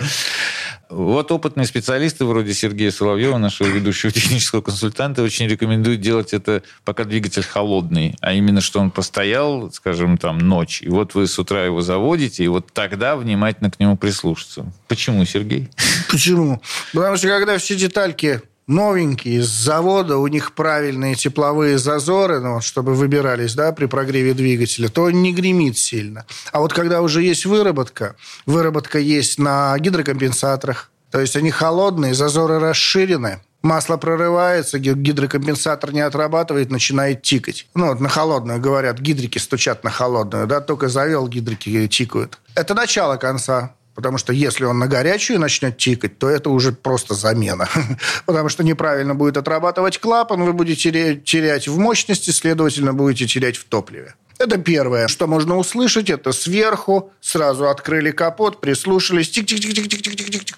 Вот 0.92 1.32
опытные 1.32 1.66
специалисты 1.66 2.26
вроде 2.26 2.54
Сергея 2.54 2.92
Соловьева, 2.92 3.38
нашего 3.38 3.68
ведущего 3.68 4.12
технического 4.12 4.62
консультанта, 4.62 5.24
очень 5.24 5.48
рекомендуют 5.48 6.02
делать 6.02 6.34
это, 6.34 6.64
пока 6.84 7.06
двигатель 7.06 7.44
холодный, 7.44 8.16
а 8.20 8.34
именно, 8.34 8.60
что 8.60 8.82
он 8.82 8.92
постоял, 8.92 9.72
скажем, 9.72 10.18
там, 10.18 10.38
ночь, 10.38 10.82
и 10.82 10.90
вот 10.90 11.16
вы 11.16 11.28
с 11.28 11.40
утра 11.40 11.64
его 11.64 11.82
заводите, 11.82 12.44
и 12.44 12.48
вот 12.50 12.74
тогда 12.74 13.16
внимательно 13.16 13.72
к 13.72 13.80
нему 13.80 13.96
прислушаться. 13.96 14.66
Почему, 14.90 15.24
Сергей? 15.24 15.70
Почему? 16.10 16.62
Потому 16.94 17.16
что 17.16 17.30
когда 17.30 17.58
все 17.58 17.76
детальки 17.76 18.42
новенькие 18.68 19.40
из 19.40 19.48
завода, 19.48 20.18
у 20.18 20.28
них 20.28 20.54
правильные 20.54 21.16
тепловые 21.16 21.78
зазоры, 21.78 22.40
ну, 22.40 22.62
чтобы 22.62 22.94
выбирались 22.94 23.54
да, 23.56 23.72
при 23.72 23.86
прогреве 23.86 24.34
двигателя, 24.34 24.90
то 24.90 25.04
он 25.04 25.22
не 25.22 25.34
гремит 25.34 25.78
сильно. 25.78 26.26
А 26.52 26.60
вот 26.60 26.74
когда 26.74 27.02
уже 27.02 27.22
есть 27.22 27.46
выработка, 27.46 28.16
выработка 28.46 29.00
есть 29.00 29.40
на 29.40 29.78
гидрокомпенсаторах, 29.78 30.90
то 31.12 31.20
есть 31.20 31.36
они 31.36 31.52
холодные, 31.52 32.14
зазоры 32.14 32.60
расширены, 32.60 33.42
масло 33.62 33.98
прорывается, 33.98 34.80
гидрокомпенсатор 34.80 35.92
не 35.92 36.02
отрабатывает, 36.02 36.72
начинает 36.72 37.22
тикать. 37.22 37.68
Ну, 37.76 37.88
вот 37.88 38.00
на 38.00 38.10
холодную 38.10 38.60
говорят, 38.60 39.00
гидрики 39.00 39.38
стучат 39.38 39.84
на 39.84 39.90
холодную, 39.90 40.48
да, 40.48 40.62
только 40.62 40.88
завел, 40.88 41.28
гидрики 41.28 41.88
тикают. 41.88 42.40
Это 42.56 42.74
начало 42.74 43.18
конца. 43.18 43.76
Потому 44.02 44.18
что 44.18 44.34
если 44.34 44.66
он 44.66 44.80
на 44.80 44.88
горячую 44.88 45.40
начнет 45.40 45.78
тикать, 45.78 46.18
то 46.18 46.28
это 46.28 46.50
уже 46.50 46.72
просто 46.72 47.14
замена. 47.14 47.70
Потому 48.26 48.50
что 48.50 48.64
неправильно 48.64 49.14
будет 49.14 49.38
отрабатывать 49.38 50.00
клапан, 50.00 50.44
вы 50.44 50.54
будете 50.54 51.16
терять 51.16 51.68
в 51.68 51.78
мощности, 51.78 52.32
следовательно, 52.32 52.94
будете 52.94 53.28
терять 53.28 53.58
в 53.58 53.66
топливе. 53.66 54.16
Это 54.40 54.58
первое, 54.58 55.08
что 55.08 55.28
можно 55.28 55.56
услышать, 55.56 56.10
это 56.10 56.32
сверху, 56.32 57.14
сразу 57.22 57.70
открыли 57.70 58.10
капот, 58.10 58.60
прислушались, 58.60 59.30
тик-тик-тик-тик-тик-тик-тик. 59.30 60.58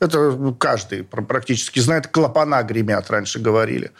Это 0.00 0.54
каждый 0.58 1.02
практически 1.02 1.80
знает, 1.80 2.06
клапана 2.06 2.62
гремят, 2.62 3.10
раньше 3.10 3.38
говорили. 3.38 3.90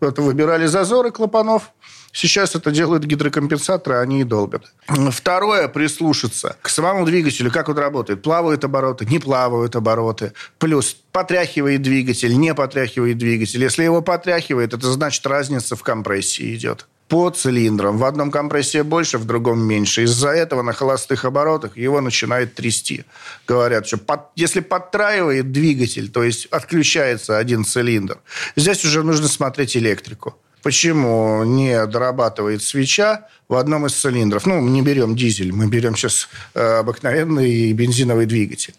Вот 0.00 0.18
выбирали 0.18 0.64
зазоры 0.64 1.10
клапанов, 1.10 1.72
Сейчас 2.12 2.54
это 2.54 2.70
делают 2.70 3.04
гидрокомпенсаторы, 3.04 3.96
они 3.98 4.22
и 4.22 4.24
долбят. 4.24 4.72
Второе, 5.10 5.68
прислушаться 5.68 6.56
к 6.62 6.68
самому 6.68 7.04
двигателю, 7.04 7.50
как 7.50 7.68
он 7.68 7.78
работает. 7.78 8.22
Плавают 8.22 8.64
обороты, 8.64 9.04
не 9.04 9.18
плавают 9.18 9.76
обороты. 9.76 10.32
Плюс 10.58 10.96
потряхивает 11.12 11.82
двигатель, 11.82 12.36
не 12.36 12.54
потряхивает 12.54 13.18
двигатель. 13.18 13.62
Если 13.62 13.84
его 13.84 14.02
потряхивает, 14.02 14.74
это 14.74 14.90
значит 14.90 15.26
разница 15.26 15.76
в 15.76 15.82
компрессии 15.82 16.54
идет 16.54 16.86
по 17.08 17.30
цилиндрам. 17.30 17.96
В 17.96 18.04
одном 18.04 18.30
компрессии 18.30 18.82
больше, 18.82 19.18
в 19.18 19.24
другом 19.24 19.60
меньше. 19.60 20.02
Из-за 20.02 20.28
этого 20.28 20.62
на 20.62 20.72
холостых 20.72 21.24
оборотах 21.24 21.76
его 21.76 22.00
начинает 22.00 22.54
трясти. 22.54 23.04
Говорят, 23.46 23.86
что 23.86 23.96
под, 23.96 24.20
если 24.36 24.60
подтраивает 24.60 25.50
двигатель, 25.50 26.10
то 26.10 26.22
есть 26.22 26.46
отключается 26.46 27.38
один 27.38 27.64
цилиндр, 27.64 28.18
здесь 28.56 28.84
уже 28.84 29.02
нужно 29.02 29.28
смотреть 29.28 29.76
электрику. 29.76 30.36
Почему 30.68 31.44
не 31.44 31.86
дорабатывает 31.86 32.62
свеча 32.62 33.26
в 33.48 33.54
одном 33.54 33.86
из 33.86 33.94
цилиндров? 33.94 34.46
Ну, 34.46 34.60
мы 34.60 34.70
не 34.70 34.82
берем 34.82 35.16
дизель, 35.16 35.52
мы 35.52 35.66
берем 35.66 35.96
сейчас 35.96 36.28
э, 36.54 36.78
обыкновенный 36.78 37.72
бензиновый 37.72 38.26
двигатель. 38.26 38.74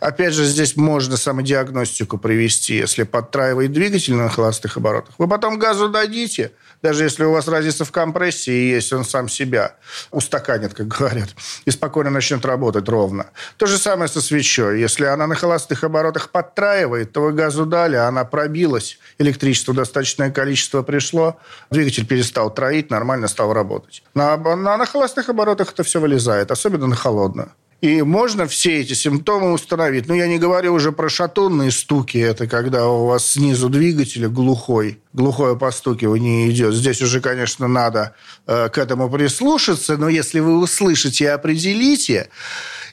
Опять 0.00 0.34
же, 0.34 0.44
здесь 0.44 0.76
можно 0.76 1.16
самодиагностику 1.16 2.18
провести, 2.18 2.76
если 2.76 3.04
подтраивает 3.04 3.72
двигатель 3.72 4.14
на 4.14 4.28
холостых 4.28 4.76
оборотах. 4.76 5.14
Вы 5.18 5.28
потом 5.28 5.58
газу 5.58 5.88
дадите– 5.88 6.52
даже 6.82 7.04
если 7.04 7.24
у 7.24 7.32
вас 7.32 7.48
разница 7.48 7.84
в 7.84 7.90
компрессии 7.90 8.70
есть, 8.74 8.92
он 8.92 9.04
сам 9.04 9.28
себя 9.28 9.74
устаканит, 10.10 10.74
как 10.74 10.86
говорят, 10.86 11.30
и 11.64 11.70
спокойно 11.70 12.10
начнет 12.10 12.44
работать 12.44 12.88
ровно. 12.88 13.26
То 13.56 13.66
же 13.66 13.78
самое 13.78 14.08
со 14.08 14.20
свечой. 14.20 14.80
Если 14.80 15.04
она 15.04 15.26
на 15.26 15.34
холостых 15.34 15.82
оборотах 15.82 16.30
подтраивает, 16.30 17.12
то 17.12 17.22
вы 17.22 17.32
газу 17.32 17.66
дали, 17.66 17.96
а 17.96 18.06
она 18.06 18.24
пробилась, 18.24 18.98
электричество 19.18 19.74
достаточное 19.74 20.30
количество 20.30 20.82
пришло, 20.82 21.40
двигатель 21.70 22.06
перестал 22.06 22.54
троить, 22.54 22.90
нормально 22.90 23.26
стал 23.26 23.52
работать. 23.52 24.04
На, 24.18 24.36
на, 24.36 24.76
на 24.76 24.84
холостых 24.84 25.28
оборотах 25.28 25.72
это 25.72 25.84
все 25.84 26.00
вылезает, 26.00 26.50
особенно 26.50 26.88
на 26.88 26.96
холодную. 26.96 27.52
И 27.80 28.02
можно 28.02 28.48
все 28.48 28.80
эти 28.80 28.94
симптомы 28.94 29.52
установить. 29.52 30.08
Но 30.08 30.14
я 30.16 30.26
не 30.26 30.38
говорю 30.38 30.74
уже 30.74 30.90
про 30.90 31.08
шатунные 31.08 31.70
стуки. 31.70 32.18
Это 32.18 32.48
когда 32.48 32.88
у 32.88 33.06
вас 33.06 33.30
снизу 33.30 33.68
двигателя 33.68 34.28
глухой, 34.28 35.00
глухое 35.12 35.56
постукивание 35.56 36.50
идет. 36.50 36.74
Здесь 36.74 37.00
уже, 37.00 37.20
конечно, 37.20 37.68
надо 37.68 38.16
э, 38.48 38.68
к 38.70 38.78
этому 38.78 39.08
прислушаться. 39.08 39.96
Но 39.96 40.08
если 40.08 40.40
вы 40.40 40.58
услышите 40.58 41.30
определите. 41.30 42.28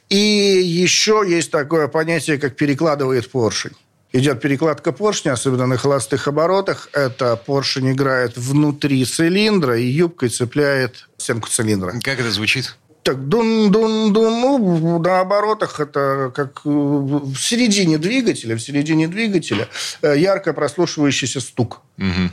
И 0.09 0.15
еще 0.15 1.23
есть 1.27 1.49
такое 1.49 1.87
понятие, 1.87 2.37
как 2.37 2.55
перекладывает 2.55 3.31
поршень 3.31 3.73
идет 4.15 4.41
перекладка 4.41 4.91
поршня, 4.91 5.33
особенно 5.33 5.67
на 5.67 5.77
холостых 5.77 6.27
оборотах. 6.27 6.89
Это 6.93 7.35
поршень 7.35 7.91
играет 7.91 8.37
внутри 8.37 9.03
цилиндра 9.05 9.77
и 9.77 9.85
юбкой 9.85 10.29
цепляет 10.29 11.07
стенку 11.17 11.49
цилиндра. 11.49 11.93
Как 12.01 12.19
это 12.19 12.31
звучит? 12.31 12.75
Так, 13.03 13.27
дун-дун-дун, 13.27 14.41
ну, 14.41 14.99
на 14.99 15.19
оборотах 15.19 15.79
это 15.79 16.31
как 16.33 16.61
э, 16.65 16.69
в 16.69 17.37
середине 17.37 17.99
двигателя, 17.99 18.55
в 18.55 18.59
середине 18.59 19.07
двигателя 19.07 19.67
э, 20.01 20.15
ярко 20.17 20.53
прослушивающийся 20.53 21.39
стук. 21.39 21.81
Угу. 21.99 22.31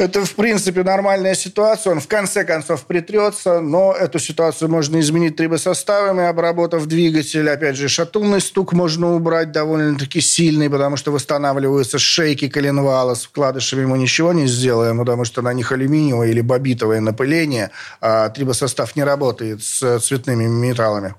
Это, 0.00 0.24
в 0.24 0.34
принципе, 0.34 0.82
нормальная 0.82 1.34
ситуация. 1.34 1.92
Он 1.92 2.00
в 2.00 2.08
конце 2.08 2.44
концов 2.44 2.86
притрется, 2.86 3.60
но 3.60 3.92
эту 3.92 4.18
ситуацию 4.18 4.70
можно 4.70 4.98
изменить 4.98 5.36
трибосоставами, 5.36 6.24
обработав 6.24 6.86
двигатель. 6.86 7.50
Опять 7.50 7.76
же, 7.76 7.90
шатунный 7.90 8.40
стук 8.40 8.72
можно 8.72 9.14
убрать 9.14 9.52
довольно-таки 9.52 10.22
сильный, 10.22 10.70
потому 10.70 10.96
что 10.96 11.10
восстанавливаются 11.12 11.98
шейки 11.98 12.48
коленвала. 12.48 13.14
С 13.14 13.24
вкладышами 13.24 13.84
мы 13.84 13.98
ничего 13.98 14.32
не 14.32 14.46
сделаем, 14.46 14.98
потому 14.98 15.26
что 15.26 15.42
на 15.42 15.52
них 15.52 15.70
алюминиевое 15.70 16.30
или 16.30 16.40
бобитовое 16.40 17.00
напыление, 17.00 17.70
а 18.00 18.30
трибосостав 18.30 18.96
не 18.96 19.04
работает 19.04 19.62
с 19.62 20.00
цветными 20.00 20.46
металлами. 20.46 21.14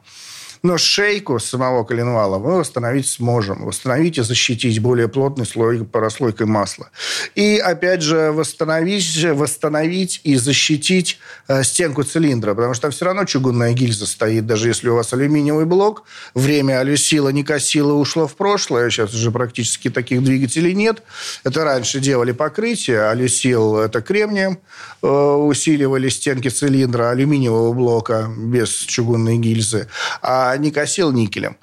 Но 0.63 0.77
шейку 0.77 1.39
самого 1.39 1.83
коленвала 1.83 2.37
мы 2.37 2.57
восстановить 2.57 3.07
сможем. 3.07 3.65
Восстановить 3.65 4.17
и 4.19 4.21
защитить 4.21 4.79
более 4.79 5.07
плотный 5.07 5.45
слой 5.45 5.83
прослойкой 5.83 6.45
масла. 6.45 6.89
И, 7.33 7.57
опять 7.57 8.01
же, 8.03 8.31
восстановить, 8.31 9.23
восстановить 9.23 10.21
и 10.23 10.35
защитить 10.35 11.17
э, 11.47 11.63
стенку 11.63 12.03
цилиндра, 12.03 12.53
потому 12.53 12.73
что 12.73 12.83
там 12.83 12.91
все 12.91 13.05
равно 13.05 13.25
чугунная 13.25 13.73
гильза 13.73 14.05
стоит, 14.05 14.45
даже 14.45 14.67
если 14.67 14.89
у 14.89 14.95
вас 14.95 15.13
алюминиевый 15.13 15.65
блок. 15.65 16.03
Время 16.35 16.79
алюсила, 16.79 17.29
не 17.29 17.43
косила 17.43 17.93
ушло 17.93 18.27
в 18.27 18.35
прошлое. 18.35 18.89
Сейчас 18.89 19.13
уже 19.13 19.31
практически 19.31 19.89
таких 19.89 20.23
двигателей 20.23 20.73
нет. 20.73 21.01
Это 21.43 21.63
раньше 21.63 21.99
делали 21.99 22.33
покрытие. 22.33 23.09
Алюсил– 23.09 23.77
это 23.79 24.01
кремнием. 24.01 24.59
Э, 25.01 25.07
усиливали 25.07 26.09
стенки 26.09 26.49
цилиндра 26.49 27.09
алюминиевого 27.09 27.73
блока 27.73 28.29
без 28.37 28.69
чугунной 28.69 29.37
гильзы. 29.37 29.87
А 30.21 30.50
а 30.51 30.57
не 30.57 30.71
косил 30.71 31.11
никелем. 31.11 31.57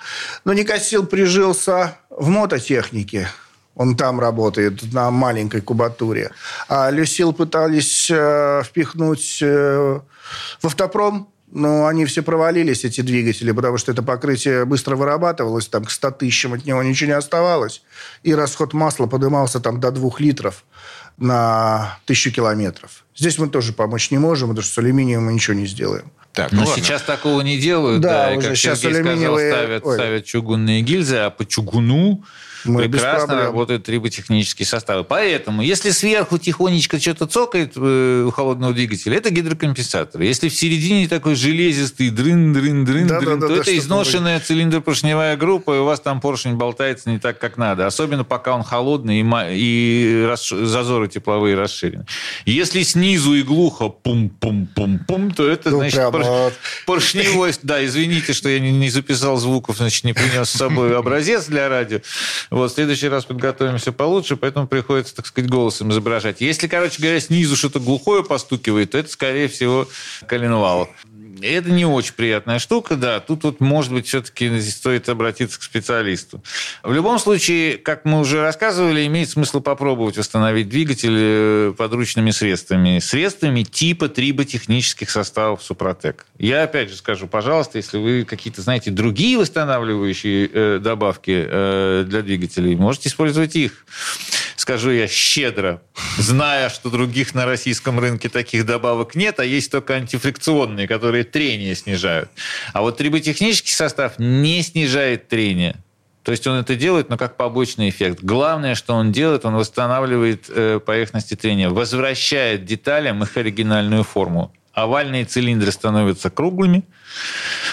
Но 0.45 0.53
не 0.53 0.65
косил 0.65 1.07
прижился 1.07 1.99
в 2.11 2.29
мототехнике. 2.29 3.29
Он 3.75 3.97
там 3.97 4.19
работает 4.19 4.93
на 4.93 5.11
маленькой 5.11 5.61
кубатуре. 5.61 6.33
А 6.69 6.91
Люсил 6.91 7.33
пытались 7.33 8.11
э, 8.11 8.63
впихнуть 8.65 9.39
э, 9.41 10.01
в 10.61 10.67
автопром, 10.67 11.29
но 11.51 11.87
они 11.87 12.05
все 12.05 12.23
провалились, 12.23 12.85
эти 12.85 13.01
двигатели, 13.01 13.53
потому 13.53 13.79
что 13.79 13.93
это 13.93 14.03
покрытие 14.03 14.65
быстро 14.65 14.97
вырабатывалось, 14.97 15.69
там 15.69 15.85
к 15.85 15.91
100 15.91 16.11
тысячам 16.13 16.55
от 16.55 16.67
него 16.67 16.83
ничего 16.83 17.09
не 17.09 17.17
оставалось. 17.17 17.83
И 18.25 18.35
расход 18.35 18.75
масла 18.75 19.07
поднимался 19.07 19.61
там 19.61 19.81
до 19.81 19.91
2 19.93 20.11
литров 20.19 20.65
на 21.19 21.99
тысячу 22.07 22.31
километров. 22.31 23.05
Здесь 23.17 23.39
мы 23.39 23.49
тоже 23.49 23.73
помочь 23.73 24.11
не 24.11 24.19
можем, 24.19 24.51
потому 24.51 24.63
что 24.63 24.75
с 24.75 24.79
алюминием 24.79 25.25
мы 25.25 25.33
ничего 25.33 25.55
не 25.55 25.67
сделаем. 25.67 26.11
Так, 26.33 26.53
ну, 26.53 26.61
Но 26.61 26.69
ладно. 26.69 26.85
сейчас 26.85 27.03
такого 27.03 27.41
не 27.41 27.59
делают. 27.59 28.01
Да, 28.01 28.31
да 28.31 28.37
уже 28.37 28.47
и, 28.47 28.51
как 28.51 28.57
сейчас 28.57 28.81
Сергей 28.81 29.01
алюминиевые... 29.01 29.51
сказал, 29.51 29.79
ставят, 29.79 29.95
ставят 29.95 30.25
чугунные 30.25 30.83
гильзы, 30.83 31.17
а 31.17 31.31
по 31.31 31.45
чугуну 31.45 32.23
мы 32.65 32.89
прекрасно 32.89 33.37
работают 33.37 33.85
триботехнические 33.85 34.67
составы. 34.67 35.05
Поэтому, 35.05 35.63
если 35.63 35.91
сверху 35.91 36.39
тихонечко 36.39 37.01
что-то 37.01 37.27
цокает 37.27 37.73
э, 37.77 38.25
у 38.27 38.31
холодного 38.31 38.73
двигателя, 38.73 39.17
это 39.17 39.31
гидрокомпенсатор. 39.31 40.21
Если 40.21 40.49
в 40.49 40.55
середине 40.55 41.09
такой 41.09 41.35
железистый 41.35 42.11
дрын, 42.11 42.53
дрын, 42.53 42.85
дрын, 42.85 43.07
да, 43.07 43.21
дрын, 43.21 43.41
да, 43.41 43.47
то 43.49 43.55
да, 43.55 43.61
это 43.61 43.77
изношенная 43.77 44.41
цилиндропоршневая 44.41 45.37
группа, 45.37 45.77
и 45.77 45.79
у 45.79 45.85
вас 45.85 46.01
там 46.01 46.21
поршень 46.21 46.55
болтается 46.55 47.11
не 47.11 47.19
так, 47.19 47.39
как 47.39 47.57
надо. 47.57 47.87
Особенно 47.87 48.25
пока 48.25 48.55
он 48.55 48.63
холодный 48.63 49.21
и, 49.21 49.25
и 49.55 50.25
расш... 50.27 50.51
зазоры 50.51 51.09
тепловые 51.09 51.57
расширены. 51.57 52.07
Если 52.45 52.83
снизу 52.83 53.35
и 53.35 53.43
глухо 53.43 53.89
пум-пум-пум-пум, 53.89 55.33
то 55.33 55.49
это, 55.49 55.71
ну, 55.71 55.79
значит, 55.79 56.11
пор... 56.11 56.23
вот. 56.23 56.55
поршневой... 56.87 57.53
Да, 57.63 57.85
извините, 57.85 58.33
что 58.33 58.49
я 58.49 58.61
не, 58.61 58.73
не 58.73 58.91
записал 58.91 59.37
звуков, 59.37 59.79
значит, 59.79 60.05
не 60.05 60.13
принес 60.13 60.49
с 60.49 60.57
собой 60.57 60.97
образец 60.97 61.47
для 61.47 61.69
радио. 61.69 62.01
Вот, 62.51 62.71
в 62.71 62.75
следующий 62.75 63.09
раз 63.09 63.25
подготовимся 63.25 63.93
получше, 63.93 64.37
поэтому 64.37 64.67
приходится, 64.67 65.15
так 65.17 65.27
сказать, 65.27 65.51
голосом 65.51 65.91
изображать. 65.91 66.41
Если, 66.41 66.67
короче 66.67 67.01
говоря, 67.01 67.21
снизу 67.21 67.57
что-то 67.57 67.81
глухое 67.81 68.25
постукивает, 68.25 68.93
то 68.93 68.99
это, 68.99 69.11
скорее 69.11 69.49
всего, 69.49 69.87
коленвал. 70.27 70.89
Это 71.43 71.71
не 71.71 71.85
очень 71.85 72.15
приятная 72.15 72.59
штука, 72.59 72.97
да. 72.97 73.21
Тут 73.21 73.45
вот, 73.45 73.61
может 73.61 73.93
быть, 73.93 74.07
все-таки 74.07 74.61
стоит 74.61 75.09
обратиться 75.09 75.59
к 75.59 75.63
специалисту. 75.63 76.43
В 76.83 76.93
любом 76.93 77.19
случае, 77.19 77.79
как 77.79 78.05
мы 78.05 78.21
уже 78.21 78.43
рассказывали, 78.43 79.07
имеет 79.07 79.31
смысл 79.31 79.61
попробовать 79.61 80.19
восстановить 80.19 80.69
двигатель 80.69 81.17
э, 81.17 81.75
подручными 81.77 82.31
средствами. 82.31 82.99
Средствами 82.99 83.63
типа 83.63 84.09
триботехнических 84.09 85.11
составов 85.11 85.63
Супротек. 85.63 86.27
Я 86.39 86.63
опять 86.63 86.91
же 86.91 86.97
скажу, 86.97 87.27
пожалуйста, 87.27 87.79
если 87.79 87.99
вы 87.99 88.25
какие-то 88.25 88.63
знаете 88.63 88.91
другие 88.91 89.39
восстанавливающие 89.39 90.51
э, 90.53 90.79
добавки 90.81 91.47
э, 91.49 92.05
для 92.07 92.23
двигателей, 92.23 92.77
можете 92.77 93.09
использовать 93.09 93.57
их 93.57 93.85
скажу 94.69 94.91
я 94.91 95.09
щедро, 95.09 95.81
зная, 96.19 96.69
что 96.69 96.91
других 96.91 97.35
на 97.35 97.47
российском 97.47 97.99
рынке 97.99 98.29
таких 98.29 98.67
добавок 98.67 99.15
нет, 99.15 99.41
а 99.41 99.45
есть 99.47 99.73
только 99.73 99.95
антифрикционные, 99.95 100.87
которые 100.87 101.25
трение 101.25 101.75
снижают. 101.75 102.29
А 102.75 102.83
вот 102.83 102.99
триботехнический 102.99 103.73
состав 103.73 104.19
не 104.19 104.61
снижает 104.63 105.27
трение. 105.29 105.77
То 106.23 106.33
есть 106.33 106.47
он 106.47 106.59
это 106.59 106.77
делает, 106.77 107.09
но 107.09 107.17
как 107.17 107.39
побочный 107.39 107.89
эффект. 107.89 108.19
Главное, 108.21 108.75
что 108.75 108.93
он 108.93 109.11
делает, 109.11 109.47
он 109.47 109.55
восстанавливает 109.55 110.51
э, 110.51 110.81
поверхности 110.85 111.35
трения, 111.35 111.71
возвращает 111.71 112.67
деталям 112.67 113.23
их 113.23 113.39
оригинальную 113.39 114.05
форму 114.05 114.53
овальные 114.83 115.25
цилиндры 115.25 115.73
становятся 115.73 116.31
круглыми, 116.31 116.85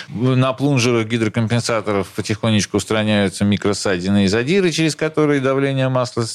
на 0.09 0.53
плунжерах 0.53 1.07
гидрокомпенсаторов 1.07 2.07
потихонечку 2.09 2.77
устраняются 2.77 3.43
микросадины 3.43 4.25
и 4.25 4.27
задиры, 4.27 4.71
через 4.71 4.95
которые 4.95 5.41
давление 5.41 5.89
масла 5.89 6.25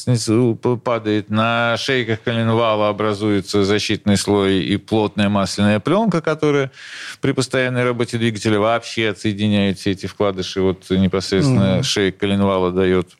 падает. 0.82 1.30
На 1.30 1.76
шейках 1.76 2.22
коленвала 2.22 2.88
образуется 2.88 3.64
защитный 3.64 4.16
слой 4.16 4.64
и 4.64 4.76
плотная 4.76 5.28
масляная 5.28 5.80
пленка, 5.80 6.20
которая 6.20 6.70
при 7.20 7.32
постоянной 7.32 7.84
работе 7.84 8.18
двигателя 8.18 8.58
вообще 8.58 9.10
отсоединяет 9.10 9.78
все 9.78 9.92
эти 9.92 10.06
вкладыши. 10.06 10.60
Вот 10.60 10.90
непосредственно 10.90 11.78
mm-hmm. 11.78 11.82
шейк 11.82 12.18
коленвала 12.18 12.72
дает. 12.72 13.10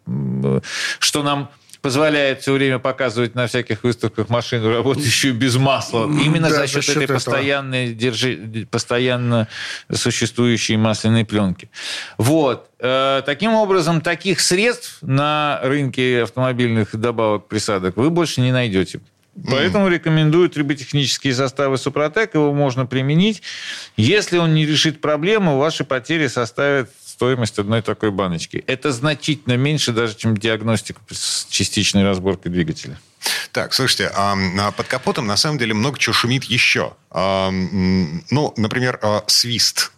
Что 0.99 1.23
нам 1.23 1.51
позволяет 1.83 2.43
все 2.43 2.53
время 2.53 2.79
показывать 2.79 3.35
на 3.35 3.47
всяких 3.47 3.83
выставках 3.85 4.29
машину, 4.29 4.71
работающую 4.71 5.35
без 5.35 5.57
масла. 5.57 6.05
Именно 6.05 6.51
да, 6.51 6.57
за 6.57 6.66
счет, 6.66 6.88
этой 6.88 7.05
этого. 7.05 7.16
постоянной, 7.16 7.95
держи, 7.95 8.66
постоянно 8.71 9.49
существующей 9.93 10.77
масляной 10.77 11.25
пленки. 11.25 11.71
Вот. 12.19 12.69
Э, 12.79 13.23
таким 13.25 13.55
образом, 13.55 14.01
таких 14.01 14.40
средств 14.40 14.99
на 15.03 15.61
рынке 15.62 16.23
автомобильных 16.23 16.95
добавок 16.95 17.49
присадок 17.49 17.97
вы 17.97 18.11
больше 18.11 18.40
не 18.40 18.53
найдете. 18.53 19.01
Поэтому 19.49 19.87
mm. 19.87 19.90
рекомендую 19.93 20.51
триботехнические 20.51 21.35
составы 21.35 21.79
Супротек. 21.79 22.35
Его 22.35 22.53
можно 22.53 22.87
применить. 22.87 23.43
Если 23.97 24.38
он 24.38 24.55
не 24.55 24.66
решит 24.66 25.01
проблему, 25.01 25.57
ваши 25.57 25.85
потери 25.85 26.27
составят 26.27 26.90
стоимость 27.21 27.59
одной 27.59 27.83
такой 27.83 28.11
баночки. 28.11 28.65
Это 28.67 28.93
значительно 28.93 29.55
меньше 29.59 29.93
даже, 29.93 30.17
чем 30.17 30.35
диагностика 30.35 31.03
с 31.11 31.47
частичной 31.51 32.03
разборкой 32.03 32.51
двигателя. 32.51 32.99
Так, 33.53 33.75
слушайте, 33.75 34.11
а, 34.15 34.35
а 34.59 34.71
под 34.71 34.87
капотом 34.87 35.27
на 35.27 35.37
самом 35.37 35.59
деле 35.59 35.75
много 35.75 35.99
чего 35.99 36.15
шумит 36.15 36.45
еще. 36.45 36.95
А, 37.11 37.51
ну, 37.51 38.55
например, 38.57 38.99
свист 39.27 39.93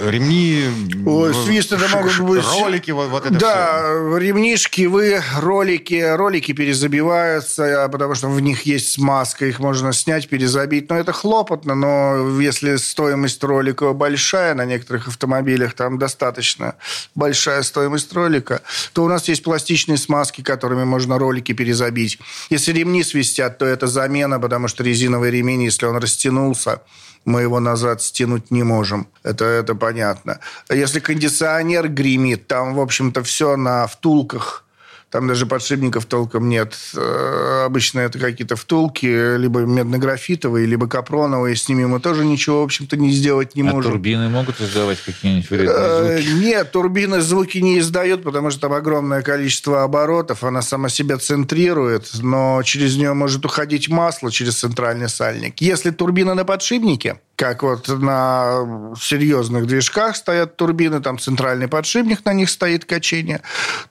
ремни... 0.00 0.64
Ой, 1.06 1.34
свист 1.34 1.72
это 1.72 1.88
могут 1.88 2.18
быть... 2.20 2.44
Ролики, 2.44 2.90
вот, 2.90 3.08
вот 3.08 3.26
это 3.26 3.38
Да, 3.38 3.82
все. 3.82 4.18
ремнишки, 4.18 4.86
вы, 4.86 5.22
ролики, 5.36 6.14
ролики 6.16 6.52
перезабиваются, 6.52 7.84
а 7.84 7.88
потому 7.88 8.14
что 8.14 8.28
в 8.28 8.40
них 8.40 8.62
есть 8.62 8.92
смазка, 8.92 9.46
их 9.46 9.58
можно 9.58 9.92
снять, 9.92 10.28
перезабить. 10.28 10.88
Но 10.90 10.98
это 10.98 11.12
хлопотно, 11.12 11.74
но 11.74 12.40
если 12.40 12.76
стоимость 12.76 13.42
ролика 13.44 13.92
большая, 13.92 14.54
на 14.54 14.64
некоторых 14.64 15.08
автомобилях 15.08 15.74
там 15.74 15.98
достаточно 15.98 16.74
большая 17.14 17.62
стоимость 17.62 18.12
ролика, 18.12 18.62
то 18.92 19.04
у 19.04 19.08
нас 19.08 19.28
есть 19.28 19.42
пластичные 19.42 19.98
смазки, 19.98 20.42
которыми 20.42 20.84
можно 20.84 21.18
ролики 21.18 21.52
перезабить. 21.52 22.18
Если 22.50 22.72
ремни 22.72 23.02
свистят, 23.02 23.58
то 23.58 23.66
это 23.66 23.86
замена, 23.86 24.40
потому 24.40 24.68
что 24.68 24.82
резиновый 24.82 25.30
ремень, 25.30 25.64
если 25.64 25.86
он 25.86 25.96
растянулся, 25.96 26.80
мы 27.28 27.42
его 27.42 27.60
назад 27.60 28.02
стянуть 28.02 28.50
не 28.50 28.62
можем. 28.62 29.06
Это, 29.22 29.44
это 29.44 29.74
понятно. 29.74 30.40
Если 30.70 31.00
кондиционер 31.00 31.88
гремит, 31.88 32.46
там, 32.46 32.74
в 32.74 32.80
общем-то, 32.80 33.22
все 33.22 33.56
на 33.56 33.86
втулках– 33.86 34.64
там 35.10 35.26
даже 35.26 35.46
подшипников 35.46 36.04
толком 36.04 36.48
нет. 36.48 36.76
Э, 36.94 37.64
обычно 37.64 38.00
это 38.00 38.18
какие-то 38.18 38.56
втулки, 38.56 39.36
либо 39.38 39.60
медно-графитовые, 39.60 40.66
либо 40.66 40.86
капроновые. 40.86 41.56
С 41.56 41.68
ними 41.68 41.86
мы 41.86 41.98
тоже 41.98 42.26
ничего, 42.26 42.60
в 42.60 42.64
общем-то, 42.64 42.96
не 42.98 43.10
сделать 43.10 43.54
не 43.54 43.62
а 43.62 43.72
можем. 43.72 43.92
турбины 43.92 44.28
могут 44.28 44.60
издавать 44.60 45.00
какие-нибудь 45.00 45.48
вредные 45.48 45.76
э, 45.76 46.22
звуки? 46.22 46.44
Нет, 46.44 46.72
турбины 46.72 47.20
звуки 47.22 47.58
не 47.58 47.78
издают, 47.78 48.22
потому 48.22 48.50
что 48.50 48.60
там 48.60 48.74
огромное 48.74 49.22
количество 49.22 49.82
оборотов. 49.82 50.44
Она 50.44 50.60
сама 50.60 50.90
себя 50.90 51.16
центрирует, 51.16 52.10
но 52.20 52.62
через 52.62 52.96
нее 52.96 53.14
может 53.14 53.46
уходить 53.46 53.88
масло 53.88 54.30
через 54.30 54.56
центральный 54.58 55.08
сальник. 55.08 55.60
Если 55.62 55.90
турбина 55.90 56.34
на 56.34 56.44
подшипнике, 56.44 57.18
как 57.38 57.62
вот 57.62 57.86
на 57.86 58.94
серьезных 59.00 59.68
движках 59.68 60.16
стоят 60.16 60.56
турбины, 60.56 61.00
там 61.00 61.20
центральный 61.20 61.68
подшипник, 61.68 62.24
на 62.24 62.32
них 62.32 62.50
стоит 62.50 62.84
качение, 62.84 63.42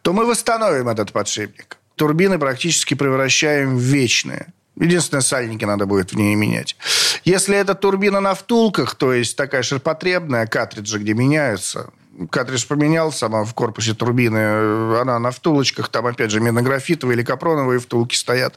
то 0.02 0.12
мы 0.12 0.26
восстановим 0.26 0.90
этот 0.90 1.14
подшипник. 1.14 1.78
Турбины 1.96 2.40
практически 2.40 2.94
превращаем 2.94 3.78
в 3.78 3.80
вечные. 3.80 4.48
Единственное, 4.76 5.22
сальники 5.22 5.64
надо 5.64 5.86
будет 5.86 6.12
в 6.12 6.16
ней 6.18 6.36
менять. 6.36 6.76
Если 7.24 7.56
это 7.56 7.74
турбина 7.74 8.20
на 8.20 8.36
втулках, 8.36 8.96
то 8.96 9.14
есть 9.14 9.38
такая 9.38 9.64
ширпотребная, 9.64 10.46
картриджи, 10.46 11.00
где 11.00 11.14
меняются, 11.14 11.90
картридж 12.30 12.68
поменял 12.68 13.14
сама 13.14 13.46
в 13.46 13.54
корпусе 13.54 13.94
турбины, 13.94 15.00
она 15.00 15.20
на 15.20 15.32
втулочках, 15.32 15.88
там 15.88 16.06
опять 16.06 16.32
же 16.32 16.42
меднографитовые 16.42 17.16
или 17.16 17.24
капроновые 17.24 17.80
втулки 17.80 18.16
стоят. 18.16 18.56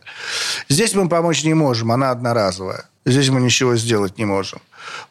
Здесь 0.68 0.94
мы 0.96 1.09
помочь 1.09 1.44
не 1.44 1.55
можем, 1.55 1.92
она 1.92 2.11
одноразовая. 2.11 2.87
Здесь 3.07 3.31
мы 3.31 3.40
ничего 3.40 3.76
сделать 3.76 4.18
не 4.18 4.24
можем. 4.24 4.61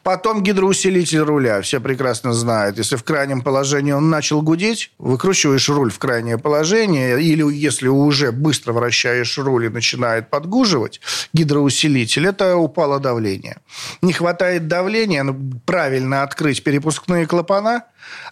Потом 0.02 0.42
гидроусилитель 0.42 1.20
руля. 1.20 1.60
Все 1.62 1.80
прекрасно 1.80 2.32
знают. 2.32 2.78
Если 2.78 2.96
в 2.96 3.04
крайнем 3.04 3.42
положении 3.42 3.92
он 3.92 4.10
начал 4.10 4.42
гудеть, 4.42 4.92
выкручиваешь 4.98 5.68
руль 5.68 5.90
в 5.90 5.98
крайнее 5.98 6.38
положение, 6.38 7.20
или 7.22 7.44
если 7.54 7.88
уже 7.88 8.32
быстро 8.32 8.72
вращаешь 8.72 9.38
руль 9.38 9.66
и 9.66 9.68
начинает 9.68 10.30
подгуживать, 10.30 11.00
гидроусилитель, 11.32 12.26
это 12.26 12.56
упало 12.56 13.00
давление. 13.00 13.58
Не 14.02 14.12
хватает 14.12 14.68
давления, 14.68 15.22
ну, 15.22 15.38
правильно 15.64 16.22
открыть 16.22 16.62
перепускные 16.62 17.26
клапана, 17.26 17.84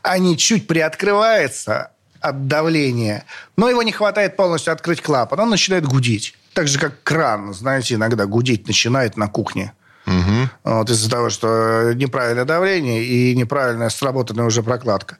они 0.02 0.36
чуть 0.36 0.66
приоткрываются 0.66 1.92
от 2.20 2.48
давления, 2.48 3.24
но 3.56 3.68
его 3.68 3.82
не 3.82 3.92
хватает 3.92 4.36
полностью 4.36 4.72
открыть 4.72 5.02
клапан, 5.02 5.40
он 5.40 5.50
начинает 5.50 5.86
гудеть. 5.86 6.34
Так 6.52 6.66
же, 6.66 6.78
как 6.78 7.02
кран, 7.04 7.54
знаете, 7.54 7.94
иногда 7.94 8.26
гудеть 8.26 8.66
начинает 8.66 9.16
на 9.16 9.28
кухне. 9.28 9.72
Угу. 10.08 10.48
Вот 10.64 10.90
из-за 10.90 11.10
того, 11.10 11.28
что 11.28 11.92
неправильное 11.94 12.46
давление 12.46 13.04
и 13.04 13.36
неправильная 13.36 13.90
сработанная 13.90 14.46
уже 14.46 14.62
прокладка. 14.62 15.18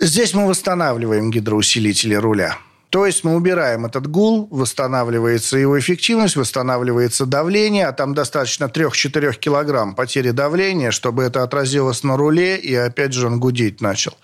Здесь 0.00 0.34
мы 0.34 0.48
восстанавливаем 0.48 1.30
гидроусилители 1.30 2.14
руля. 2.14 2.56
То 2.90 3.04
есть 3.04 3.22
мы 3.22 3.36
убираем 3.36 3.84
этот 3.84 4.06
гул, 4.06 4.48
восстанавливается 4.50 5.58
его 5.58 5.78
эффективность, 5.78 6.36
восстанавливается 6.36 7.26
давление, 7.26 7.86
а 7.86 7.92
там 7.92 8.14
достаточно 8.14 8.64
3-4 8.64 9.34
килограмм 9.34 9.94
потери 9.94 10.30
давления, 10.30 10.90
чтобы 10.90 11.22
это 11.24 11.42
отразилось 11.42 12.02
на 12.02 12.16
руле, 12.16 12.56
и 12.56 12.74
опять 12.74 13.12
же 13.12 13.26
он 13.26 13.40
гудеть 13.40 13.82
начал. 13.82 14.16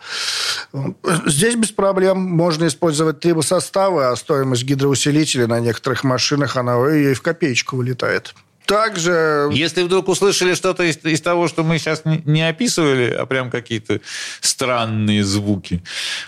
Здесь 1.27 1.57
без 1.57 1.73
проблем 1.73 2.19
можно 2.19 2.67
использовать 2.67 3.21
трибосоставы, 3.21 4.07
а 4.07 4.17
стоимость 4.17 4.65
гидроусилителя 4.65 5.47
на 5.47 5.61
некоторых 5.61 6.03
машинах, 6.03 6.57
она 6.57 6.75
и 6.91 7.13
в 7.13 7.21
копеечку 7.21 7.77
вылетает. 7.77 8.35
Также... 8.67 9.51
Если 9.53 9.83
вдруг 9.83 10.09
услышали 10.09 10.55
что-то 10.55 10.85
из, 10.85 10.97
из 11.05 11.21
того, 11.21 11.49
что 11.49 11.63
мы 11.63 11.79
сейчас 11.79 12.05
не, 12.05 12.23
не 12.25 12.49
описывали, 12.49 13.11
а 13.11 13.27
прям 13.27 13.51
какие-то 13.51 14.01
странные 14.41 15.23
звуки, 15.23 15.83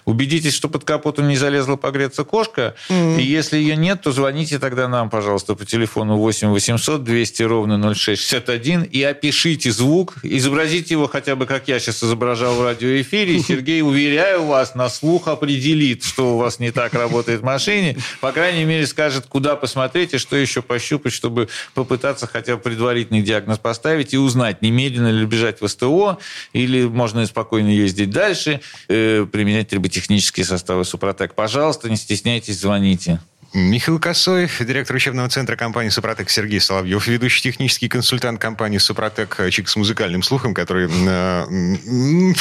убедитесь, 0.05 0.55
что 0.55 0.69
под 0.69 0.85
капотом 0.85 1.29
не 1.29 1.37
залезла 1.37 1.77
погреться 1.77 2.25
кошка. 2.25 2.75
Mm-hmm. 2.89 3.21
И 3.21 3.25
если 3.25 3.57
ее 3.57 3.77
нет, 3.77 4.03
то 4.03 4.13
звоните 4.13 4.59
тогда 4.59 4.87
нам, 4.87 5.09
пожалуйста, 5.09 5.55
по 5.55 5.65
телефону 5.65 6.17
8 6.19 6.49
800 6.49 7.05
200 7.05 7.43
ровно 7.45 7.95
0661 7.95 8.83
и 8.83 9.03
опишите 9.03 9.73
звук, 9.73 10.17
изобразите 10.23 10.95
его 10.95 11.09
хотя 11.09 11.37
бы, 11.37 11.47
как 11.47 11.69
я 11.69 11.79
сейчас 11.79 12.05
изображал 12.05 12.57
в 12.57 12.63
радиоэфире. 12.63 13.39
Сергей, 13.47 13.81
уверяю 13.81 14.45
вас, 14.45 14.75
на 14.75 14.91
слух 14.91 15.29
определит, 15.29 16.05
что 16.05 16.35
у 16.35 16.39
вас 16.39 16.59
не 16.59 16.71
так 16.71 16.93
работает 16.93 17.41
в 17.41 17.45
машине. 17.45 17.97
По 18.21 18.33
крайней 18.33 18.65
мере, 18.65 18.87
скажет, 18.87 19.25
куда 19.27 19.57
посмотреть 19.57 20.13
и 20.13 20.19
что 20.19 20.37
еще 20.37 20.61
пощупать, 20.61 21.15
чтобы 21.15 21.49
попытаться 21.73 22.26
попытаться 22.27 22.33
хотя 22.33 22.57
бы 22.57 22.63
предварительный 22.63 23.23
диагноз 23.23 23.59
поставить 23.59 24.15
и 24.15 24.19
узнать, 24.19 24.63
немедленно 24.63 25.11
ли 25.11 25.27
бежать 25.27 25.61
в 25.61 25.69
СТО, 25.69 26.19
или 26.53 26.85
можно 26.85 27.27
спокойно 27.27 27.69
ездить 27.69 28.11
дальше, 28.11 28.61
э, 28.89 29.27
применять 29.31 29.69
триботехнические 29.69 30.45
составы 30.45 30.85
Супротек. 30.85 31.35
Пожалуйста, 31.35 31.89
не 31.89 31.97
стесняйтесь, 31.97 32.61
звоните. 32.61 33.21
Михаил 33.57 33.99
Косой, 33.99 34.51
директор 34.61 34.95
учебного 34.95 35.31
центра 35.31 35.57
компании 35.57 35.89
«Супротек» 35.89 36.29
Сергей 36.29 36.61
Соловьев, 36.61 37.07
ведущий 37.07 37.41
технический 37.41 37.89
консультант 37.89 38.39
компании 38.39 38.77
«Супротек» 38.77 39.41
Чик 39.51 39.71
с 39.71 39.77
музыкальным 39.77 40.23
слухом, 40.23 40.53
который, 40.53 40.91
э, 40.91 42.35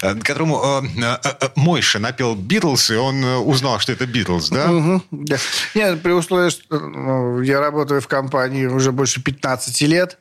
которому 0.22 0.82
э, 0.82 1.18
э, 1.22 1.48
Мойша 1.54 1.98
напел 1.98 2.34
«Битлз», 2.34 2.92
и 2.92 2.94
он 2.94 3.22
узнал, 3.24 3.78
что 3.78 3.92
это 3.92 4.06
«Битлз», 4.06 4.48
да? 4.48 4.72
Угу, 4.72 5.02
да. 5.10 5.36
Нет, 5.74 6.02
при 6.02 6.12
условии, 6.12 6.48
что 6.48 6.80
ну, 6.80 7.42
я 7.42 7.60
работаю 7.60 8.00
в 8.00 8.08
компании 8.08 8.64
уже 8.64 8.90
больше 8.90 9.22
15 9.22 9.82
лет, 9.82 10.16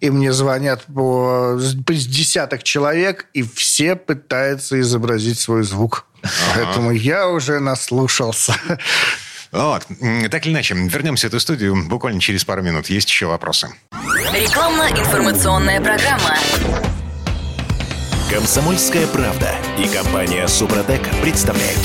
и 0.00 0.10
мне 0.10 0.32
звонят 0.32 0.86
по 0.92 1.56
десяток 1.86 2.64
человек, 2.64 3.26
и 3.32 3.44
все 3.44 3.94
пытаются 3.94 4.80
изобразить 4.80 5.38
свой 5.38 5.62
звук. 5.62 6.04
Поэтому 6.56 6.90
я 6.90 7.28
уже 7.28 7.60
наслушался. 7.60 8.56
Вот. 9.52 9.86
Так 10.30 10.46
или 10.46 10.52
иначе, 10.52 10.74
вернемся 10.74 11.26
в 11.26 11.30
эту 11.30 11.40
студию 11.40 11.88
буквально 11.88 12.20
через 12.20 12.44
пару 12.44 12.62
минут. 12.62 12.90
Есть 12.90 13.08
еще 13.08 13.26
вопросы. 13.26 13.68
Рекламно-информационная 14.32 15.80
программа. 15.80 16.36
Комсомольская 18.30 19.06
правда 19.06 19.54
и 19.78 19.88
компания 19.88 20.46
Супротек 20.48 21.00
представляют. 21.22 21.80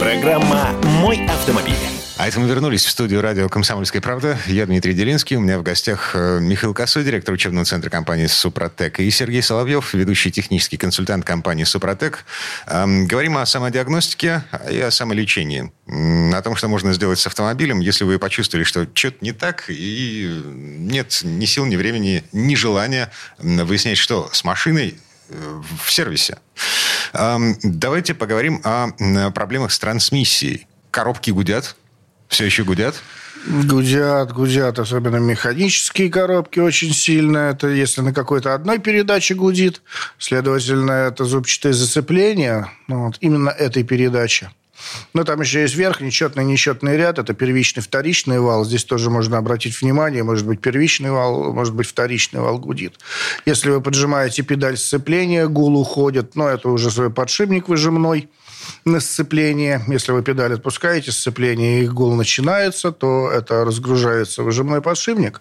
Программа 0.00 0.72
«Мой 1.00 1.24
автомобиль». 1.26 1.95
А 2.18 2.26
это 2.26 2.40
мы 2.40 2.48
вернулись 2.48 2.82
в 2.86 2.90
студию 2.90 3.20
радио 3.20 3.46
«Комсомольская 3.50 4.00
правда». 4.00 4.38
Я 4.46 4.64
Дмитрий 4.64 4.94
Делинский. 4.94 5.36
У 5.36 5.40
меня 5.40 5.58
в 5.58 5.62
гостях 5.62 6.12
э, 6.14 6.38
Михаил 6.40 6.72
Косой, 6.72 7.04
директор 7.04 7.34
учебного 7.34 7.66
центра 7.66 7.90
компании 7.90 8.26
«Супротек», 8.26 9.00
и 9.00 9.10
Сергей 9.10 9.42
Соловьев, 9.42 9.92
ведущий 9.92 10.32
технический 10.32 10.78
консультант 10.78 11.26
компании 11.26 11.64
«Супротек». 11.64 12.24
Эм, 12.68 13.06
говорим 13.06 13.36
о 13.36 13.44
самодиагностике 13.44 14.44
и 14.70 14.80
о 14.80 14.90
самолечении. 14.90 15.70
О 16.34 16.40
том, 16.40 16.56
что 16.56 16.68
можно 16.68 16.94
сделать 16.94 17.18
с 17.18 17.26
автомобилем, 17.26 17.80
если 17.80 18.04
вы 18.04 18.18
почувствовали, 18.18 18.64
что 18.64 18.88
что-то 18.94 19.18
не 19.20 19.32
так, 19.32 19.64
и 19.68 20.42
нет 20.46 21.20
ни 21.22 21.44
сил, 21.44 21.66
ни 21.66 21.76
времени, 21.76 22.24
ни 22.32 22.54
желания 22.54 23.10
выяснять, 23.36 23.98
что 23.98 24.30
с 24.32 24.42
машиной 24.42 24.98
э, 25.28 25.62
в 25.84 25.92
сервисе. 25.92 26.38
Эм, 27.12 27.58
давайте 27.62 28.14
поговорим 28.14 28.62
о 28.64 29.30
проблемах 29.32 29.70
с 29.70 29.78
трансмиссией. 29.78 30.66
Коробки 30.90 31.30
гудят, 31.30 31.76
все 32.28 32.44
еще 32.44 32.64
гудят? 32.64 32.94
Гудят, 33.46 34.32
гудят, 34.32 34.78
особенно 34.78 35.16
механические 35.16 36.10
коробки 36.10 36.58
очень 36.58 36.92
сильно. 36.92 37.50
Это 37.50 37.68
если 37.68 38.00
на 38.00 38.12
какой-то 38.12 38.54
одной 38.54 38.78
передаче 38.78 39.34
гудит, 39.34 39.82
следовательно, 40.18 40.90
это 40.90 41.24
зубчатое 41.24 41.72
зацепление 41.72 42.70
ну, 42.88 43.06
вот, 43.06 43.18
именно 43.20 43.50
этой 43.50 43.84
передачи. 43.84 44.50
Но 45.14 45.24
там 45.24 45.40
еще 45.40 45.62
есть 45.62 45.74
верхний, 45.74 46.10
четный, 46.10 46.44
нечетный 46.44 46.96
ряд. 46.96 47.18
Это 47.18 47.34
первичный, 47.34 47.82
вторичный 47.82 48.40
вал. 48.40 48.64
Здесь 48.64 48.84
тоже 48.84 49.10
можно 49.10 49.38
обратить 49.38 49.80
внимание. 49.80 50.22
Может 50.22 50.46
быть, 50.46 50.60
первичный 50.60 51.10
вал, 51.10 51.52
может 51.52 51.74
быть, 51.74 51.86
вторичный 51.86 52.40
вал 52.40 52.58
гудит. 52.58 52.98
Если 53.46 53.70
вы 53.70 53.80
поджимаете 53.80 54.42
педаль 54.42 54.76
сцепления, 54.76 55.46
гул 55.46 55.80
уходит. 55.80 56.36
Но 56.36 56.48
это 56.48 56.68
уже 56.68 56.90
свой 56.90 57.10
подшипник 57.10 57.68
выжимной 57.68 58.28
на 58.84 59.00
сцепление. 59.00 59.82
Если 59.88 60.12
вы 60.12 60.22
педаль 60.22 60.54
отпускаете 60.54 61.12
сцепление 61.12 61.84
и 61.84 61.88
гул 61.88 62.14
начинается, 62.14 62.92
то 62.92 63.30
это 63.30 63.64
разгружается 63.64 64.42
выжимной 64.42 64.80
подшипник. 64.80 65.40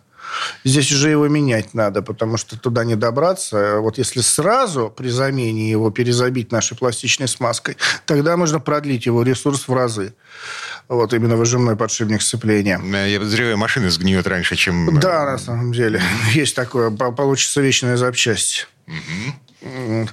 Здесь 0.63 0.91
уже 0.91 1.09
его 1.09 1.28
менять 1.28 1.73
надо, 1.73 2.01
потому 2.01 2.38
что 2.38 2.57
туда 2.57 2.84
не 2.84 2.95
добраться. 2.95 3.78
Вот 3.80 3.97
если 3.97 4.21
сразу 4.21 4.93
при 4.95 5.09
замене 5.09 5.69
его 5.69 5.91
перезабить 5.91 6.51
нашей 6.51 6.78
пластичной 6.78 7.28
смазкой, 7.28 7.78
тогда 8.05 8.38
можно 8.38 8.59
продлить 8.59 9.05
его 9.05 9.23
ресурс 9.23 9.67
в 9.67 9.73
разы. 9.73 10.13
Вот 10.88 11.13
именно 11.13 11.36
выжимной 11.36 11.76
подшипник 11.76 12.21
сцепления. 12.21 12.80
Я 12.80 13.19
подозреваю, 13.19 13.57
машина 13.57 13.89
сгниет 13.89 14.28
раньше, 14.28 14.55
чем... 14.55 14.99
Да, 14.99 15.26
на 15.26 15.38
самом 15.38 15.71
деле. 15.71 16.01
Есть 16.34 16.55
такое. 16.55 16.91
Получится 16.91 17.61
вечная 17.61 17.97
запчасть. 17.97 18.67
Угу. 18.88 20.09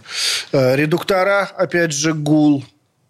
Редуктора, 0.52 1.42
опять 1.42 1.92
же, 1.92 2.14
гул 2.14 2.64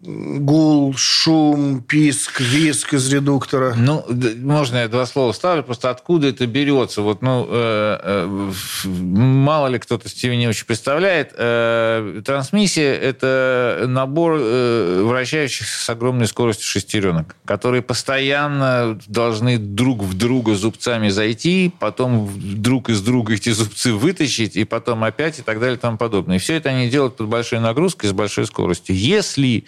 гул, 0.05 0.93
шум, 0.97 1.81
писк, 1.81 2.41
виск 2.41 2.93
из 2.93 3.11
редуктора? 3.11 3.73
Ну, 3.75 4.05
можно 4.37 4.77
я 4.77 4.87
два 4.89 5.05
слова 5.05 5.31
ставлю, 5.31 5.63
просто 5.63 5.89
откуда 5.89 6.27
это 6.27 6.45
берется? 6.45 7.01
Вот, 7.01 7.21
ну, 7.21 7.47
э, 7.49 7.99
э, 8.03 8.51
мало 8.85 9.67
ли 9.67 9.79
кто-то 9.79 10.09
себе 10.09 10.35
не 10.35 10.47
очень 10.47 10.65
представляет. 10.65 11.33
Э, 11.37 12.21
трансмиссия– 12.25 12.93
это 13.01 13.85
набор 13.87 14.33
вращающихся 14.33 15.79
с 15.85 15.89
огромной 15.89 16.27
скоростью 16.27 16.67
шестеренок, 16.67 17.35
которые 17.45 17.81
постоянно 17.81 18.99
должны 19.07 19.57
друг 19.57 20.03
в 20.03 20.17
друга 20.17 20.55
зубцами 20.55 21.09
зайти, 21.09 21.71
потом 21.79 22.29
друг 22.35 22.89
из 22.89 23.01
друга 23.01 23.35
эти 23.35 23.51
зубцы 23.51 23.93
вытащить, 23.93 24.57
и 24.57 24.65
потом 24.65 25.03
опять, 25.03 25.39
и 25.39 25.41
так 25.43 25.59
далее, 25.59 25.77
и 25.77 25.79
тому 25.79 25.97
подобное. 25.97 26.37
И 26.37 26.39
все 26.39 26.55
это 26.55 26.69
они 26.69 26.89
делают 26.89 27.15
под 27.15 27.27
большой 27.27 27.59
нагрузкой, 27.59 28.09
с 28.09 28.13
большой 28.13 28.45
скоростью. 28.45 28.97
Если 28.97 29.65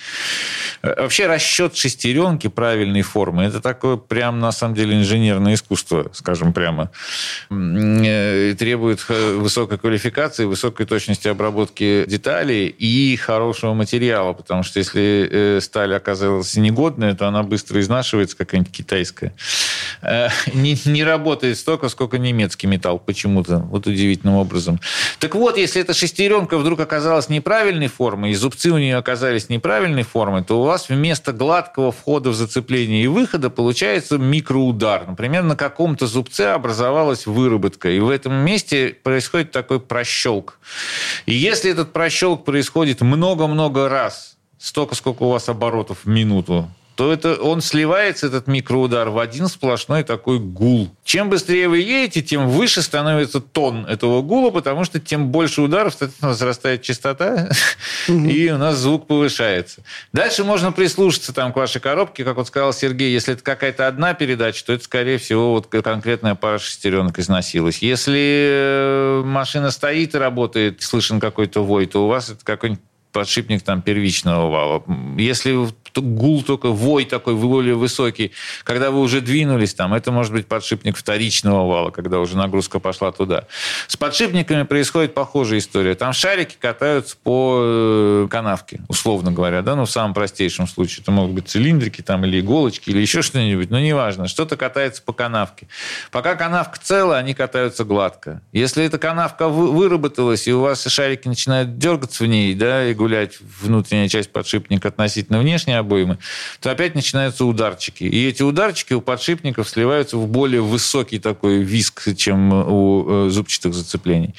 вообще 0.82 1.28
расчет 1.28 1.76
шестеренки 1.76 2.48
правильной 2.48 3.02
формы– 3.02 3.44
это 3.46 3.62
такое 3.62 3.98
прям, 3.98 4.40
на 4.40 4.52
самом 4.52 4.76
деле, 4.76 4.98
инженерное 4.98 5.56
искусство, 5.56 6.10
скажем 6.14 6.54
прямо. 6.54 6.92
Э, 7.50 8.56
требует 8.58 9.06
э, 9.10 9.36
высокой 9.36 9.78
квалификации, 9.78 10.46
высокой 10.46 10.86
точности 10.86 11.28
обработки 11.28 12.06
деталей 12.08 12.68
и 12.68 13.16
хорошего 13.18 13.74
материала, 13.74 14.34
потому 14.34 14.64
что 14.64 14.80
если 14.80 15.60
сталь 15.60 15.94
оказалась 15.96 16.56
негодная, 16.56 17.16
то 17.16 17.28
она 17.28 17.44
быстро 17.44 17.80
изнашивается, 17.80 18.38
какая-нибудь 18.38 18.72
китайская. 18.72 19.34
Не, 20.54 20.78
не 20.86 21.04
работает 21.04 21.58
столько, 21.58 21.90
сколько 21.90 22.18
немецкий 22.18 22.68
металл 22.68 23.00
почему-то, 23.00 23.58
вот 23.58 23.88
удивительным 23.88 24.36
образом. 24.36 24.80
Так 25.20 25.36
вот, 25.36 25.58
если 25.58 25.82
эта 25.82 25.94
шестеренка 25.94 26.58
вдруг 26.58 26.80
оказалась 26.80 27.30
неправильной 27.30 27.88
формы, 27.88 28.32
и 28.32 28.36
зубцы 28.36 28.72
у 28.72 28.78
нее 28.78 28.98
оказались 28.98 29.50
неправильной 29.50 30.04
формы, 30.04 30.15
то 30.46 30.62
у 30.62 30.64
вас 30.64 30.88
вместо 30.88 31.34
гладкого 31.34 31.92
входа 31.92 32.30
в 32.30 32.36
зацепление 32.36 33.04
и 33.04 33.08
выхода 33.08 33.50
получается 33.50 34.18
микроудар. 34.18 35.06
Например, 35.06 35.44
на 35.44 35.58
каком-то 35.58 36.08
зубце 36.08 36.54
образовалась 36.54 37.26
выработка, 37.26 37.90
и 37.90 38.00
в 38.00 38.10
этом 38.10 38.34
месте 38.34 38.96
происходит 39.04 39.52
такой 39.52 39.82
прощелк. 39.82 40.58
И 41.26 41.34
если 41.34 41.70
этот 41.70 41.92
прощелк 41.92 42.46
происходит 42.46 43.02
много-много 43.02 43.90
раз, 43.90 44.38
столько, 44.58 44.96
сколько 44.96 45.24
у 45.24 45.30
вас 45.30 45.50
оборотов 45.50 46.06
в 46.06 46.08
минуту, 46.08 46.70
то 46.96 47.12
это 47.12 47.36
он 47.36 47.62
сливается, 47.62 48.28
этот 48.28 48.48
микроудар, 48.48 49.10
в 49.10 49.20
один 49.20 49.48
сплошной 49.48 50.04
такой 50.04 50.40
гул. 50.40 50.90
Чем 51.04 51.30
быстрее 51.30 51.68
вы 51.68 51.80
едете, 51.80 52.22
тем 52.22 52.50
выше 52.50 52.82
становится 52.82 53.42
тон 53.42 53.86
этого 53.86 54.22
гула, 54.22 54.50
потому 54.52 54.86
что 54.86 55.00
тем 55.00 55.28
больше 55.28 55.62
ударов, 55.62 55.94
соответственно, 55.94 56.30
возрастает 56.30 56.82
частота, 56.82 57.50
и 58.08 58.50
у 58.50 58.58
нас 58.58 58.78
звук 58.78 59.08
повышается. 59.08 59.84
Дальше 60.14 60.44
можно 60.44 60.72
прислушаться 60.72 61.34
там 61.34 61.52
к 61.52 61.58
вашей 61.58 61.82
коробке, 61.82 62.24
как 62.24 62.38
вот 62.38 62.48
сказал 62.48 62.74
Сергей, 62.74 63.12
если 63.12 63.34
это 63.34 63.44
какая-то 63.44 63.88
одна 63.88 64.14
передача, 64.14 64.66
то 64.66 64.74
это, 64.74 64.84
скорее 64.84 65.18
всего, 65.18 65.52
вот 65.52 65.68
конкретная 65.68 66.36
пара 66.36 66.60
шестеренок 66.60 67.20
износилась. 67.20 67.80
Если 67.80 68.50
э, 68.50 69.22
машина 69.26 69.72
стоит 69.72 70.16
и 70.16 70.18
работает, 70.18 70.82
слышен 70.82 71.20
какой-то 71.20 71.64
вой, 71.64 71.86
то 71.86 72.06
у 72.06 72.08
вас 72.08 72.30
это 72.30 72.44
какой-нибудь 72.46 72.84
подшипник 73.16 73.64
там 73.64 73.82
первичного 73.82 74.50
вала. 74.50 74.84
Если 75.18 75.70
гул 75.96 76.44
только, 76.44 76.68
вой 76.68 77.06
такой 77.06 77.34
более 77.36 77.76
высокий, 77.76 78.34
когда 78.66 78.92
вы 78.92 79.00
уже 79.00 79.22
двинулись 79.22 79.74
там, 79.74 79.94
это 79.94 80.12
может 80.12 80.34
быть 80.34 80.48
подшипник 80.48 80.98
вторичного 80.98 81.66
вала, 81.66 81.92
когда 81.92 82.20
уже 82.20 82.36
нагрузка 82.36 82.80
пошла 82.80 83.14
туда. 83.14 83.46
С 83.88 83.96
подшипниками 83.96 84.64
происходит 84.64 85.14
похожая 85.14 85.60
история. 85.60 85.96
Там 85.96 86.12
шарики 86.12 86.58
катаются 86.60 87.16
по 87.24 87.60
э, 87.62 88.28
канавке, 88.30 88.82
условно 88.90 89.32
говоря, 89.32 89.62
да, 89.62 89.78
ну, 89.78 89.86
в 89.86 89.92
самом 89.92 90.14
простейшем 90.14 90.68
случае. 90.68 91.04
Это 91.04 91.12
могут 91.12 91.32
быть 91.32 91.48
цилиндрики 91.48 92.02
там 92.02 92.26
или 92.26 92.42
иголочки, 92.42 92.90
или 92.90 93.00
еще 93.00 93.22
что-нибудь, 93.22 93.70
но 93.70 93.80
неважно. 93.80 94.28
Что-то 94.28 94.58
катается 94.58 95.02
по 95.02 95.14
канавке. 95.14 95.70
Пока 96.12 96.36
канавка 96.36 96.78
целая, 96.84 97.20
они 97.20 97.34
катаются 97.34 97.86
гладко. 97.86 98.42
Если 98.52 98.84
эта 98.84 98.98
канавка 98.98 99.48
выработалась, 99.48 100.50
и 100.50 100.54
у 100.54 100.60
вас 100.60 100.86
шарики 100.86 101.30
начинают 101.30 101.78
дергаться 101.78 102.26
в 102.26 102.28
ней, 102.28 102.54
да, 102.56 102.86
и 102.86 102.94
гулять 103.06 103.38
внутренняя 103.62 104.08
часть 104.08 104.32
подшипника 104.32 104.88
относительно 104.88 105.38
внешней 105.38 105.74
обоймы, 105.74 106.18
то 106.60 106.72
опять 106.72 106.96
начинаются 106.96 107.46
ударчики. 107.46 108.04
И 108.04 108.28
эти 108.28 108.42
ударчики 108.42 108.94
у 108.94 109.02
подшипников 109.02 109.70
сливаются 109.70 110.18
в 110.18 110.28
более 110.28 110.62
высокий 110.62 111.20
такой 111.20 111.60
виск, 111.62 112.16
чем 112.18 112.52
у 112.52 113.28
э, 113.28 113.30
зубчатых 113.30 113.76
зацеплений. 113.76 114.34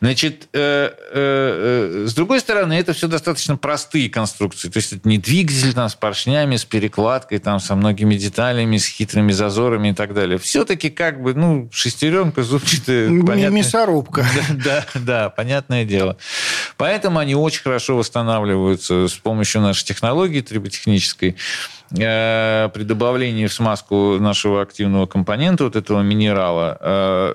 Значит, 0.00 0.48
э, 0.54 0.90
э, 1.12 2.06
с 2.08 2.14
другой 2.14 2.40
стороны, 2.40 2.72
это 2.72 2.94
все 2.94 3.06
достаточно 3.06 3.58
простые 3.58 4.08
конструкции. 4.08 4.70
То 4.70 4.78
есть 4.78 4.94
это 4.94 5.06
не 5.06 5.18
двигатель 5.18 5.74
там, 5.74 5.90
с 5.90 5.94
поршнями, 5.94 6.56
с 6.56 6.64
перекладкой, 6.64 7.38
там, 7.38 7.60
со 7.60 7.74
многими 7.74 8.14
деталями, 8.14 8.78
с 8.78 8.86
хитрыми 8.86 9.32
зазорами 9.32 9.88
и 9.90 9.92
так 9.92 10.14
далее. 10.14 10.38
Все-таки 10.38 10.88
как 10.88 11.22
бы, 11.22 11.34
ну, 11.34 11.68
шестеренка 11.70 12.44
зубчатая. 12.44 13.10
Мясорубка. 13.10 14.26
Да, 14.50 14.84
да, 14.94 15.00
да, 15.00 15.30
понятное 15.30 15.84
дело. 15.84 16.16
Поэтому 16.76 17.18
они 17.18 17.34
очень 17.34 17.62
хорошо 17.62 17.89
восстанавливаются 17.94 19.08
с 19.08 19.14
помощью 19.14 19.60
нашей 19.62 19.84
технологии 19.84 20.40
триботехнической. 20.40 21.36
Э, 21.98 22.68
при 22.72 22.84
добавлении 22.84 23.46
в 23.46 23.52
смазку 23.52 24.18
нашего 24.18 24.62
активного 24.62 25.06
компонента, 25.06 25.64
вот 25.64 25.76
этого 25.76 26.02
минерала, 26.02 26.78
э, 26.80 27.34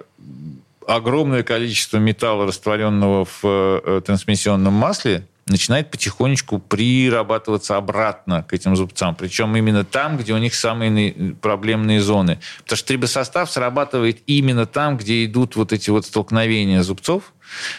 огромное 0.88 1.43
количество 1.43 1.97
металла, 1.97 2.45
растворенного 2.45 3.26
в 3.26 3.39
э, 3.43 4.01
трансмиссионном 4.06 4.74
масле, 4.74 5.28
начинает 5.47 5.91
потихонечку 5.91 6.57
прирабатываться 6.57 7.77
обратно 7.77 8.43
к 8.43 8.53
этим 8.53 8.75
зубцам. 8.75 9.15
Причем 9.15 9.55
именно 9.55 9.85
там, 9.85 10.17
где 10.17 10.33
у 10.33 10.37
них 10.37 10.55
самые 10.55 11.35
проблемные 11.35 12.01
зоны. 12.01 12.39
Потому 12.63 12.77
что 12.77 12.87
трибосостав 12.87 13.51
срабатывает 13.51 14.21
именно 14.25 14.65
там, 14.65 14.97
где 14.97 15.23
идут 15.25 15.55
вот 15.55 15.71
эти 15.71 15.91
вот 15.91 16.07
столкновения 16.07 16.81
зубцов, 16.81 17.33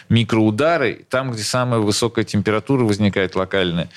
микроудары, 0.07 1.05
там, 1.09 1.31
где 1.31 1.43
самая 1.43 1.81
высокая 1.81 2.23
температура 2.23 2.85
возникает 2.85 3.35
локальная, 3.35 3.89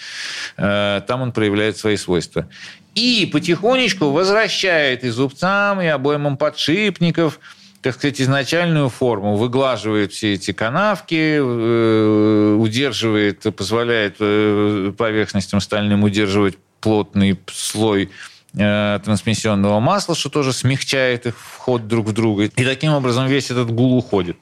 э, 0.56 1.02
там 1.06 1.22
он 1.22 1.30
проявляет 1.30 1.76
свои 1.76 1.96
свойства. 1.96 2.48
И 2.96 3.30
потихонечку 3.32 4.10
возвращает 4.10 5.04
и 5.04 5.10
зубцам, 5.10 5.80
и 5.80 5.86
обоймам 5.86 6.36
подшипников– 6.36 7.38
так 7.83 7.95
сказать, 7.95 8.20
изначальную 8.20 8.89
форму, 8.91 9.37
выглаживает 9.37 10.12
все 10.12 10.35
эти 10.35 10.53
канавки, 10.53 11.39
э, 11.39 12.57
удерживает, 12.59 13.43
позволяет 13.57 14.16
э, 14.20 14.93
поверхностям 14.97 15.61
стальным 15.61 16.05
удерживать 16.05 16.59
плотный 16.81 17.41
слой 17.51 18.11
э, 18.55 19.01
трансмиссионного 19.03 19.81
масла, 19.81 20.14
что 20.14 20.28
тоже 20.28 20.53
смягчает 20.53 21.26
их 21.26 21.39
вход 21.39 21.89
друг 21.89 22.09
в 22.09 22.12
друга. 22.12 22.45
И 22.45 22.64
таким 22.64 22.93
образом 22.93 23.26
весь 23.28 23.51
этот 23.51 23.70
гул 23.70 23.97
уходит. 23.97 24.37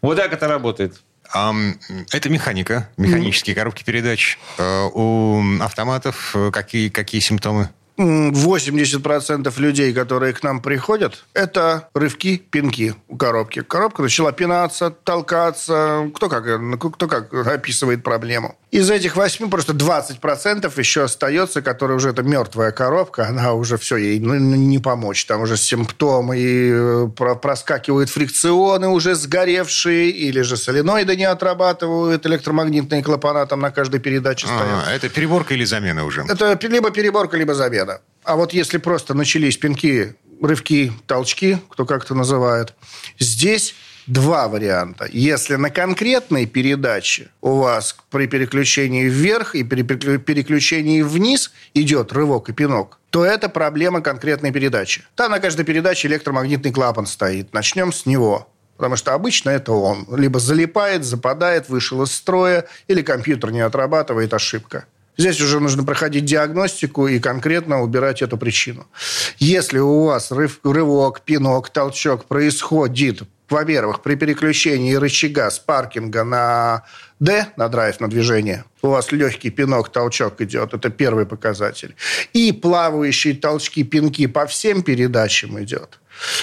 Вот 0.00 0.16
так 0.16 0.32
это 0.32 0.48
работает. 0.48 1.02
Это 1.32 2.28
механика, 2.28 2.88
механические 2.96 3.54
коробки 3.54 3.84
передач. 3.84 4.36
У 4.58 5.40
автоматов 5.60 6.34
какие, 6.52 6.88
какие 6.88 7.20
симптомы? 7.20 7.70
80% 8.00 9.52
людей, 9.60 9.92
которые 9.92 10.32
к 10.32 10.42
нам 10.42 10.60
приходят, 10.60 11.24
это 11.34 11.88
рывки, 11.94 12.36
пинки 12.36 12.94
у 13.08 13.16
коробки. 13.16 13.62
Коробка 13.62 14.02
начала 14.02 14.32
пинаться, 14.32 14.90
толкаться. 14.90 16.10
Кто 16.14 16.28
как, 16.28 16.44
кто 16.94 17.08
как 17.08 17.32
описывает 17.34 18.02
проблему. 18.02 18.56
Из 18.70 18.88
этих 18.88 19.16
8 19.16 19.50
просто 19.50 19.72
20% 19.72 20.72
еще 20.78 21.02
остается, 21.02 21.60
которая 21.60 21.96
уже 21.96 22.10
это 22.10 22.22
мертвая 22.22 22.70
коробка, 22.70 23.26
она 23.26 23.52
уже 23.54 23.76
все, 23.76 23.96
ей 23.96 24.20
ну, 24.20 24.34
ну, 24.34 24.54
не 24.54 24.78
помочь. 24.78 25.24
Там 25.24 25.42
уже 25.42 25.56
симптомы, 25.56 26.38
и 26.38 26.70
э, 26.72 27.08
проскакивают 27.16 28.10
фрикционы 28.10 28.86
уже 28.86 29.16
сгоревшие, 29.16 30.10
или 30.10 30.42
же 30.42 30.56
соленоиды 30.56 31.16
не 31.16 31.24
отрабатывают, 31.24 32.24
электромагнитные 32.26 33.02
клапана 33.02 33.44
там 33.46 33.60
на 33.60 33.72
каждой 33.72 33.98
передаче 33.98 34.46
стоят. 34.46 34.84
А, 34.86 34.92
это 34.92 35.08
переборка 35.08 35.54
или 35.54 35.64
замена 35.64 36.04
уже? 36.04 36.24
Это 36.28 36.56
либо 36.68 36.92
переборка, 36.92 37.36
либо 37.36 37.54
замена. 37.54 37.89
А 38.24 38.36
вот 38.36 38.52
если 38.52 38.78
просто 38.78 39.14
начались 39.14 39.56
пинки, 39.56 40.14
рывки, 40.40 40.92
толчки, 41.06 41.58
кто 41.68 41.86
как 41.86 42.04
это 42.04 42.14
называет, 42.14 42.74
здесь 43.18 43.74
два 44.06 44.48
варианта. 44.48 45.08
Если 45.10 45.56
на 45.56 45.70
конкретной 45.70 46.46
передаче 46.46 47.30
у 47.40 47.56
вас 47.56 47.96
при 48.10 48.26
переключении 48.26 49.04
вверх 49.04 49.54
и 49.54 49.64
при 49.64 49.82
переключении 49.82 51.02
вниз 51.02 51.52
идет 51.74 52.12
рывок 52.12 52.48
и 52.48 52.52
пинок, 52.52 52.98
то 53.10 53.24
это 53.24 53.48
проблема 53.48 54.00
конкретной 54.00 54.52
передачи. 54.52 55.04
Там 55.14 55.32
на 55.32 55.40
каждой 55.40 55.64
передаче 55.64 56.08
электромагнитный 56.08 56.72
клапан 56.72 57.06
стоит. 57.06 57.52
Начнем 57.52 57.92
с 57.92 58.06
него. 58.06 58.48
Потому 58.76 58.96
что 58.96 59.12
обычно 59.12 59.50
это 59.50 59.72
он. 59.72 60.06
Либо 60.16 60.40
залипает, 60.40 61.04
западает, 61.04 61.68
вышел 61.68 62.02
из 62.02 62.12
строя, 62.12 62.66
или 62.88 63.02
компьютер 63.02 63.50
не 63.50 63.60
отрабатывает, 63.60 64.32
ошибка. 64.32 64.86
Здесь 65.20 65.38
уже 65.42 65.60
нужно 65.60 65.84
проходить 65.84 66.24
диагностику 66.24 67.06
и 67.06 67.18
конкретно 67.18 67.82
убирать 67.82 68.22
эту 68.22 68.38
причину. 68.38 68.86
Если 69.36 69.78
у 69.78 70.04
вас 70.04 70.32
рыв, 70.32 70.60
рывок, 70.64 71.20
пинок, 71.20 71.68
толчок 71.68 72.24
происходит 72.24 73.22
во-первых, 73.50 74.00
при 74.00 74.14
переключении 74.14 74.94
рычага 74.94 75.50
с 75.50 75.58
паркинга 75.58 76.22
на 76.22 76.84
D, 77.18 77.48
на 77.56 77.68
драйв, 77.68 77.98
на 77.98 78.08
движение, 78.08 78.64
у 78.80 78.90
вас 78.90 79.10
легкий 79.10 79.50
пинок, 79.50 79.88
толчок 79.88 80.40
идет. 80.40 80.72
Это 80.72 80.88
первый 80.88 81.26
показатель. 81.26 81.96
И 82.32 82.52
плавающие 82.52 83.34
толчки, 83.34 83.82
пинки 83.82 84.26
по 84.26 84.46
всем 84.46 84.82
передачам 84.82 85.60
идет 85.62 85.98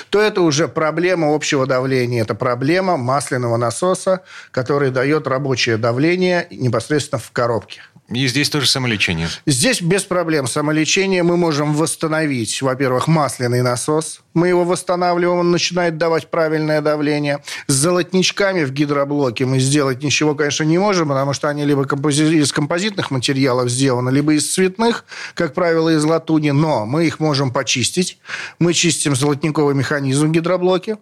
то 0.10 0.20
это 0.20 0.42
уже 0.42 0.68
проблема 0.68 1.36
общего 1.36 1.68
давления. 1.68 2.24
Это 2.24 2.36
проблема 2.36 2.98
масляного 2.98 3.58
насоса, 3.58 4.24
который 4.52 4.90
дает 4.90 5.28
рабочее 5.28 5.78
давление 5.78 6.48
непосредственно 6.50 7.20
в 7.20 7.32
коробке. 7.32 7.82
И 8.10 8.26
здесь 8.28 8.50
тоже 8.50 8.68
самолечение. 8.68 9.28
Здесь 9.46 9.82
без 9.82 10.04
проблем 10.04 10.48
самолечение. 10.48 11.24
Мы 11.24 11.36
можем 11.36 11.74
восстановить, 11.74 12.62
во-первых, 12.62 13.08
масляный 13.10 13.62
насос. 13.62 14.22
Мы 14.34 14.48
его 14.48 14.64
восстанавливаем, 14.64 15.40
он 15.40 15.52
начинает 15.52 15.98
давать 15.98 16.32
правильное 16.32 16.80
давление. 16.80 17.44
С 17.68 17.74
золотничками 17.74 18.64
в 18.64 18.72
гидроблоке 18.72 19.46
мы 19.46 19.60
сделать 19.60 20.04
ничего, 20.04 20.36
конечно, 20.36 20.64
не 20.64 20.78
можем, 20.78 21.10
потому 21.10 21.34
что 21.34 21.50
они 21.50 21.66
либо 21.66 21.84
из 21.84 22.54
композитных 22.54 23.12
материалов 23.12 23.70
сделаны, 23.70 24.10
либо 24.10 24.34
из 24.36 24.54
цветных, 24.54 25.04
как 25.34 25.54
правило, 25.54 25.90
из 25.90 26.04
латуни. 26.06 26.52
Но 26.52 26.86
мы 26.86 27.08
их 27.08 27.20
можем 27.20 27.52
почистить. 27.52 28.20
Мы 28.58 28.74
чистим 28.74 29.18
золотниковый 29.18 29.76
механизм 29.76 30.28
в 30.28 30.32
гидроблоке 30.32 30.98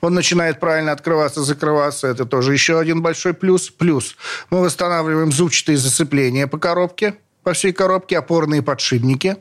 он 0.00 0.14
начинает 0.14 0.60
правильно 0.60 0.92
открываться, 0.92 1.42
закрываться. 1.42 2.06
Это 2.06 2.24
тоже 2.24 2.52
еще 2.52 2.78
один 2.78 3.02
большой 3.02 3.34
плюс. 3.34 3.70
Плюс 3.70 4.16
мы 4.50 4.60
восстанавливаем 4.60 5.32
зубчатые 5.32 5.78
зацепления 5.78 6.46
по 6.46 6.58
коробке, 6.58 7.14
по 7.42 7.52
всей 7.52 7.72
коробке, 7.72 8.18
опорные 8.18 8.62
подшипники 8.62 9.36